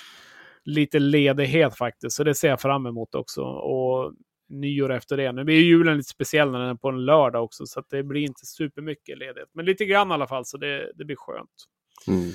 lite 0.65 0.99
ledighet 0.99 1.77
faktiskt. 1.77 2.15
Så 2.15 2.23
det 2.23 2.35
ser 2.35 2.49
jag 2.49 2.61
fram 2.61 2.85
emot 2.85 3.15
också. 3.15 3.41
Och 3.43 4.13
nyår 4.49 4.91
efter 4.91 5.17
det. 5.17 5.31
Nu 5.31 5.43
blir 5.43 5.61
julen 5.61 5.97
lite 5.97 6.09
speciell 6.09 6.51
när 6.51 6.59
den 6.59 6.69
är 6.69 6.75
på 6.75 6.89
en 6.89 7.05
lördag 7.05 7.43
också, 7.43 7.65
så 7.65 7.83
det 7.89 8.03
blir 8.03 8.21
inte 8.21 8.45
supermycket 8.45 9.17
ledighet. 9.17 9.49
Men 9.53 9.65
lite 9.65 9.85
grann 9.85 10.11
i 10.11 10.13
alla 10.13 10.27
fall, 10.27 10.45
så 10.45 10.57
det, 10.57 10.91
det 10.95 11.05
blir 11.05 11.15
skönt. 11.15 11.49
Mm. 12.07 12.31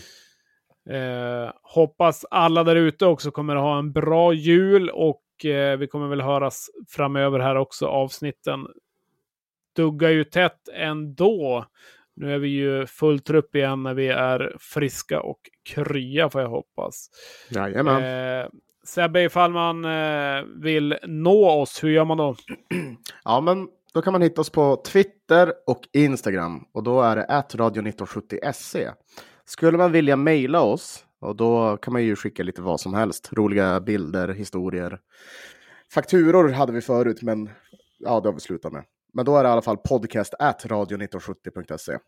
Eh, 0.90 1.52
hoppas 1.62 2.24
alla 2.30 2.64
där 2.64 2.76
ute 2.76 3.06
också 3.06 3.30
kommer 3.30 3.56
att 3.56 3.62
ha 3.62 3.78
en 3.78 3.92
bra 3.92 4.32
jul 4.32 4.90
och 4.90 5.44
eh, 5.44 5.78
vi 5.78 5.86
kommer 5.86 6.08
väl 6.08 6.20
höras 6.20 6.66
framöver 6.88 7.38
här 7.38 7.56
också. 7.56 7.86
Avsnitten 7.86 8.66
duggar 9.74 10.10
ju 10.10 10.24
tätt 10.24 10.68
ändå. 10.74 11.64
Nu 12.16 12.34
är 12.34 12.38
vi 12.38 12.48
ju 12.48 12.86
full 12.86 13.20
trupp 13.20 13.54
igen 13.54 13.82
när 13.82 13.94
vi 13.94 14.08
är 14.08 14.56
friska 14.60 15.20
och 15.20 15.38
krya 15.68 16.30
får 16.30 16.40
jag 16.40 16.48
hoppas. 16.48 17.10
Jajamän. 17.50 18.02
Eh, 18.02 18.48
Sebbe, 18.84 19.22
ifall 19.22 19.52
man 19.52 19.84
eh, 19.84 20.44
vill 20.62 20.98
nå 21.06 21.50
oss, 21.50 21.84
hur 21.84 21.88
gör 21.88 22.04
man 22.04 22.16
då? 22.18 22.36
Ja, 23.24 23.40
men 23.40 23.68
då 23.94 24.02
kan 24.02 24.12
man 24.12 24.22
hitta 24.22 24.40
oss 24.40 24.50
på 24.50 24.82
Twitter 24.86 25.52
och 25.66 25.80
Instagram 25.92 26.64
och 26.72 26.82
då 26.82 27.02
är 27.02 27.16
det 27.16 27.26
radio1970se. 27.56 28.92
Skulle 29.44 29.78
man 29.78 29.92
vilja 29.92 30.16
mejla 30.16 30.60
oss 30.60 31.04
och 31.20 31.36
då 31.36 31.76
kan 31.76 31.92
man 31.92 32.04
ju 32.04 32.16
skicka 32.16 32.42
lite 32.42 32.62
vad 32.62 32.80
som 32.80 32.94
helst. 32.94 33.28
Roliga 33.32 33.80
bilder, 33.80 34.28
historier. 34.28 34.98
Fakturor 35.94 36.48
hade 36.48 36.72
vi 36.72 36.80
förut, 36.80 37.22
men 37.22 37.48
ja, 37.98 38.20
det 38.20 38.28
har 38.28 38.34
vi 38.34 38.40
slutat 38.40 38.72
med. 38.72 38.84
Men 39.14 39.24
då 39.24 39.36
är 39.36 39.42
det 39.42 39.48
i 39.48 39.52
alla 39.52 39.62
fall 39.62 39.76
podcast 39.76 40.34
radio1970.se. 40.40 41.98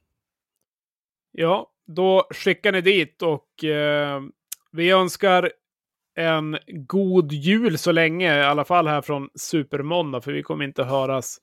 Ja, 1.33 1.71
då 1.87 2.27
skickar 2.31 2.73
ni 2.73 2.81
dit 2.81 3.23
och 3.23 3.65
eh, 3.65 4.23
vi 4.73 4.91
önskar 4.91 5.53
en 6.15 6.59
god 6.67 7.33
jul 7.33 7.79
så 7.79 7.93
länge, 7.93 8.39
i 8.39 8.43
alla 8.43 8.65
fall 8.65 8.87
här 8.87 9.01
från 9.01 9.29
Supermåndag, 9.35 10.21
för 10.21 10.33
vi 10.33 10.43
kommer 10.43 10.65
inte 10.65 10.85
höras. 10.85 11.39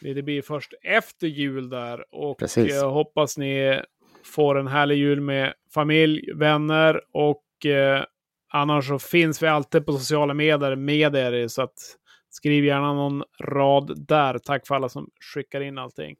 Det 0.00 0.22
blir 0.22 0.42
först 0.42 0.74
efter 0.82 1.26
jul 1.26 1.68
där 1.68 2.14
och 2.14 2.42
jag 2.56 2.90
hoppas 2.90 3.38
ni 3.38 3.82
får 4.24 4.58
en 4.58 4.66
härlig 4.66 4.96
jul 4.96 5.20
med 5.20 5.54
familj, 5.74 6.32
vänner 6.32 7.00
och 7.12 7.66
eh, 7.66 8.04
annars 8.52 8.88
så 8.88 8.98
finns 8.98 9.42
vi 9.42 9.46
alltid 9.46 9.86
på 9.86 9.92
sociala 9.92 10.34
medier 10.34 10.76
med 10.76 11.16
er 11.16 11.48
så 11.48 11.62
att 11.62 11.97
skriv 12.30 12.64
gärna 12.64 12.92
någon 12.92 13.24
rad 13.40 14.06
där. 14.06 14.38
Tack 14.38 14.66
för 14.66 14.74
alla 14.74 14.88
som 14.88 15.10
skickar 15.20 15.60
in 15.60 15.78
allting. 15.78 16.16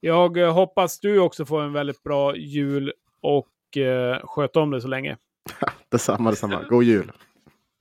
Jag 0.00 0.38
eh, 0.38 0.52
hoppas 0.52 1.00
du 1.00 1.18
också 1.18 1.44
får 1.44 1.62
en 1.62 1.72
väldigt 1.72 2.02
bra 2.02 2.36
jul 2.36 2.92
och 3.20 3.76
eh, 3.76 4.20
sköt 4.24 4.56
om 4.56 4.70
dig 4.70 4.80
så 4.80 4.88
länge. 4.88 5.16
detsamma, 5.88 6.30
detsamma. 6.30 6.62
God 6.68 6.84
jul! 6.84 7.12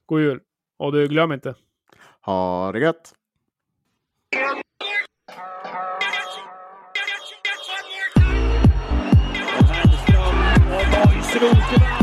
God 0.05 0.21
jul! 0.21 0.39
Och 0.77 0.91
du, 0.91 1.07
glöm 1.07 1.31
inte. 1.31 1.55
Ha 2.21 2.71
det 2.71 2.79
gött! 2.79 3.13
Och 11.41 12.00